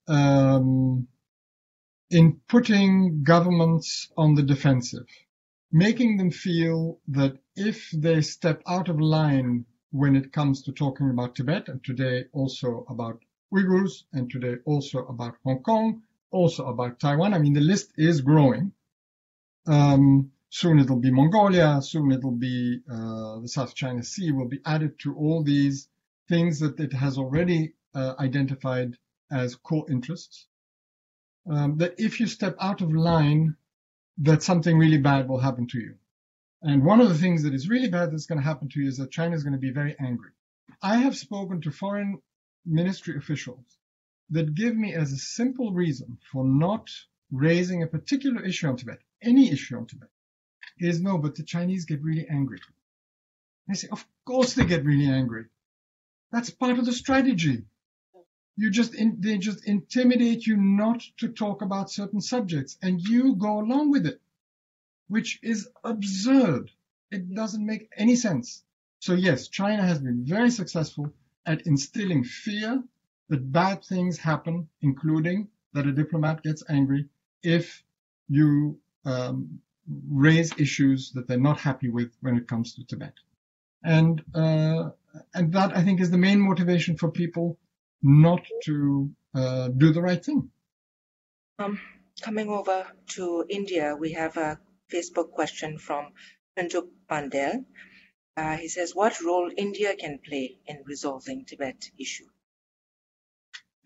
um, 0.07 1.07
in 2.09 2.39
putting 2.47 3.23
governments 3.23 4.11
on 4.17 4.35
the 4.35 4.43
defensive, 4.43 5.07
making 5.71 6.17
them 6.17 6.31
feel 6.31 6.99
that 7.09 7.37
if 7.55 7.89
they 7.91 8.21
step 8.21 8.61
out 8.67 8.89
of 8.89 8.99
line 8.99 9.65
when 9.91 10.15
it 10.15 10.31
comes 10.31 10.63
to 10.63 10.71
talking 10.71 11.09
about 11.09 11.35
Tibet, 11.35 11.69
and 11.69 11.83
today 11.83 12.25
also 12.33 12.85
about 12.89 13.23
Uyghurs, 13.53 14.03
and 14.13 14.29
today 14.29 14.55
also 14.65 15.05
about 15.05 15.35
Hong 15.43 15.63
Kong, 15.63 16.03
also 16.31 16.67
about 16.67 16.99
Taiwan. 16.99 17.33
I 17.33 17.39
mean, 17.39 17.53
the 17.53 17.61
list 17.61 17.93
is 17.97 18.21
growing. 18.21 18.73
Um, 19.67 20.31
Soon 20.61 20.79
it'll 20.79 21.01
be 21.01 21.11
Mongolia. 21.11 21.81
Soon 21.81 22.13
it'll 22.13 22.31
be 22.31 22.79
uh, 22.89 23.39
the 23.41 23.49
South 23.49 23.75
China 23.75 24.01
Sea 24.01 24.31
will 24.31 24.47
be 24.47 24.61
added 24.65 24.97
to 24.99 25.13
all 25.13 25.43
these 25.43 25.89
things 26.29 26.59
that 26.61 26.79
it 26.79 26.93
has 26.93 27.17
already 27.17 27.73
uh, 27.93 28.13
identified 28.17 28.97
as 29.29 29.57
core 29.57 29.85
interests. 29.89 30.47
Um, 31.45 31.77
that 31.79 31.95
if 31.97 32.21
you 32.21 32.27
step 32.27 32.55
out 32.61 32.79
of 32.79 32.93
line, 32.93 33.57
that 34.19 34.43
something 34.43 34.77
really 34.77 34.97
bad 34.97 35.27
will 35.27 35.39
happen 35.39 35.67
to 35.67 35.79
you. 35.79 35.95
And 36.61 36.83
one 36.83 37.01
of 37.01 37.09
the 37.09 37.17
things 37.17 37.43
that 37.43 37.53
is 37.53 37.69
really 37.69 37.89
bad 37.89 38.11
that's 38.11 38.25
going 38.25 38.39
to 38.39 38.45
happen 38.45 38.69
to 38.69 38.79
you 38.79 38.87
is 38.87 38.97
that 38.97 39.11
China 39.11 39.35
is 39.35 39.43
going 39.43 39.53
to 39.53 39.59
be 39.59 39.71
very 39.71 39.95
angry. 39.99 40.31
I 40.81 40.97
have 40.97 41.17
spoken 41.17 41.61
to 41.61 41.71
foreign 41.71 42.21
ministry 42.65 43.17
officials 43.17 43.77
that 44.31 44.55
give 44.55 44.75
me 44.75 44.93
as 44.93 45.11
a 45.11 45.17
simple 45.17 45.71
reason 45.71 46.17
for 46.31 46.43
not 46.43 46.89
raising 47.31 47.83
a 47.83 47.87
particular 47.87 48.43
issue 48.43 48.67
on 48.67 48.77
Tibet, 48.77 48.99
any 49.21 49.51
issue 49.51 49.77
on 49.77 49.85
Tibet, 49.85 50.09
is 50.79 51.01
no, 51.01 51.17
but 51.17 51.35
the 51.35 51.43
Chinese 51.43 51.85
get 51.85 52.01
really 52.01 52.27
angry. 52.27 52.59
They 53.67 53.75
say, 53.75 53.87
of 53.91 54.05
course 54.25 54.53
they 54.53 54.65
get 54.65 54.85
really 54.85 55.07
angry. 55.07 55.45
That's 56.31 56.49
part 56.49 56.77
of 56.77 56.85
the 56.85 56.93
strategy. 56.93 57.63
You 58.57 58.69
just, 58.69 58.95
in, 58.95 59.17
they 59.19 59.37
just 59.37 59.65
intimidate 59.65 60.47
you 60.47 60.55
not 60.55 61.03
to 61.17 61.27
talk 61.27 61.61
about 61.61 61.91
certain 61.91 62.21
subjects 62.21 62.77
and 62.81 63.01
you 63.01 63.35
go 63.35 63.59
along 63.59 63.91
with 63.91 64.05
it, 64.05 64.21
which 65.07 65.39
is 65.43 65.67
absurd. 65.83 66.71
It 67.11 67.33
doesn't 67.35 67.65
make 67.65 67.89
any 67.97 68.15
sense. 68.15 68.63
So 68.99 69.13
yes, 69.13 69.49
China 69.49 69.83
has 69.83 69.99
been 69.99 70.25
very 70.25 70.49
successful 70.49 71.11
at 71.45 71.67
instilling 71.67 72.23
fear 72.23 72.81
that 73.29 73.51
bad 73.51 73.83
things 73.83 74.17
happen, 74.17 74.69
including 74.81 75.49
that 75.73 75.85
a 75.85 75.91
diplomat 75.91 76.41
gets 76.41 76.63
angry 76.69 77.05
if 77.43 77.83
you 78.29 78.79
um, 79.03 79.59
raise 80.09 80.51
issues 80.57 81.11
that 81.11 81.27
they're 81.27 81.37
not 81.37 81.59
happy 81.59 81.89
with 81.89 82.11
when 82.21 82.37
it 82.37 82.47
comes 82.47 82.73
to 82.73 82.83
Tibet. 82.85 83.13
And, 83.83 84.23
uh, 84.33 84.89
and 85.33 85.53
that 85.53 85.75
I 85.77 85.83
think 85.83 86.01
is 86.01 86.09
the 86.09 86.17
main 86.17 86.39
motivation 86.39 86.97
for 86.97 87.11
people 87.11 87.57
not 88.01 88.41
to 88.63 89.09
uh, 89.33 89.67
do 89.69 89.91
the 89.91 90.01
right 90.01 90.23
thing. 90.23 90.49
Um, 91.59 91.79
coming 92.21 92.49
over 92.49 92.85
to 93.15 93.45
India, 93.49 93.95
we 93.99 94.13
have 94.13 94.37
a 94.37 94.59
Facebook 94.91 95.31
question 95.31 95.77
from 95.77 96.13
Panjuk 96.57 96.87
Pandel. 97.09 97.65
Uh, 98.37 98.57
he 98.57 98.67
says, 98.67 98.93
what 98.93 99.21
role 99.21 99.49
India 99.55 99.95
can 99.95 100.19
play 100.19 100.57
in 100.67 100.83
resolving 100.85 101.45
Tibet 101.45 101.89
issue? 101.97 102.25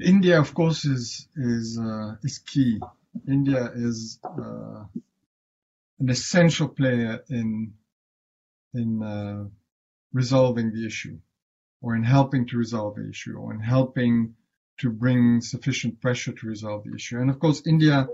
India, 0.01 0.39
of 0.39 0.53
course, 0.53 0.85
is 0.85 1.27
is 1.35 1.77
uh, 1.77 2.15
is 2.23 2.39
key. 2.39 2.79
India 3.27 3.69
is 3.75 4.19
uh, 4.23 4.85
an 5.99 6.09
essential 6.09 6.69
player 6.69 7.23
in 7.29 7.73
in 8.73 9.03
uh, 9.03 9.45
resolving 10.13 10.71
the 10.71 10.85
issue, 10.85 11.19
or 11.81 11.95
in 11.95 12.03
helping 12.03 12.45
to 12.47 12.57
resolve 12.57 12.95
the 12.95 13.09
issue, 13.09 13.35
or 13.37 13.53
in 13.53 13.59
helping 13.59 14.35
to 14.79 14.89
bring 14.89 15.41
sufficient 15.41 15.99
pressure 16.01 16.31
to 16.31 16.47
resolve 16.47 16.83
the 16.83 16.93
issue. 16.95 17.19
And 17.19 17.29
of 17.29 17.39
course, 17.39 17.61
India 17.65 18.07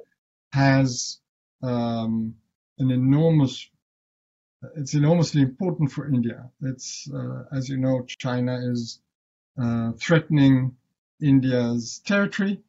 has 0.52 1.20
um, 1.62 2.36
an 2.80 2.92
enormous. 2.92 3.70
It's 4.76 4.96
enormously 4.96 5.42
important 5.42 5.92
for 5.92 6.08
India. 6.08 6.50
It's, 6.62 7.08
uh, 7.14 7.44
as 7.52 7.70
you 7.70 7.78
know, 7.78 8.04
China 8.08 8.60
is 8.72 9.00
uh, 9.62 9.92
threatening 10.00 10.76
India's 11.22 12.02
territory 12.06 12.62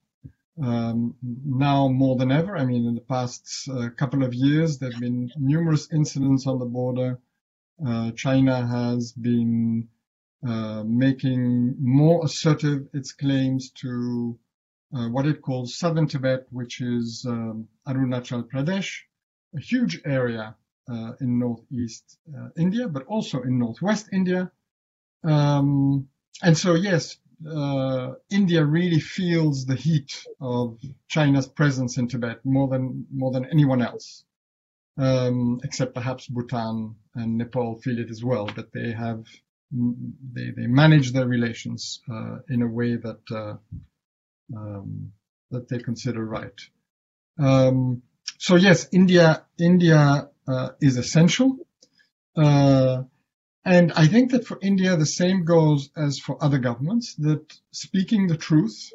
um, 0.62 1.14
now 1.22 1.88
more 1.88 2.16
than 2.16 2.30
ever. 2.30 2.56
I 2.56 2.64
mean, 2.64 2.86
in 2.86 2.94
the 2.94 3.00
past 3.00 3.68
uh, 3.70 3.88
couple 3.96 4.24
of 4.24 4.34
years, 4.34 4.78
there 4.78 4.90
have 4.90 5.00
been 5.00 5.30
numerous 5.36 5.88
incidents 5.92 6.46
on 6.46 6.58
the 6.58 6.66
border. 6.66 7.18
Uh, 7.86 8.10
China 8.12 8.66
has 8.66 9.12
been 9.12 9.88
uh, 10.46 10.84
making 10.84 11.74
more 11.80 12.24
assertive 12.24 12.86
its 12.92 13.12
claims 13.12 13.70
to 13.70 14.38
uh, 14.94 15.08
what 15.08 15.26
it 15.26 15.42
calls 15.42 15.76
southern 15.76 16.06
Tibet, 16.06 16.46
which 16.50 16.80
is 16.80 17.24
um, 17.28 17.68
Arunachal 17.88 18.48
Pradesh, 18.48 19.00
a 19.56 19.60
huge 19.60 20.00
area 20.04 20.54
uh, 20.88 21.12
in 21.20 21.38
northeast 21.38 22.18
uh, 22.36 22.48
India, 22.56 22.88
but 22.88 23.04
also 23.06 23.42
in 23.42 23.58
northwest 23.58 24.08
India. 24.12 24.50
Um, 25.24 26.08
and 26.42 26.56
so, 26.56 26.74
yes, 26.74 27.16
uh, 27.50 28.12
India 28.30 28.64
really 28.64 29.00
feels 29.00 29.66
the 29.66 29.74
heat 29.74 30.24
of 30.40 30.78
China's 31.08 31.48
presence 31.48 31.98
in 31.98 32.08
Tibet 32.08 32.44
more 32.44 32.68
than 32.68 33.06
more 33.12 33.32
than 33.32 33.46
anyone 33.46 33.82
else, 33.82 34.24
um, 34.96 35.60
except 35.64 35.94
perhaps 35.94 36.28
Bhutan 36.28 36.94
and 37.14 37.38
Nepal 37.38 37.76
feel 37.80 37.98
it 37.98 38.10
as 38.10 38.22
well. 38.22 38.48
But 38.54 38.72
they 38.72 38.92
have 38.92 39.26
they 39.70 40.50
they 40.50 40.66
manage 40.66 41.12
their 41.12 41.26
relations 41.26 42.00
uh, 42.10 42.38
in 42.48 42.62
a 42.62 42.68
way 42.68 42.96
that 42.96 43.20
uh, 43.30 43.56
um, 44.56 45.12
that 45.50 45.68
they 45.68 45.78
consider 45.78 46.24
right. 46.24 46.60
Um, 47.38 48.02
so 48.38 48.56
yes, 48.56 48.88
India 48.92 49.44
India 49.58 50.28
uh, 50.46 50.68
is 50.80 50.96
essential. 50.96 51.58
Uh, 52.36 53.02
and 53.64 53.92
I 53.92 54.06
think 54.06 54.30
that 54.30 54.46
for 54.46 54.58
India, 54.62 54.96
the 54.96 55.06
same 55.06 55.44
goes 55.44 55.90
as 55.96 56.20
for 56.20 56.42
other 56.42 56.58
governments, 56.58 57.16
that 57.16 57.52
speaking 57.72 58.28
the 58.28 58.36
truth 58.36 58.92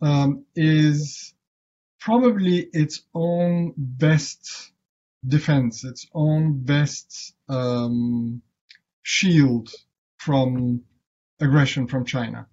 um, 0.00 0.46
is 0.56 1.34
probably 2.00 2.60
its 2.72 3.02
own 3.14 3.74
best 3.76 4.72
defense, 5.26 5.84
its 5.84 6.06
own 6.14 6.64
best 6.64 7.34
um, 7.48 8.42
shield 9.02 9.70
from 10.18 10.82
aggression 11.40 11.86
from 11.86 12.04
China. 12.04 12.46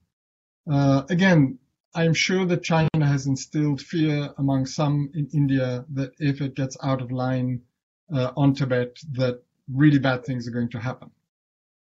Uh, 0.69 1.03
again, 1.09 1.59
I'm 1.95 2.13
sure 2.13 2.45
that 2.45 2.63
China 2.63 3.05
has 3.05 3.25
instilled 3.25 3.81
fear 3.81 4.33
among 4.37 4.65
some 4.65 5.09
in 5.13 5.27
India 5.33 5.85
that 5.93 6.11
if 6.19 6.41
it 6.41 6.55
gets 6.55 6.77
out 6.83 7.01
of 7.01 7.11
line 7.11 7.61
uh, 8.13 8.31
on 8.35 8.53
Tibet, 8.53 8.97
that 9.13 9.41
really 9.71 9.99
bad 9.99 10.25
things 10.25 10.47
are 10.47 10.51
going 10.51 10.69
to 10.69 10.79
happen. 10.79 11.11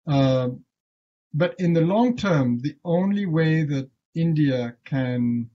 Uh, 0.06 0.50
but 1.32 1.54
in 1.58 1.72
the 1.72 1.80
long 1.80 2.16
term, 2.16 2.60
the 2.60 2.76
only 2.84 3.26
way 3.26 3.64
that 3.64 3.88
India 4.14 4.76
can 4.84 5.50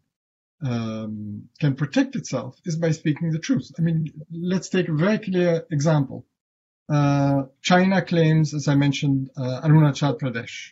um, 0.62 1.48
can 1.60 1.76
protect 1.76 2.18
itself 2.18 2.60
is 2.66 2.76
by 2.76 2.92
speaking 2.92 3.32
the 3.32 3.40
truth. 3.40 3.72
I 3.80 3.82
mean, 3.82 4.12
let's 4.30 4.68
take 4.68 4.90
a 4.90 4.94
very 4.94 5.18
clear 5.18 5.66
example. 5.72 6.26
Uh, 6.90 7.44
China 7.62 8.02
claims, 8.02 8.54
as 8.54 8.68
I 8.68 8.76
mentioned, 8.76 9.30
uh, 9.38 9.62
Arunachal 9.62 10.20
Pradesh. 10.20 10.72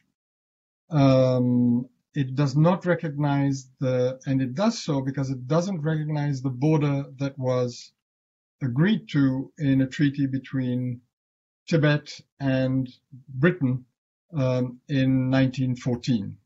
Um, 0.89 1.87
it 2.15 2.33
does 2.33 2.55
not 2.55 2.87
recognize 2.87 3.69
the, 3.79 4.19
and 4.25 4.41
it 4.41 4.55
does 4.55 4.81
so 4.81 5.01
because 5.01 5.29
it 5.29 5.47
doesn't 5.47 5.81
recognize 5.81 6.41
the 6.41 6.49
border 6.49 7.05
that 7.19 7.37
was 7.37 7.91
agreed 8.63 9.07
to 9.09 9.51
in 9.59 9.81
a 9.81 9.87
treaty 9.87 10.25
between 10.25 11.01
Tibet 11.67 12.19
and 12.39 12.89
Britain 13.29 13.85
um, 14.33 14.79
in 14.89 15.29
1914. 15.29 16.37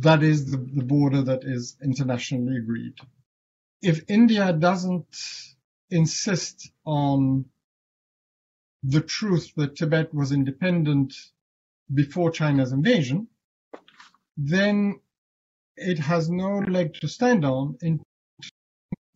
That 0.00 0.24
is 0.24 0.50
the, 0.50 0.56
the 0.56 0.82
border 0.82 1.22
that 1.22 1.44
is 1.44 1.76
internationally 1.80 2.56
agreed. 2.56 2.94
If 3.82 4.02
India 4.08 4.52
doesn't 4.52 5.16
insist 5.90 6.72
on 6.84 7.44
the 8.88 9.00
truth 9.00 9.52
that 9.56 9.76
Tibet 9.76 10.14
was 10.14 10.30
independent 10.30 11.14
before 11.92 12.30
China's 12.30 12.72
invasion, 12.72 13.28
then 14.36 15.00
it 15.76 15.98
has 15.98 16.30
no 16.30 16.58
leg 16.58 16.94
to 16.94 17.08
stand 17.08 17.44
on 17.44 17.76
in 17.82 18.00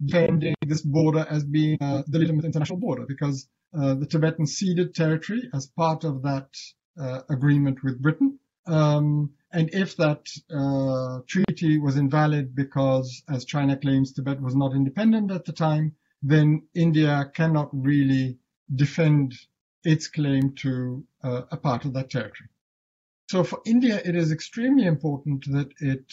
defending 0.04 0.54
this 0.66 0.82
border 0.82 1.26
as 1.30 1.44
being 1.44 1.78
uh, 1.80 2.02
the 2.08 2.18
legitimate 2.18 2.44
international 2.44 2.78
border 2.78 3.04
because 3.06 3.48
uh, 3.78 3.94
the 3.94 4.06
Tibetans 4.06 4.56
ceded 4.56 4.94
territory 4.94 5.48
as 5.54 5.66
part 5.68 6.04
of 6.04 6.22
that 6.22 6.48
uh, 7.00 7.20
agreement 7.30 7.84
with 7.84 8.02
Britain. 8.02 8.38
Um, 8.66 9.30
and 9.52 9.70
if 9.72 9.96
that 9.96 10.26
uh, 10.50 11.20
treaty 11.26 11.78
was 11.78 11.96
invalid 11.96 12.54
because, 12.54 13.22
as 13.28 13.44
China 13.44 13.76
claims, 13.76 14.12
Tibet 14.12 14.40
was 14.40 14.54
not 14.56 14.74
independent 14.74 15.30
at 15.30 15.44
the 15.44 15.52
time, 15.52 15.94
then 16.22 16.62
India 16.74 17.30
cannot 17.34 17.68
really 17.72 18.38
defend 18.74 19.34
its 19.84 20.08
claim 20.08 20.52
to 20.56 21.04
uh, 21.22 21.42
a 21.50 21.56
part 21.56 21.84
of 21.84 21.92
that 21.94 22.10
territory. 22.10 22.48
So 23.30 23.44
for 23.44 23.60
India, 23.64 24.00
it 24.04 24.16
is 24.16 24.32
extremely 24.32 24.86
important 24.86 25.44
that 25.52 25.72
it 25.80 26.12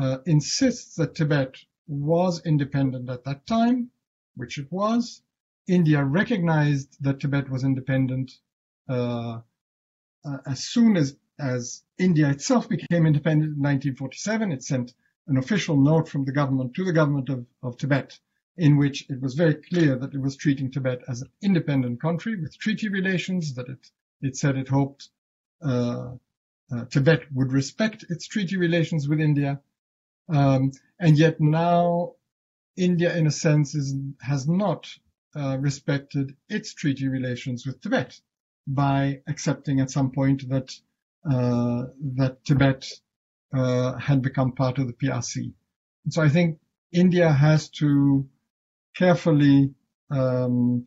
uh, 0.00 0.18
insists 0.26 0.96
that 0.96 1.14
Tibet 1.14 1.56
was 1.86 2.44
independent 2.46 3.10
at 3.10 3.24
that 3.24 3.46
time, 3.46 3.90
which 4.36 4.58
it 4.58 4.70
was. 4.72 5.22
India 5.68 6.02
recognized 6.02 6.96
that 7.02 7.20
Tibet 7.20 7.50
was 7.50 7.64
independent 7.64 8.32
uh, 8.88 9.40
as 10.46 10.64
soon 10.64 10.96
as, 10.96 11.16
as 11.38 11.82
India 11.98 12.30
itself 12.30 12.68
became 12.68 13.06
independent 13.06 13.56
in 13.56 13.62
1947. 13.62 14.52
It 14.52 14.64
sent 14.64 14.94
an 15.26 15.36
official 15.36 15.76
note 15.76 16.08
from 16.08 16.24
the 16.24 16.32
government 16.32 16.74
to 16.74 16.84
the 16.84 16.92
government 16.92 17.28
of, 17.28 17.46
of 17.62 17.76
Tibet 17.76 18.18
in 18.56 18.76
which 18.76 19.08
it 19.08 19.20
was 19.20 19.34
very 19.34 19.54
clear 19.54 19.96
that 19.96 20.14
it 20.14 20.20
was 20.20 20.36
treating 20.36 20.70
Tibet 20.70 21.00
as 21.08 21.22
an 21.22 21.30
independent 21.42 22.00
country 22.00 22.38
with 22.40 22.58
treaty 22.58 22.88
relations, 22.88 23.54
that 23.54 23.68
it, 23.68 23.90
it 24.20 24.36
said 24.36 24.56
it 24.56 24.68
hoped 24.68 25.08
uh, 25.62 26.12
uh, 26.70 26.84
Tibet 26.86 27.22
would 27.32 27.52
respect 27.52 28.04
its 28.08 28.26
treaty 28.26 28.56
relations 28.56 29.08
with 29.08 29.20
India. 29.20 29.60
Um, 30.28 30.72
and 30.98 31.18
yet 31.18 31.40
now 31.40 32.14
India, 32.76 33.14
in 33.16 33.26
a 33.26 33.30
sense, 33.30 33.74
is, 33.74 33.94
has 34.20 34.48
not 34.48 34.88
uh, 35.34 35.56
respected 35.60 36.36
its 36.48 36.74
treaty 36.74 37.08
relations 37.08 37.66
with 37.66 37.80
Tibet 37.80 38.18
by 38.66 39.20
accepting 39.26 39.80
at 39.80 39.90
some 39.90 40.10
point 40.12 40.48
that 40.48 40.74
uh, 41.30 41.84
that 42.16 42.44
Tibet 42.44 42.90
uh, 43.54 43.96
had 43.96 44.22
become 44.22 44.52
part 44.52 44.78
of 44.78 44.86
the 44.88 44.92
PRC. 44.92 45.52
And 46.04 46.12
so 46.12 46.22
I 46.22 46.28
think 46.28 46.58
India 46.90 47.30
has 47.30 47.68
to 47.70 48.28
carefully 48.94 49.74
um, 50.10 50.86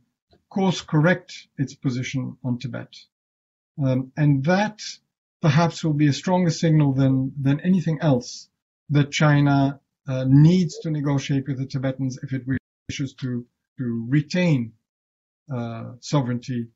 course 0.56 0.80
correct 0.82 1.48
its 1.58 1.74
position 1.76 2.38
on 2.44 2.58
Tibet. 2.58 2.96
Um, 3.84 4.14
and 4.16 4.44
that 4.46 4.80
perhaps 5.42 5.84
will 5.84 5.94
be 5.94 6.08
a 6.08 6.14
stronger 6.14 6.50
signal 6.50 6.94
than, 6.94 7.34
than 7.40 7.60
anything 7.60 8.00
else 8.02 8.48
that 8.90 9.12
China 9.12 9.82
uh, 10.08 10.26
needs 10.28 10.80
to 10.80 10.92
negotiate 10.92 11.48
with 11.48 11.58
the 11.58 11.66
Tibetans 11.66 12.20
if 12.24 12.32
it 12.32 12.44
wishes 12.88 13.14
to, 13.16 13.46
to 13.78 14.06
retain 14.08 14.72
uh, 15.54 15.92
sovereignty 16.00 16.68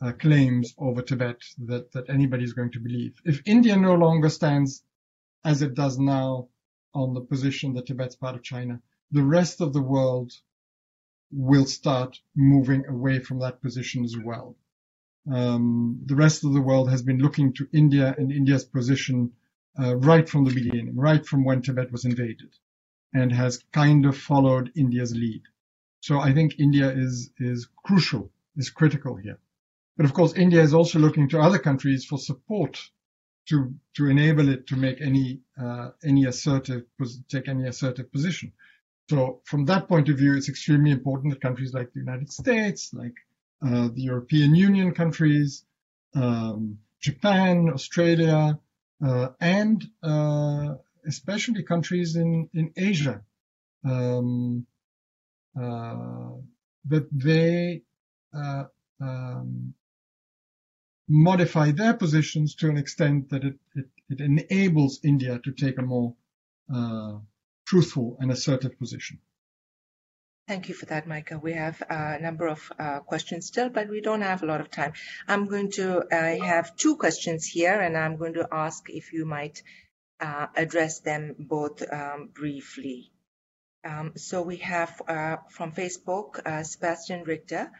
uh, 0.00 0.12
claims 0.12 0.74
over 0.78 1.02
Tibet 1.02 1.36
that, 1.66 1.92
that 1.92 2.08
anybody 2.08 2.44
is 2.44 2.54
going 2.54 2.72
to 2.72 2.80
believe. 2.80 3.20
If 3.24 3.42
India 3.44 3.76
no 3.76 3.94
longer 3.94 4.30
stands 4.30 4.82
as 5.44 5.60
it 5.60 5.74
does 5.74 5.98
now 5.98 6.48
on 6.94 7.12
the 7.12 7.20
position 7.20 7.74
that 7.74 7.86
Tibet's 7.86 8.16
part 8.16 8.36
of 8.36 8.42
China, 8.42 8.80
the 9.10 9.22
rest 9.22 9.60
of 9.60 9.72
the 9.74 9.82
world 9.82 10.32
will 11.30 11.66
start 11.66 12.18
moving 12.34 12.86
away 12.86 13.18
from 13.20 13.40
that 13.40 13.60
position 13.62 14.04
as 14.04 14.16
well. 14.16 14.56
Um, 15.30 16.00
the 16.06 16.16
rest 16.16 16.44
of 16.44 16.54
the 16.54 16.62
world 16.62 16.90
has 16.90 17.02
been 17.02 17.18
looking 17.18 17.52
to 17.54 17.68
India 17.72 18.14
and 18.16 18.32
India's 18.32 18.64
position 18.64 19.32
uh, 19.78 19.96
right 19.96 20.28
from 20.28 20.44
the 20.44 20.54
beginning, 20.54 20.96
right 20.96 21.24
from 21.24 21.44
when 21.44 21.62
Tibet 21.62 21.92
was 21.92 22.04
invaded, 22.04 22.50
and 23.12 23.32
has 23.32 23.62
kind 23.72 24.06
of 24.06 24.16
followed 24.16 24.72
India's 24.74 25.14
lead. 25.14 25.42
So 26.00 26.18
I 26.18 26.32
think 26.32 26.58
India 26.58 26.90
is 26.90 27.30
is 27.38 27.68
crucial, 27.84 28.30
is 28.56 28.70
critical 28.70 29.16
here. 29.16 29.38
But 29.96 30.06
of 30.06 30.14
course, 30.14 30.32
India 30.34 30.62
is 30.62 30.72
also 30.72 30.98
looking 30.98 31.28
to 31.30 31.40
other 31.40 31.58
countries 31.58 32.04
for 32.04 32.18
support 32.18 32.80
to 33.48 33.74
to 33.96 34.06
enable 34.06 34.48
it 34.48 34.66
to 34.68 34.76
make 34.76 35.00
any 35.00 35.40
uh, 35.60 35.90
any 36.04 36.24
assertive 36.24 36.84
take 37.28 37.48
any 37.48 37.66
assertive 37.66 38.10
position. 38.12 38.52
So 39.08 39.40
from 39.44 39.64
that 39.66 39.88
point 39.88 40.08
of 40.10 40.18
view, 40.18 40.34
it's 40.36 40.50
extremely 40.50 40.90
important 40.90 41.32
that 41.32 41.40
countries 41.40 41.72
like 41.72 41.92
the 41.92 42.00
United 42.00 42.30
States, 42.30 42.92
like 42.92 43.14
uh, 43.64 43.88
the 43.88 44.02
European 44.02 44.54
Union 44.54 44.92
countries, 44.92 45.64
um, 46.14 46.78
Japan, 47.00 47.70
Australia, 47.70 48.58
uh, 49.04 49.28
and 49.40 49.84
uh, 50.02 50.74
especially 51.06 51.62
countries 51.62 52.16
in, 52.16 52.50
in 52.52 52.72
Asia, 52.76 53.22
um, 53.84 54.66
uh, 55.58 56.32
that 56.84 57.08
they 57.10 57.82
uh, 58.34 58.64
um, 59.00 59.72
modify 61.08 61.70
their 61.70 61.94
positions 61.94 62.54
to 62.56 62.68
an 62.68 62.76
extent 62.76 63.30
that 63.30 63.42
it, 63.42 63.58
it, 63.74 63.86
it 64.10 64.20
enables 64.20 65.00
India 65.02 65.40
to 65.44 65.52
take 65.52 65.78
a 65.78 65.82
more 65.82 66.14
uh, 66.74 67.14
truthful 67.68 68.16
and 68.20 68.30
assertive 68.32 68.78
position. 68.78 69.18
Thank 70.48 70.70
you 70.70 70.74
for 70.74 70.86
that, 70.86 71.06
Micah. 71.06 71.38
We 71.38 71.52
have 71.52 71.82
a 71.90 72.18
number 72.18 72.46
of 72.48 72.72
uh, 72.78 73.00
questions 73.00 73.46
still, 73.46 73.68
but 73.68 73.90
we 73.90 74.00
don't 74.00 74.22
have 74.22 74.42
a 74.42 74.46
lot 74.46 74.62
of 74.62 74.70
time. 74.70 74.94
I'm 75.28 75.44
going 75.46 75.70
to, 75.72 76.04
I 76.10 76.38
have 76.42 76.74
two 76.76 76.96
questions 76.96 77.44
here, 77.44 77.78
and 77.78 77.98
I'm 77.98 78.16
going 78.16 78.32
to 78.34 78.48
ask 78.50 78.88
if 78.88 79.12
you 79.12 79.26
might 79.26 79.62
uh, 80.20 80.46
address 80.56 81.00
them 81.00 81.36
both 81.38 81.82
um, 81.92 82.30
briefly. 82.32 83.12
Um, 83.84 84.12
so 84.16 84.40
we 84.40 84.56
have 84.56 85.02
uh, 85.06 85.36
from 85.50 85.72
Facebook, 85.72 86.40
uh, 86.46 86.62
Sebastian 86.62 87.24
Richter. 87.24 87.70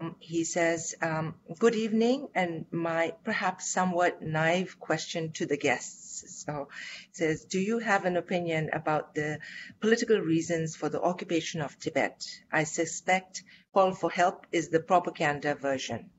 Um, 0.00 0.16
he 0.18 0.42
says, 0.42 0.96
um, 1.00 1.36
good 1.60 1.76
evening, 1.76 2.28
and 2.34 2.66
my 2.72 3.14
perhaps 3.22 3.70
somewhat 3.70 4.20
naive 4.20 4.80
question 4.80 5.30
to 5.34 5.46
the 5.46 5.56
guests. 5.56 6.09
So 6.26 6.68
it 7.08 7.16
says, 7.16 7.44
do 7.44 7.58
you 7.58 7.78
have 7.78 8.04
an 8.04 8.16
opinion 8.16 8.70
about 8.72 9.14
the 9.14 9.38
political 9.80 10.18
reasons 10.18 10.76
for 10.76 10.88
the 10.88 11.00
occupation 11.00 11.60
of 11.60 11.78
Tibet? 11.78 12.24
I 12.52 12.64
suspect 12.64 13.42
call 13.72 13.92
for 13.92 14.10
help 14.10 14.46
is 14.52 14.68
the 14.68 14.80
propaganda 14.80 15.54
version. 15.54 16.10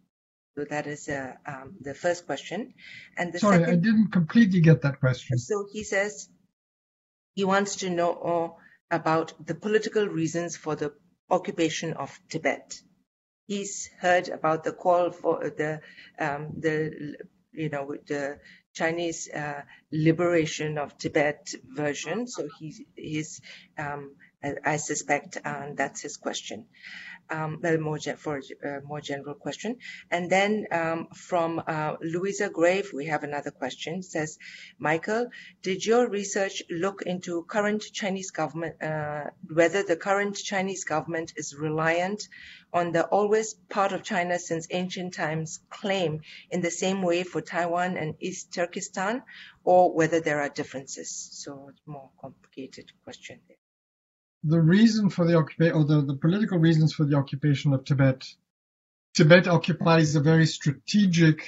So 0.56 0.66
that 0.66 0.88
is 0.88 1.08
uh, 1.08 1.34
um, 1.45 1.76
the 1.80 1.93
first 1.93 2.26
question. 2.26 2.74
And 3.18 3.32
the 3.32 3.39
Sorry, 3.39 3.60
second, 3.60 3.74
I 3.74 3.78
didn't 3.78 4.12
completely 4.12 4.60
get 4.60 4.82
that 4.82 4.99
question. 4.99 5.38
So 5.38 5.66
he 5.72 5.84
says 5.84 6.30
he 7.36 7.45
wants 7.45 7.78
to 7.78 7.89
know 7.89 8.58
about 8.89 9.34
the 9.45 9.56
political 9.56 10.08
reasons 10.08 10.58
for 10.58 10.76
the 10.76 10.93
occupation 11.30 11.93
of 11.93 12.20
Tibet 12.30 12.82
he's 13.52 13.89
heard 13.99 14.30
about 14.30 14.64
the 14.64 14.72
call 14.72 15.12
for 15.12 15.49
the 15.49 15.82
um, 16.18 16.41
the 16.58 17.16
you 17.54 17.70
know 17.70 17.95
the 18.08 18.39
Chinese 18.74 19.30
uh, 19.30 19.62
liberation 19.91 20.78
of 20.78 20.97
Tibet 20.97 21.54
version. 21.66 22.28
So 22.28 22.47
he, 22.60 22.86
he's 22.95 23.41
um, 23.78 24.16
I, 24.44 24.78
suspect 24.78 25.38
um, 25.46 25.76
that's 25.76 26.02
his 26.02 26.18
question. 26.18 26.66
Um, 27.30 27.62
for 27.62 27.68
a 27.68 28.78
uh, 28.78 28.82
more 28.84 29.00
general 29.00 29.36
question. 29.36 29.78
And 30.10 30.30
then 30.30 30.68
um, 30.70 31.08
from 31.14 31.64
uh, 31.66 31.96
Louisa 32.02 32.50
Grave, 32.50 32.92
we 32.94 33.06
have 33.06 33.24
another 33.24 33.52
question. 33.52 34.04
Says, 34.04 34.38
Michael, 34.78 35.28
did 35.62 35.86
your 35.86 36.10
research 36.10 36.62
look 36.70 37.04
into 37.04 37.44
current 37.44 37.84
Chinese 37.94 38.32
government, 38.32 38.82
uh, 38.84 39.30
whether 39.48 39.84
the 39.84 39.96
current 39.96 40.36
Chinese 40.36 40.84
government 40.84 41.32
is 41.38 41.56
reliant 41.56 42.28
on 42.74 42.92
the 42.92 43.06
always 43.06 43.54
part 43.70 43.94
of 43.94 44.04
China 44.04 44.38
since 44.38 44.68
ancient 44.70 45.14
times 45.14 45.62
claim 45.70 46.22
in 46.50 46.60
the 46.60 46.72
same 46.72 47.02
way 47.02 47.24
for 47.24 47.39
Taiwan 47.39 47.96
and 47.96 48.16
East 48.20 48.54
Turkestan, 48.54 49.24
or 49.64 49.94
whether 49.94 50.20
there 50.20 50.42
are 50.42 50.50
differences? 50.50 51.30
So 51.32 51.70
it's 51.70 51.82
more 51.86 52.10
complicated 52.20 52.92
question 53.06 53.39
there 53.48 53.61
the 54.44 54.60
reason 54.60 55.10
for 55.10 55.26
the 55.26 55.36
occupation, 55.38 55.76
or 55.76 55.86
the, 55.86 56.02
the 56.02 56.16
political 56.16 56.58
reasons 56.58 56.94
for 56.94 57.06
the 57.06 57.16
occupation 57.16 57.74
of 57.74 57.86
Tibet, 57.86 58.28
Tibet 59.14 59.48
occupies 59.48 60.16
a 60.16 60.22
very 60.22 60.46
strategic 60.46 61.48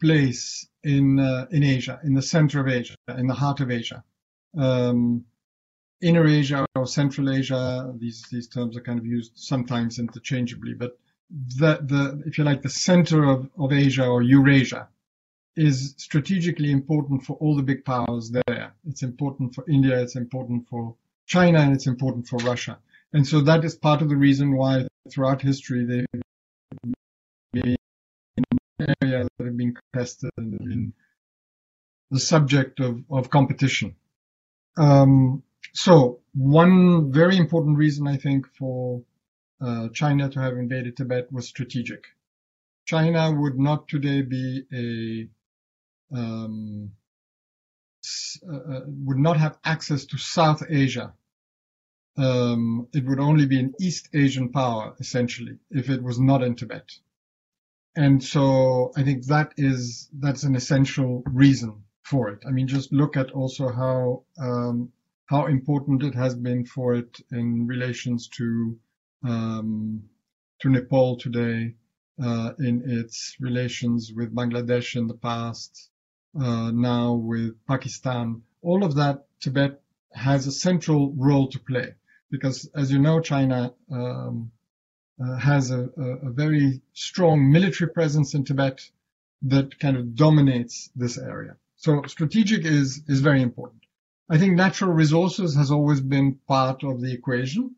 place 0.00 0.66
in 0.82 1.18
uh, 1.18 1.46
in 1.50 1.62
Asia, 1.62 2.00
in 2.04 2.14
the 2.14 2.22
center 2.22 2.60
of 2.60 2.68
Asia, 2.68 2.96
in 3.08 3.26
the 3.26 3.34
heart 3.34 3.60
of 3.60 3.70
Asia. 3.70 4.02
Um, 4.56 5.24
Inner 6.00 6.26
Asia 6.26 6.66
or 6.74 6.86
Central 6.86 7.30
Asia, 7.30 7.92
these 7.96 8.24
these 8.30 8.48
terms 8.48 8.76
are 8.76 8.80
kind 8.82 8.98
of 8.98 9.06
used 9.06 9.32
sometimes 9.34 9.98
interchangeably, 9.98 10.74
but 10.74 10.98
the 11.30 11.78
the 11.82 12.22
if 12.26 12.38
you 12.38 12.44
like 12.44 12.62
the 12.62 12.68
center 12.68 13.24
of, 13.24 13.48
of 13.58 13.72
Asia 13.72 14.06
or 14.06 14.22
Eurasia 14.22 14.88
is 15.56 15.94
strategically 15.98 16.72
important 16.72 17.22
for 17.22 17.34
all 17.34 17.54
the 17.56 17.62
big 17.62 17.84
powers 17.84 18.30
there. 18.30 18.74
It's 18.86 19.02
important 19.02 19.54
for 19.54 19.64
India, 19.68 20.00
it's 20.00 20.16
important 20.16 20.68
for 20.68 20.96
China 21.26 21.60
and 21.60 21.74
it's 21.74 21.86
important 21.86 22.28
for 22.28 22.36
Russia. 22.38 22.78
And 23.12 23.26
so 23.26 23.40
that 23.42 23.64
is 23.64 23.76
part 23.76 24.02
of 24.02 24.08
the 24.08 24.16
reason 24.16 24.56
why 24.56 24.86
throughout 25.10 25.40
history 25.40 25.84
they've 25.84 26.22
been 27.52 27.76
areas 29.02 29.28
that 29.38 29.44
have 29.44 29.56
been 29.56 29.74
contested 29.74 30.30
and 30.36 30.58
been 30.58 30.92
the 32.10 32.20
subject 32.20 32.80
of, 32.80 33.02
of 33.10 33.30
competition. 33.30 33.94
Um, 34.76 35.42
so 35.72 36.20
one 36.34 37.12
very 37.12 37.36
important 37.36 37.78
reason 37.78 38.06
I 38.06 38.16
think 38.16 38.46
for 38.58 39.02
uh, 39.60 39.88
China 39.92 40.28
to 40.28 40.40
have 40.40 40.54
invaded 40.54 40.96
Tibet 40.96 41.32
was 41.32 41.46
strategic. 41.46 42.04
China 42.86 43.32
would 43.32 43.58
not 43.58 43.88
today 43.88 44.22
be 44.22 44.64
a 44.72 46.16
um, 46.16 46.92
would 49.06 49.18
not 49.18 49.36
have 49.36 49.58
access 49.64 50.04
to 50.06 50.18
South 50.18 50.62
Asia. 50.68 51.12
Um, 52.16 52.86
it 52.92 53.04
would 53.04 53.18
only 53.18 53.46
be 53.46 53.58
an 53.58 53.74
East 53.80 54.08
Asian 54.14 54.50
power, 54.52 54.94
essentially, 55.00 55.58
if 55.70 55.90
it 55.90 56.02
was 56.02 56.18
not 56.20 56.42
in 56.42 56.54
Tibet. 56.54 56.88
And 57.96 58.22
so 58.22 58.92
I 58.96 59.02
think 59.02 59.26
that 59.26 59.52
is, 59.56 60.08
that's 60.12 60.44
an 60.44 60.54
essential 60.56 61.22
reason 61.26 61.84
for 62.02 62.28
it. 62.30 62.40
I 62.46 62.50
mean, 62.50 62.68
just 62.68 62.92
look 62.92 63.16
at 63.16 63.30
also 63.32 63.68
how, 63.68 64.24
um, 64.38 64.92
how 65.26 65.46
important 65.46 66.02
it 66.02 66.14
has 66.14 66.34
been 66.34 66.64
for 66.66 66.94
it 66.94 67.20
in 67.32 67.66
relations 67.66 68.28
to, 68.36 68.78
um, 69.24 70.02
to 70.60 70.68
Nepal 70.68 71.16
today, 71.16 71.74
uh, 72.22 72.52
in 72.58 72.82
its 72.84 73.36
relations 73.40 74.12
with 74.14 74.34
Bangladesh 74.34 74.96
in 74.96 75.06
the 75.06 75.14
past, 75.14 75.90
uh, 76.40 76.70
now 76.70 77.14
with 77.14 77.54
Pakistan, 77.66 78.42
all 78.62 78.84
of 78.84 78.96
that, 78.96 79.26
Tibet 79.40 79.80
has 80.12 80.46
a 80.46 80.52
central 80.52 81.12
role 81.12 81.48
to 81.48 81.58
play 81.58 81.94
because, 82.30 82.68
as 82.74 82.90
you 82.90 82.98
know, 82.98 83.20
China 83.20 83.74
um, 83.90 84.50
uh, 85.22 85.36
has 85.36 85.70
a, 85.70 85.88
a, 85.96 86.30
very 86.30 86.80
strong 86.92 87.52
military 87.52 87.90
presence 87.90 88.34
in 88.34 88.44
Tibet 88.44 88.80
that 89.42 89.78
kind 89.78 89.96
of 89.96 90.16
dominates 90.16 90.90
this 90.96 91.18
area. 91.18 91.56
So 91.76 92.02
strategic 92.06 92.64
is 92.64 93.02
is 93.06 93.20
very 93.20 93.42
important. 93.42 93.82
I 94.28 94.38
think 94.38 94.54
natural 94.54 94.92
resources 94.92 95.54
has 95.56 95.70
always 95.70 96.00
been 96.00 96.40
part 96.48 96.82
of 96.82 97.00
the 97.00 97.12
equation, 97.12 97.76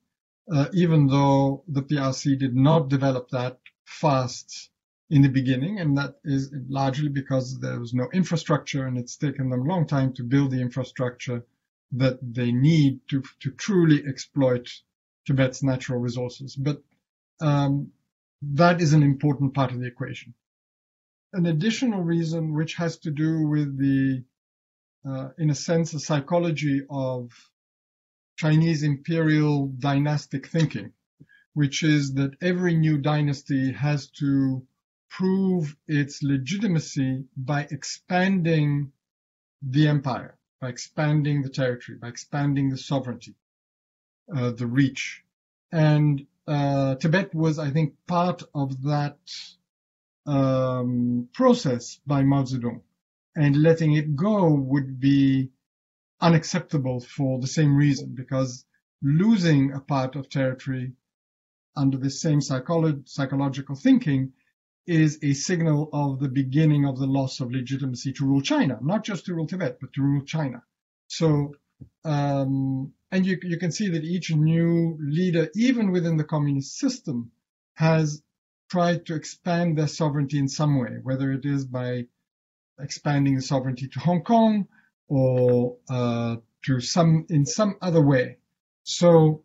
uh, 0.51 0.69
even 0.73 1.09
though 1.09 1.65
the 1.69 1.83
PRC 1.83 2.39
did 2.39 2.55
not 2.55 2.89
develop 2.89 3.31
that 3.31 3.59
fast 3.85 4.71
in 5.09 5.23
the 5.23 5.29
beginning, 5.29 5.79
and 5.79 5.97
that 5.97 6.17
is 6.25 6.53
largely 6.69 7.09
because 7.09 7.59
there 7.61 7.79
was 7.79 7.95
no 7.95 8.09
infrastructure, 8.13 8.87
and 8.87 8.99
it's 8.99 9.17
taken 9.17 9.51
them 9.51 9.61
a 9.61 9.65
long 9.65 9.87
time 9.87 10.13
to 10.15 10.25
build 10.25 10.51
the 10.51 10.61
infrastructure 10.61 11.45
that 11.93 12.19
they 12.21 12.51
need 12.51 13.01
to 13.09 13.23
to 13.41 13.51
truly 13.53 14.05
exploit 14.07 14.69
Tibet's 15.27 15.63
natural 15.63 16.01
resources. 16.01 16.57
But 16.57 16.83
um, 17.41 17.93
that 18.43 18.81
is 18.81 18.93
an 18.93 19.03
important 19.03 19.55
part 19.55 19.73
of 19.73 19.81
the 19.81 19.87
equation. 19.87 20.35
An 21.33 21.47
additional 21.47 22.03
reason, 22.03 22.55
which 22.55 22.75
has 22.75 22.99
to 22.99 23.11
do 23.11 23.47
with 23.47 23.79
the, 23.79 24.25
uh, 25.09 25.29
in 25.39 25.51
a 25.51 25.55
sense, 25.55 25.93
the 25.93 26.01
psychology 26.01 26.83
of 26.89 27.31
Chinese 28.37 28.83
imperial 28.83 29.69
dynastic 29.69 30.49
thinking, 30.49 30.93
which 31.55 31.83
is 31.83 32.15
that 32.15 32.37
every 32.41 32.75
new 32.77 32.99
dynasty 32.99 33.73
has 33.73 34.09
to 34.11 34.67
prove 35.09 35.77
its 35.87 36.23
legitimacy 36.23 37.25
by 37.37 37.67
expanding 37.71 38.93
the 39.63 39.89
empire, 39.89 40.37
by 40.61 40.69
expanding 40.69 41.43
the 41.43 41.49
territory, 41.49 41.99
by 41.99 42.09
expanding 42.09 42.71
the 42.71 42.77
sovereignty, 42.77 43.35
uh, 44.35 44.51
the 44.51 44.67
reach. 44.67 45.23
And 45.73 46.27
uh, 46.47 46.97
Tibet 46.97 47.35
was, 47.35 47.59
I 47.59 47.71
think, 47.71 47.95
part 48.07 48.43
of 48.55 48.83
that 48.83 49.19
um, 50.27 51.29
process 51.33 52.01
by 52.07 52.23
Mao 52.23 52.45
Zedong. 52.45 52.83
And 53.35 53.63
letting 53.63 53.95
it 53.95 54.17
go 54.17 54.53
would 54.53 54.99
be 54.99 55.51
unacceptable 56.21 57.01
for 57.01 57.39
the 57.39 57.47
same 57.47 57.77
reason, 57.77 58.15
because 58.15 58.65
losing 59.03 59.73
a 59.73 59.81
part 59.81 60.17
of 60.17 60.29
territory 60.29 60.93
under 61.77 61.99
the 61.99 62.11
same 62.11 62.41
psycholo- 62.41 63.07
psychological 63.07 63.77
thinking 63.77 64.33
is 64.87 65.19
a 65.23 65.33
signal 65.33 65.91
of 65.93 66.21
the 66.21 66.29
beginning 66.29 66.87
of 66.87 66.99
the 66.99 67.07
loss 67.07 67.41
of 67.41 67.51
legitimacy 67.51 68.13
to 68.15 68.25
rule 68.25 68.41
China, 68.41 68.79
not 68.83 69.05
just 69.05 69.27
to 69.27 69.35
rule 69.35 69.47
Tibet, 69.47 69.79
but 69.81 69.93
to 69.95 70.03
rule 70.03 70.25
China. 70.25 70.63
So, 71.09 71.55
um, 72.05 72.93
and 73.11 73.27
you, 73.27 73.39
you 73.43 73.59
can 73.59 73.73
see 73.73 73.89
that 73.91 74.05
each 74.05 74.31
new 74.31 74.99
leader, 75.01 75.49
even 75.55 75.91
within 75.93 76.17
the 76.17 76.25
communist 76.25 76.79
system, 76.79 77.31
has 77.75 78.23
tried 78.71 79.07
to 79.07 79.15
expand 79.15 79.79
their 79.79 79.89
sovereignty 79.89 80.39
in 80.39 80.49
some 80.49 80.79
way, 80.81 80.99
whether 81.03 81.33
it 81.33 81.45
is 81.45 81.65
by 81.65 82.07
expanding 82.81 83.37
the 83.37 83.43
sovereignty 83.43 83.89
to 83.89 84.01
Hong 84.01 84.23
Kong 84.23 84.67
or 85.09 85.77
uh, 85.89 86.37
to 86.65 86.81
some 86.81 87.27
in 87.29 87.47
some 87.47 87.77
other 87.81 88.03
way. 88.03 88.39
So, 88.83 89.43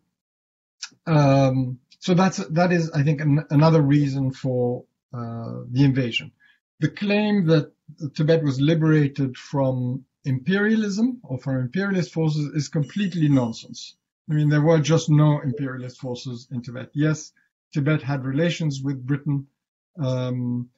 um, 1.06 1.78
so 2.00 2.14
that's 2.14 2.38
that 2.48 2.72
is 2.72 2.90
I 2.90 3.02
think 3.02 3.20
an, 3.20 3.44
another 3.50 3.80
reason 3.80 4.32
for 4.32 4.84
the 5.12 5.84
invasion. 5.84 6.32
The 6.80 6.88
claim 6.88 7.46
that 7.46 7.72
Tibet 8.14 8.42
was 8.42 8.60
liberated 8.60 9.36
from 9.36 10.04
imperialism 10.24 11.20
or 11.24 11.38
from 11.38 11.56
imperialist 11.56 12.12
forces 12.12 12.46
is 12.54 12.68
completely 12.68 13.28
nonsense. 13.28 13.96
I 14.30 14.34
mean, 14.34 14.48
there 14.48 14.62
were 14.62 14.80
just 14.80 15.10
no 15.10 15.40
imperialist 15.40 15.98
forces 15.98 16.48
in 16.50 16.62
Tibet. 16.62 16.90
Yes, 16.94 17.32
Tibet 17.72 18.02
had 18.02 18.24
relations 18.24 18.82
with 18.82 19.06
Britain, 19.06 19.46
um, 19.98 20.70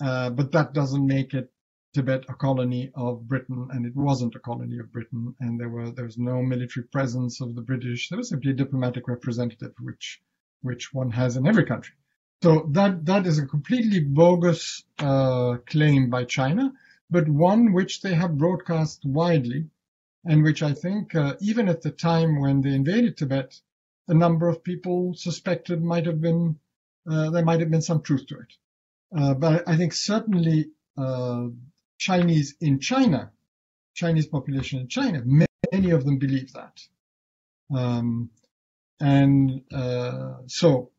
uh, 0.00 0.30
but 0.30 0.52
that 0.52 0.72
doesn't 0.72 1.06
make 1.06 1.34
it 1.34 1.52
Tibet 1.94 2.24
a 2.28 2.34
colony 2.34 2.90
of 2.94 3.26
Britain, 3.26 3.68
and 3.70 3.86
it 3.86 3.96
wasn't 3.96 4.34
a 4.34 4.40
colony 4.40 4.78
of 4.78 4.92
Britain, 4.92 5.34
and 5.40 5.58
there 5.58 5.68
were 5.68 5.90
there 5.90 6.04
was 6.04 6.18
no 6.18 6.42
military 6.42 6.86
presence 6.86 7.40
of 7.40 7.54
the 7.54 7.62
British. 7.62 8.08
There 8.08 8.18
was 8.18 8.28
simply 8.28 8.50
a 8.50 8.54
diplomatic 8.54 9.08
representative, 9.08 9.72
which 9.80 10.20
which 10.62 10.92
one 10.92 11.10
has 11.10 11.36
in 11.36 11.46
every 11.46 11.64
country. 11.64 11.96
So 12.42 12.68
that 12.70 13.04
that 13.06 13.26
is 13.26 13.38
a 13.38 13.46
completely 13.46 14.00
bogus 14.00 14.84
uh, 14.98 15.56
claim 15.66 16.08
by 16.08 16.24
China, 16.24 16.72
but 17.10 17.28
one 17.28 17.72
which 17.72 18.00
they 18.00 18.14
have 18.14 18.38
broadcast 18.38 19.04
widely, 19.04 19.66
and 20.24 20.44
which 20.44 20.62
I 20.62 20.72
think 20.72 21.14
uh, 21.16 21.34
even 21.40 21.68
at 21.68 21.82
the 21.82 21.90
time 21.90 22.40
when 22.40 22.60
they 22.60 22.74
invaded 22.74 23.16
Tibet, 23.16 23.60
a 24.06 24.14
number 24.14 24.48
of 24.48 24.62
people 24.62 25.14
suspected 25.14 25.82
might 25.82 26.06
have 26.06 26.20
been 26.20 26.58
uh, 27.10 27.30
there 27.30 27.44
might 27.44 27.60
have 27.60 27.70
been 27.70 27.82
some 27.82 28.02
truth 28.02 28.26
to 28.26 28.38
it. 28.38 28.52
Uh, 29.16 29.34
but 29.34 29.66
I 29.66 29.76
think 29.76 29.92
certainly 29.92 30.70
uh, 30.96 31.46
Chinese 31.98 32.54
in 32.60 32.78
China, 32.78 33.32
Chinese 33.94 34.26
population 34.26 34.78
in 34.80 34.88
China, 34.88 35.22
many 35.72 35.90
of 35.90 36.04
them 36.04 36.18
believe 36.18 36.52
that. 36.52 36.80
Um, 37.74 38.30
and 39.00 39.62
uh, 39.72 40.34
so 40.46 40.90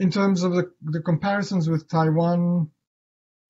in 0.00 0.10
terms 0.10 0.42
of 0.42 0.54
the, 0.54 0.72
the 0.82 1.00
comparisons 1.00 1.68
with 1.68 1.86
Taiwan, 1.86 2.70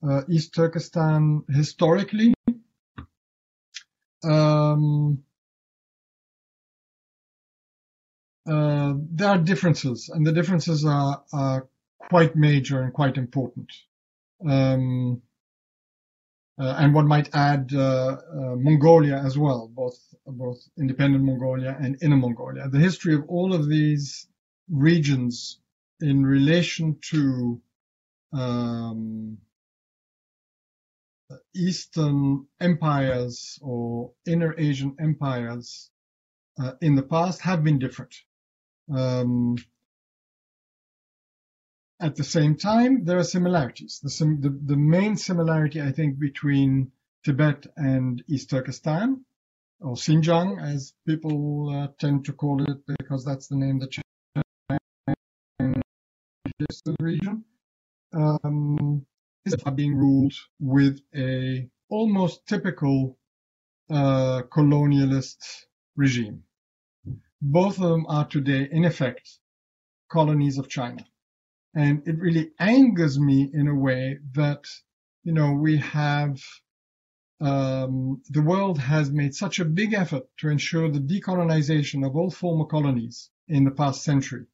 uh, 0.07 0.23
East 0.29 0.53
Turkestan 0.53 1.45
historically, 1.49 2.35
um, 4.25 5.23
uh, 8.51 8.95
there 9.13 9.29
are 9.29 9.39
differences, 9.39 10.09
and 10.09 10.27
the 10.27 10.33
differences 10.33 10.85
are, 10.85 11.23
are 11.33 11.69
quite 12.11 12.35
major 12.35 12.83
and 12.83 12.93
quite 12.93 13.17
important. 13.17 13.71
Um, 14.47 15.23
uh, 16.59 16.75
and 16.79 16.93
one 16.93 17.07
might 17.07 17.33
add 17.33 17.73
uh, 17.73 17.79
uh, 17.79 18.57
Mongolia 18.57 19.23
as 19.25 19.39
well, 19.39 19.71
both 19.73 19.99
both 20.27 20.59
independent 20.79 21.25
Mongolia 21.25 21.77
and 21.81 21.97
inner 22.03 22.17
Mongolia. 22.17 22.69
The 22.69 22.79
history 22.79 23.15
of 23.15 23.25
all 23.29 23.55
of 23.55 23.69
these 23.69 24.27
regions 24.69 25.61
in 26.03 26.25
relation 26.25 26.99
to 27.11 27.61
um, 28.33 29.39
Eastern 31.55 32.47
empires 32.61 33.59
or 33.63 34.13
Inner 34.27 34.55
Asian 34.59 34.97
empires 35.01 35.91
uh, 36.61 36.73
in 36.81 36.95
the 36.95 37.03
past 37.03 37.41
have 37.43 37.63
been 37.63 37.79
different. 37.79 38.15
Um, 38.93 39.57
at 42.01 42.17
the 42.17 42.25
same 42.25 42.57
time, 42.57 43.05
there 43.05 43.19
are 43.19 43.25
similarities. 43.25 44.01
The, 44.03 44.11
sim- 44.11 44.41
the, 44.41 44.51
the, 44.51 44.77
main 44.77 45.17
similarity, 45.17 45.81
I 45.83 45.93
think, 45.93 46.19
between 46.19 46.93
Tibet 47.25 47.67
and 47.77 48.23
East 48.27 48.51
Turkestan, 48.51 49.25
or 49.81 49.95
Xinjiang, 49.95 50.63
as 50.63 50.95
people 51.07 51.69
uh, 51.71 51.89
tend 51.99 52.25
to 52.25 52.33
call 52.33 52.63
it, 52.63 52.79
because 52.99 53.25
that's 53.25 53.49
the 53.49 53.57
name 53.57 53.79
that 53.81 53.97
the 56.69 56.97
region, 57.01 57.45
um, 58.13 59.05
is 59.45 59.55
being 59.75 59.95
ruled 59.95 60.35
with 60.59 61.01
a 61.15 61.69
almost 61.89 62.47
typical 62.47 63.19
uh, 63.91 64.43
colonialist 64.51 65.65
regime. 65.97 66.43
Both 67.43 67.81
of 67.81 67.89
them 67.89 68.07
are 68.09 68.27
today, 68.27 68.69
in 68.71 68.85
effect, 68.85 69.39
colonies 70.11 70.59
of 70.59 70.69
China. 70.69 71.05
And 71.75 72.07
it 72.07 72.19
really 72.19 72.51
angers 72.59 73.19
me 73.19 73.51
in 73.53 73.69
a 73.69 73.75
way 73.75 74.19
that, 74.33 74.65
you 75.25 75.33
know, 75.33 75.53
we 75.53 75.79
have, 75.79 76.41
um, 77.41 78.21
the 78.29 78.43
world 78.43 78.79
has 78.79 79.11
made 79.11 79.35
such 79.35 79.59
a 79.61 79.65
big 79.65 79.95
effort 79.95 80.25
to 80.39 80.49
ensure 80.49 80.91
the 80.91 81.01
decolonization 81.01 82.07
of 82.07 82.17
all 82.17 82.31
former 82.31 82.67
colonies 82.67 83.31
in 83.49 83.65
the 83.65 83.71
past 83.71 84.03
century. 84.03 84.47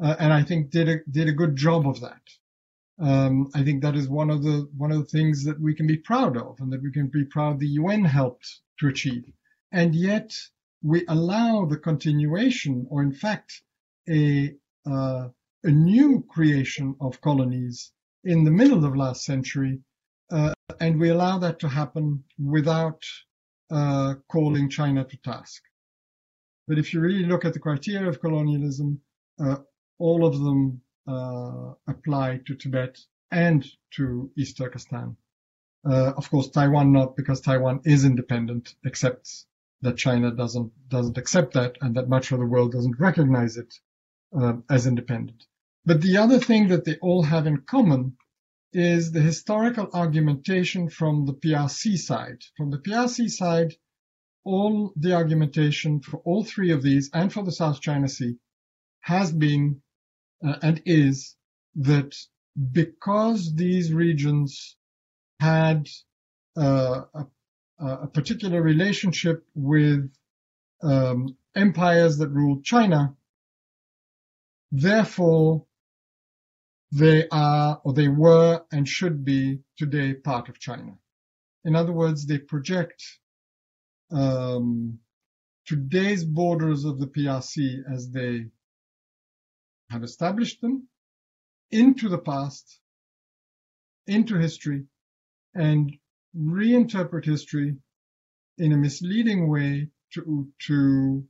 Uh, 0.00 0.16
and 0.18 0.32
I 0.32 0.42
think 0.42 0.70
did 0.70 0.88
a, 0.88 0.98
did 1.10 1.28
a 1.28 1.32
good 1.32 1.56
job 1.56 1.86
of 1.88 2.00
that. 2.00 2.22
Um, 3.00 3.50
I 3.54 3.62
think 3.62 3.82
that 3.82 3.94
is 3.94 4.08
one 4.08 4.30
of 4.30 4.42
the 4.42 4.68
one 4.76 4.90
of 4.90 4.98
the 4.98 5.18
things 5.18 5.44
that 5.44 5.60
we 5.60 5.74
can 5.74 5.86
be 5.86 5.96
proud 5.96 6.36
of, 6.36 6.58
and 6.60 6.72
that 6.72 6.82
we 6.82 6.90
can 6.90 7.06
be 7.06 7.24
proud 7.24 7.58
the 7.60 7.76
UN 7.82 8.04
helped 8.04 8.60
to 8.80 8.88
achieve. 8.88 9.32
And 9.70 9.94
yet, 9.94 10.34
we 10.82 11.04
allow 11.06 11.64
the 11.64 11.76
continuation, 11.76 12.86
or 12.90 13.02
in 13.02 13.12
fact, 13.12 13.62
a 14.08 14.54
uh, 14.84 15.28
a 15.64 15.70
new 15.70 16.24
creation 16.28 16.96
of 17.00 17.20
colonies 17.20 17.92
in 18.24 18.44
the 18.44 18.50
middle 18.50 18.84
of 18.84 18.96
last 18.96 19.24
century, 19.24 19.80
uh, 20.30 20.52
and 20.80 20.98
we 20.98 21.10
allow 21.10 21.38
that 21.38 21.60
to 21.60 21.68
happen 21.68 22.24
without 22.38 23.02
uh, 23.70 24.14
calling 24.28 24.68
China 24.68 25.04
to 25.04 25.16
task. 25.18 25.62
But 26.66 26.78
if 26.78 26.92
you 26.92 27.00
really 27.00 27.24
look 27.24 27.44
at 27.44 27.52
the 27.52 27.60
criteria 27.60 28.08
of 28.08 28.20
colonialism, 28.20 29.00
all 29.98 30.26
of 30.26 30.38
them 30.38 30.82
uh, 31.06 31.72
apply 31.86 32.40
to 32.46 32.54
Tibet 32.54 32.98
and 33.30 33.64
to 33.92 34.30
East 34.36 34.56
Turkestan. 34.56 35.16
Uh, 35.84 36.12
of 36.16 36.30
course, 36.30 36.50
Taiwan 36.50 36.92
not 36.92 37.16
because 37.16 37.40
Taiwan 37.40 37.80
is 37.84 38.04
independent, 38.04 38.74
except 38.84 39.46
that 39.80 39.96
China 39.96 40.30
doesn't 40.30 40.72
doesn't 40.88 41.18
accept 41.18 41.54
that, 41.54 41.78
and 41.80 41.94
that 41.96 42.08
much 42.08 42.32
of 42.32 42.40
the 42.40 42.46
world 42.46 42.72
doesn't 42.72 42.98
recognize 42.98 43.56
it 43.56 43.74
uh, 44.38 44.54
as 44.68 44.86
independent. 44.86 45.44
But 45.86 46.02
the 46.02 46.18
other 46.18 46.38
thing 46.38 46.68
that 46.68 46.84
they 46.84 46.96
all 46.96 47.22
have 47.22 47.46
in 47.46 47.58
common 47.62 48.16
is 48.72 49.12
the 49.12 49.20
historical 49.20 49.88
argumentation 49.94 50.90
from 50.90 51.24
the 51.24 51.32
PRC 51.32 51.96
side. 51.96 52.42
From 52.56 52.70
the 52.70 52.78
PRC 52.78 53.30
side, 53.30 53.74
all 54.44 54.92
the 54.96 55.14
argumentation 55.14 56.00
for 56.00 56.18
all 56.18 56.44
three 56.44 56.72
of 56.72 56.82
these 56.82 57.08
and 57.14 57.32
for 57.32 57.42
the 57.44 57.52
South 57.52 57.80
China 57.80 58.08
Sea 58.08 58.36
has 59.00 59.32
been 59.32 59.80
uh, 60.46 60.56
and 60.62 60.82
is 60.84 61.36
that 61.76 62.14
because 62.72 63.54
these 63.54 63.92
regions 63.92 64.76
had 65.40 65.88
uh, 66.56 67.02
a, 67.14 67.26
a, 67.78 68.06
particular 68.08 68.60
relationship 68.60 69.44
with 69.54 70.10
um, 70.82 71.36
empires 71.54 72.18
that 72.18 72.30
ruled 72.30 72.64
China, 72.64 73.14
therefore 74.72 75.64
they 76.90 77.28
are 77.30 77.80
or 77.84 77.92
they 77.92 78.08
were 78.08 78.62
and 78.72 78.88
should 78.88 79.24
be 79.24 79.60
today 79.76 80.14
part 80.14 80.48
of 80.48 80.58
China. 80.58 80.94
In 81.64 81.76
other 81.76 81.92
words, 81.92 82.26
they 82.26 82.38
project 82.38 83.02
um, 84.10 84.98
today's 85.66 86.24
borders 86.24 86.84
of 86.84 86.98
the 86.98 87.06
PRC 87.06 87.80
as 87.92 88.10
they 88.10 88.46
have 89.90 90.04
established 90.04 90.60
them 90.60 90.88
into 91.70 92.08
the 92.08 92.18
past, 92.18 92.80
into 94.06 94.36
history, 94.36 94.84
and 95.54 95.92
reinterpret 96.36 97.24
history 97.24 97.76
in 98.58 98.72
a 98.72 98.76
misleading 98.76 99.48
way 99.48 99.88
to, 100.12 100.48
to 100.66 101.26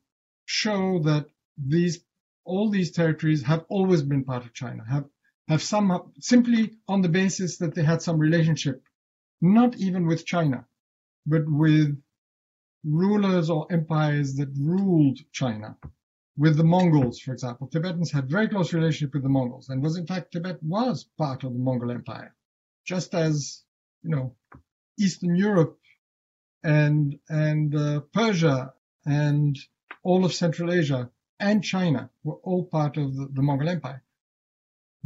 show 0.47 1.01
that 1.01 1.27
these 1.57 2.01
all 2.45 2.71
these 2.71 2.93
territories 2.93 3.43
have 3.43 3.65
always 3.69 4.03
been 4.03 4.25
part 4.25 4.45
of 4.45 4.55
China, 4.55 4.83
have 4.89 5.05
have 5.49 5.63
some 5.63 6.13
simply 6.21 6.79
on 6.89 7.03
the 7.03 7.09
basis 7.09 7.59
that 7.59 7.75
they 7.75 7.83
had 7.83 8.01
some 8.01 8.19
relationship, 8.19 8.83
not 9.41 9.77
even 9.77 10.07
with 10.07 10.25
China, 10.25 10.67
but 11.27 11.43
with 11.47 12.01
rulers 12.85 13.51
or 13.51 13.71
empires 13.71 14.35
that 14.37 14.49
ruled 14.59 15.19
China 15.33 15.77
with 16.39 16.57
the 16.57 16.65
Mongols, 16.65 17.19
for 17.19 17.33
example. 17.33 17.67
Tibetans 17.67 18.13
had 18.13 18.31
very 18.31 18.49
close 18.49 18.73
relationship 18.73 19.13
with 19.13 19.25
the 19.25 19.29
Mongols, 19.29 19.69
and 19.69 19.83
was 19.83 19.97
in 19.97 20.07
fact 20.07 20.33
Tibet 20.33 20.63
was 20.63 21.05
part 21.19 21.43
of 21.43 21.53
the 21.53 21.59
Mongol 21.59 21.91
Empire, 21.91 22.35
just 22.87 23.13
as 23.13 23.65
you 24.05 24.11
know 24.11 24.37
Eastern 24.99 25.35
Europe 25.35 25.79
and 26.63 27.19
and 27.29 27.75
uh, 27.75 28.01
Persia 28.13 28.73
and 29.05 29.59
all 30.05 30.25
of 30.25 30.33
Central 30.33 30.71
Asia 30.73 31.11
and 31.41 31.65
China 31.65 32.09
were 32.23 32.41
all 32.45 32.65
part 32.65 32.97
of 32.97 33.17
the, 33.17 33.29
the, 33.33 33.43
Mongol 33.43 33.69
Empire. 33.69 34.03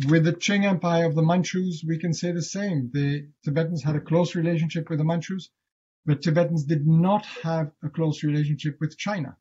With 0.09 0.25
the 0.25 0.33
Qing 0.33 0.65
Empire 0.65 1.07
of 1.07 1.15
the 1.15 1.23
Manchus, 1.23 1.85
we 1.87 1.99
can 1.99 2.15
say 2.15 2.33
the 2.33 2.43
same. 2.43 2.91
The 2.93 3.29
Tibetans 3.45 3.83
had 3.83 3.97
a 3.97 4.01
close 4.01 4.35
relationship 4.35 4.89
with 4.91 4.99
the 4.99 5.05
Manchus, 5.05 5.51
but 6.05 6.23
Tibetans 6.23 6.65
did 6.65 6.87
not 6.87 7.25
have 7.43 7.73
a 7.83 7.91
close 7.91 8.23
relationship 8.23 8.79
with 8.81 8.99
China. 8.99 9.37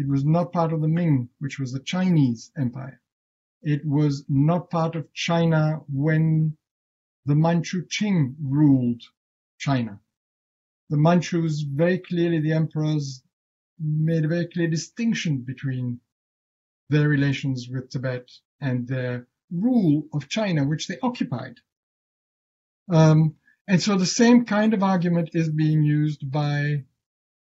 It 0.00 0.08
was 0.08 0.24
not 0.24 0.54
part 0.54 0.72
of 0.72 0.80
the 0.80 0.88
Ming, 0.88 1.28
which 1.40 1.58
was 1.58 1.72
the 1.72 1.80
Chinese 1.80 2.50
empire. 2.56 3.02
It 3.60 3.84
was 3.84 4.24
not 4.30 4.70
part 4.70 4.96
of 4.96 5.12
China 5.12 5.82
when 5.92 6.56
the 7.26 7.34
Manchu 7.34 7.84
Qing 7.86 8.34
ruled 8.40 9.02
China. 9.58 10.00
The 10.88 10.96
Manchus, 10.96 11.60
very 11.60 11.98
clearly 11.98 12.40
the 12.40 12.54
emperors 12.54 13.22
made 13.78 14.24
a 14.24 14.28
very 14.28 14.46
clear 14.46 14.68
distinction 14.68 15.42
between 15.42 16.00
their 16.88 17.06
relations 17.06 17.68
with 17.68 17.90
Tibet 17.90 18.30
and 18.58 18.88
their 18.88 19.28
rule 19.50 20.08
of 20.14 20.30
China, 20.30 20.66
which 20.66 20.88
they 20.88 20.98
occupied. 21.00 21.60
Um, 22.88 23.36
and 23.68 23.82
so 23.82 23.98
the 23.98 24.06
same 24.06 24.46
kind 24.46 24.72
of 24.72 24.82
argument 24.82 25.34
is 25.34 25.50
being 25.50 25.82
used 25.82 26.30
by 26.30 26.86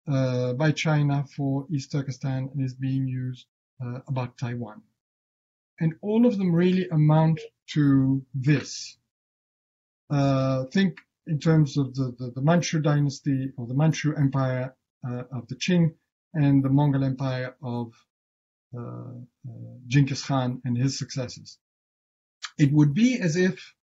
uh, 0.08 0.52
by 0.54 0.72
China 0.72 1.24
for 1.36 1.66
East 1.70 1.92
Turkestan 1.92 2.50
and 2.52 2.64
is 2.64 2.74
being 2.74 3.06
used 3.06 3.46
uh, 3.84 4.00
about 4.08 4.36
Taiwan. 4.38 4.82
And 5.80 5.94
all 6.02 6.26
of 6.26 6.38
them 6.38 6.54
really 6.54 6.88
amount 6.88 7.40
to 7.70 8.24
this. 8.34 8.96
Uh, 10.10 10.64
think 10.66 10.98
in 11.26 11.38
terms 11.38 11.76
of 11.76 11.94
the, 11.94 12.14
the, 12.18 12.32
the, 12.34 12.42
Manchu 12.42 12.80
dynasty 12.80 13.52
or 13.56 13.66
the 13.66 13.74
Manchu 13.74 14.14
Empire 14.14 14.74
uh, 15.08 15.22
of 15.32 15.48
the 15.48 15.54
Qing 15.56 15.94
and 16.34 16.62
the 16.62 16.68
Mongol 16.68 17.04
Empire 17.04 17.54
of 17.62 17.92
uh, 18.76 18.80
uh, 18.80 19.52
Genghis 19.86 20.24
Khan 20.24 20.60
and 20.64 20.76
his 20.76 20.98
successors. 20.98 21.58
It 22.58 22.72
would 22.72 22.94
be 22.94 23.18
as 23.20 23.36
if 23.36 23.74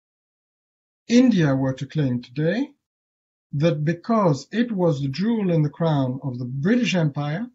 India 1.08 1.56
were 1.56 1.74
to 1.74 1.86
claim 1.88 2.22
today 2.22 2.72
that 3.54 3.84
because 3.84 4.48
it 4.52 4.72
was 4.72 5.02
the 5.02 5.08
jewel 5.08 5.52
in 5.52 5.64
the 5.64 5.70
crown 5.70 6.20
of 6.24 6.38
the 6.38 6.46
British 6.46 6.96
Empire, 6.96 7.48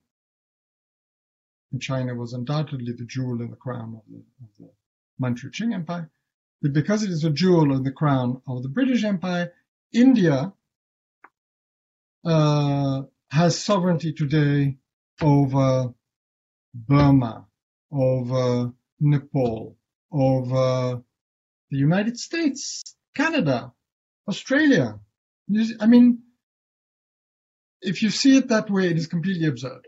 and 1.73 1.83
China 1.83 2.15
was 2.15 2.33
undoubtedly 2.33 2.93
the 2.93 3.05
jewel 3.05 3.41
in 3.41 3.51
the 3.51 3.57
crown 3.57 3.95
of 3.97 4.03
the, 4.09 4.19
of 4.43 4.51
the 4.59 4.71
Manchu 5.19 5.51
Qing 5.51 5.75
Empire, 5.75 6.11
but 6.63 6.73
because 6.73 7.03
it 7.03 7.11
is 7.11 7.25
a 7.25 7.31
jewel 7.31 7.75
in 7.75 7.83
the 7.83 7.93
crown 7.93 8.41
of 8.47 8.63
the 8.63 8.69
British 8.69 9.05
Empire, 9.05 9.53
India 9.93 10.53
uh, 12.25 13.03
has 13.31 13.63
sovereignty 13.63 14.13
today 14.13 14.77
over 15.21 15.95
Burma, 16.75 17.47
over 17.93 18.73
Nepal, 19.01 19.77
over 20.11 21.03
the 21.71 21.77
United 21.77 22.19
States, 22.19 22.97
Canada, 23.15 23.73
Australia. 24.29 24.99
I 25.81 25.87
mean, 25.87 26.23
if 27.81 28.03
you 28.03 28.11
see 28.11 28.37
it 28.37 28.49
that 28.49 28.71
way, 28.71 28.89
it 28.89 28.97
is 28.97 29.07
completely 29.07 29.47
absurd. 29.47 29.87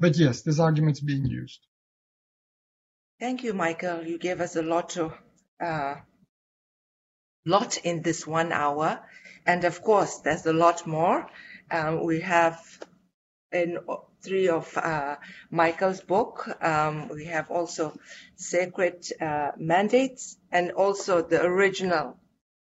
But 0.00 0.16
yes, 0.16 0.42
this 0.42 0.58
argument's 0.58 1.00
being 1.00 1.26
used. 1.26 1.60
Thank 3.20 3.44
you, 3.44 3.54
Michael. 3.54 4.02
You 4.04 4.18
gave 4.18 4.40
us 4.40 4.56
a 4.56 4.62
lot 4.62 4.90
to 4.90 5.12
uh, 5.64 5.94
lot 7.46 7.76
in 7.78 8.02
this 8.02 8.26
one 8.26 8.50
hour, 8.50 9.00
and 9.46 9.62
of 9.64 9.80
course, 9.80 10.18
there's 10.18 10.44
a 10.46 10.52
lot 10.52 10.86
more. 10.88 11.28
Um, 11.70 12.04
we 12.04 12.20
have 12.22 12.60
in 13.52 13.78
three 14.22 14.48
of 14.48 14.76
uh, 14.76 15.16
Michael's 15.50 16.00
book. 16.00 16.48
Um, 16.60 17.08
we 17.08 17.26
have 17.26 17.50
also 17.50 17.96
Sacred 18.34 19.04
uh, 19.20 19.52
Mandates 19.56 20.36
and 20.50 20.72
also 20.72 21.22
the 21.22 21.42
original 21.42 22.16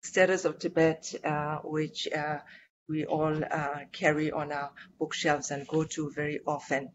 Status 0.03 0.45
of 0.45 0.59
Tibet, 0.59 1.13
uh, 1.23 1.57
which 1.63 2.07
uh, 2.11 2.39
we 2.89 3.05
all 3.05 3.43
uh, 3.43 3.79
carry 3.91 4.31
on 4.31 4.51
our 4.51 4.71
bookshelves 4.99 5.51
and 5.51 5.67
go 5.67 5.83
to 5.83 6.11
very 6.11 6.39
often. 6.45 6.91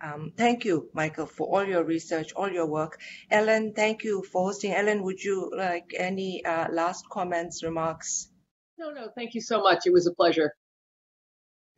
Um, 0.00 0.32
thank 0.36 0.64
you, 0.64 0.88
Michael, 0.92 1.26
for 1.26 1.46
all 1.48 1.66
your 1.66 1.84
research, 1.84 2.32
all 2.32 2.50
your 2.50 2.66
work. 2.66 3.00
Ellen, 3.30 3.72
thank 3.74 4.04
you 4.04 4.22
for 4.22 4.46
hosting. 4.46 4.72
Ellen, 4.72 5.02
would 5.02 5.22
you 5.22 5.52
like 5.56 5.94
any 5.96 6.44
uh, 6.44 6.68
last 6.72 7.08
comments, 7.08 7.62
remarks? 7.62 8.28
No, 8.78 8.90
no, 8.90 9.08
thank 9.14 9.34
you 9.34 9.40
so 9.40 9.60
much. 9.60 9.86
It 9.86 9.92
was 9.92 10.06
a 10.06 10.14
pleasure. 10.14 10.54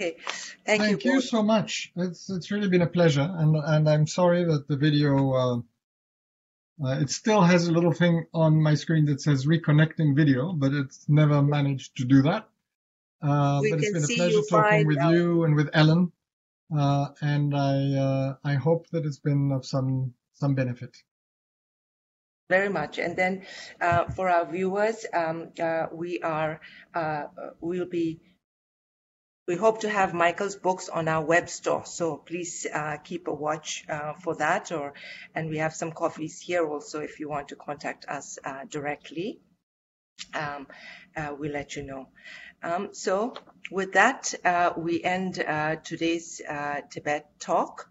Okay, 0.00 0.16
thank, 0.64 0.82
thank 0.82 1.04
you. 1.04 1.14
you 1.14 1.20
so 1.20 1.42
much. 1.42 1.90
It's 1.96 2.28
it's 2.28 2.50
really 2.50 2.68
been 2.68 2.82
a 2.82 2.86
pleasure, 2.86 3.28
and 3.32 3.56
and 3.56 3.88
I'm 3.88 4.06
sorry 4.06 4.44
that 4.44 4.68
the 4.68 4.76
video. 4.76 5.32
Uh, 5.32 5.60
uh, 6.84 6.98
it 7.00 7.10
still 7.10 7.40
has 7.40 7.68
a 7.68 7.72
little 7.72 7.92
thing 7.92 8.26
on 8.34 8.60
my 8.60 8.74
screen 8.74 9.06
that 9.06 9.20
says 9.20 9.46
reconnecting 9.46 10.14
video, 10.14 10.52
but 10.52 10.72
it's 10.72 11.08
never 11.08 11.42
managed 11.42 11.96
to 11.96 12.04
do 12.04 12.22
that. 12.22 12.48
Uh, 13.22 13.60
but 13.70 13.80
it's 13.80 13.92
been 13.92 14.04
a 14.04 14.16
pleasure 14.16 14.42
talking 14.48 14.86
with 14.86 15.02
you 15.10 15.44
and 15.44 15.56
with 15.56 15.70
Ellen, 15.72 16.12
uh, 16.76 17.08
and 17.22 17.56
I 17.56 17.94
uh, 17.94 18.34
I 18.44 18.54
hope 18.54 18.88
that 18.90 19.06
it's 19.06 19.18
been 19.18 19.52
of 19.52 19.64
some 19.64 20.12
some 20.34 20.54
benefit. 20.54 20.94
Very 22.50 22.68
much, 22.68 22.98
and 22.98 23.16
then 23.16 23.42
uh, 23.80 24.04
for 24.04 24.28
our 24.28 24.44
viewers, 24.44 25.06
um, 25.14 25.48
uh, 25.60 25.86
we 25.90 26.20
are 26.20 26.60
we'll 27.60 27.86
be 27.86 28.20
we 29.47 29.55
hope 29.55 29.80
to 29.80 29.88
have 29.88 30.12
Michael's 30.12 30.57
books 30.57 30.88
on 30.88 31.07
our 31.07 31.24
web 31.24 31.49
store, 31.49 31.86
so 31.86 32.16
please 32.16 32.66
uh, 32.72 32.97
keep 32.97 33.28
a 33.28 33.32
watch 33.32 33.84
uh, 33.88 34.14
for 34.14 34.34
that. 34.36 34.72
Or 34.72 34.94
and 35.34 35.49
we 35.49 35.59
have 35.59 35.74
some 35.74 35.92
coffees 35.92 36.40
here 36.40 36.66
also 36.66 37.01
if 37.01 37.20
you 37.20 37.28
want 37.28 37.49
to 37.49 37.57
contact 37.57 38.07
us 38.09 38.38
uh, 38.44 38.64
directly. 38.68 39.38
Um, 40.34 40.66
uh, 41.16 41.34
we'll 41.38 41.53
let 41.53 41.76
you 41.76 41.84
know. 41.84 42.09
Um, 42.62 42.88
so 42.92 43.34
with 43.70 43.92
that, 43.92 44.34
uh, 44.44 44.72
we 44.76 45.03
end 45.03 45.38
uh, 45.38 45.76
today's 45.76 46.40
Tibet 46.90 47.38
talk. 47.38 47.88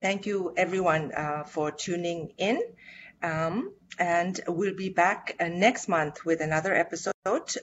Thank 0.00 0.26
you 0.26 0.52
everyone 0.56 1.12
for 1.46 1.72
tuning 1.72 2.34
in. 2.36 2.60
Um, 3.24 3.72
and 3.98 4.38
we'll 4.46 4.76
be 4.76 4.90
back 4.90 5.34
uh, 5.40 5.48
next 5.48 5.88
month 5.88 6.26
with 6.26 6.42
another 6.42 6.74
episode. 6.74 7.14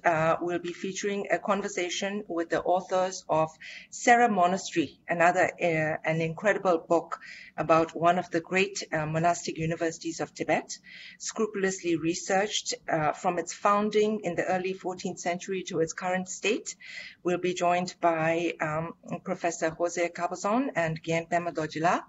Uh, 0.04 0.38
we'll 0.42 0.58
be 0.58 0.74
featuring 0.74 1.28
a 1.30 1.38
conversation 1.38 2.24
with 2.28 2.50
the 2.50 2.64
authors 2.64 3.24
of 3.30 3.52
Sera 3.92 4.28
Monastery, 4.28 5.00
another 5.08 5.52
uh, 5.62 5.98
an 6.04 6.20
incredible 6.20 6.80
book 6.80 7.20
about 7.58 7.96
one 7.96 8.18
of 8.18 8.32
the 8.32 8.42
great 8.42 8.82
uh, 8.92 9.06
monastic 9.06 9.60
universities 9.60 10.20
of 10.20 10.34
Tibet, 10.34 10.80
scrupulously 11.20 11.96
researched 11.96 12.74
uh, 12.90 13.12
from 13.12 13.38
its 13.38 13.54
founding 13.54 14.22
in 14.24 14.36
the 14.36 14.46
early 14.46 14.74
14th 14.74 15.20
century 15.20 15.64
to 15.68 15.80
its 15.80 15.94
current 15.94 16.28
state. 16.28 16.76
We'll 17.24 17.38
be 17.38 17.54
joined 17.54 17.94
by 18.02 18.56
um, 18.60 18.94
Professor 19.24 19.70
Jose 19.70 20.10
Cabezon 20.10 20.72
and 20.76 21.04
Guillaume 21.04 21.54
Dojila 21.54 22.02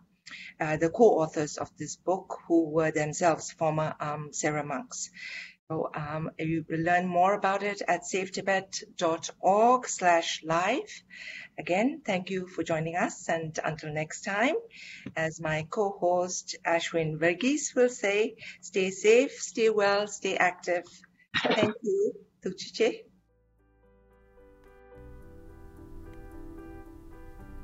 uh, 0.60 0.76
the 0.76 0.90
co-authors 0.90 1.56
of 1.56 1.70
this 1.78 1.96
book, 1.96 2.38
who 2.48 2.70
were 2.70 2.90
themselves 2.90 3.52
former 3.52 3.94
um, 4.00 4.28
Sera 4.32 4.64
monks. 4.64 5.10
So 5.68 5.90
um, 5.94 6.30
you 6.38 6.64
will 6.68 6.80
learn 6.80 7.06
more 7.06 7.32
about 7.34 7.62
it 7.62 7.82
at 7.88 8.02
savetibet.org 8.02 9.88
slash 9.88 10.42
live. 10.44 11.02
Again, 11.58 12.02
thank 12.04 12.30
you 12.30 12.46
for 12.46 12.62
joining 12.62 12.96
us. 12.96 13.28
And 13.28 13.58
until 13.64 13.92
next 13.92 14.22
time, 14.22 14.56
as 15.16 15.40
my 15.40 15.66
co-host 15.70 16.56
Ashwin 16.66 17.18
Verghese 17.18 17.74
will 17.74 17.88
say, 17.88 18.36
stay 18.60 18.90
safe, 18.90 19.32
stay 19.32 19.70
well, 19.70 20.06
stay 20.08 20.36
active. 20.36 20.84
Thank 21.54 21.74
you. 21.82 22.12
Tuchiche. 22.44 23.11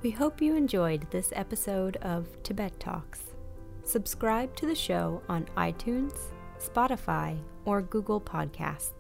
We 0.01 0.13
hope 0.13 0.41
you 0.41 0.55
enjoyed 0.55 1.11
this 1.11 1.33
episode 1.35 1.97
of 1.97 2.29
Tibet 2.45 2.79
Talks. 2.79 3.35
Subscribe 3.83 4.55
to 4.55 4.65
the 4.65 4.77
show 4.77 5.21
on 5.29 5.49
iTunes, 5.57 6.17
Spotify, 6.61 7.37
or 7.65 7.83
Google 7.83 8.21
Podcasts. 8.21 8.93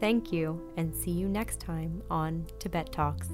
Thank 0.00 0.32
you, 0.32 0.60
and 0.76 0.94
see 0.94 1.10
you 1.10 1.28
next 1.28 1.58
time 1.58 2.02
on 2.08 2.46
Tibet 2.60 2.92
Talks. 2.92 3.28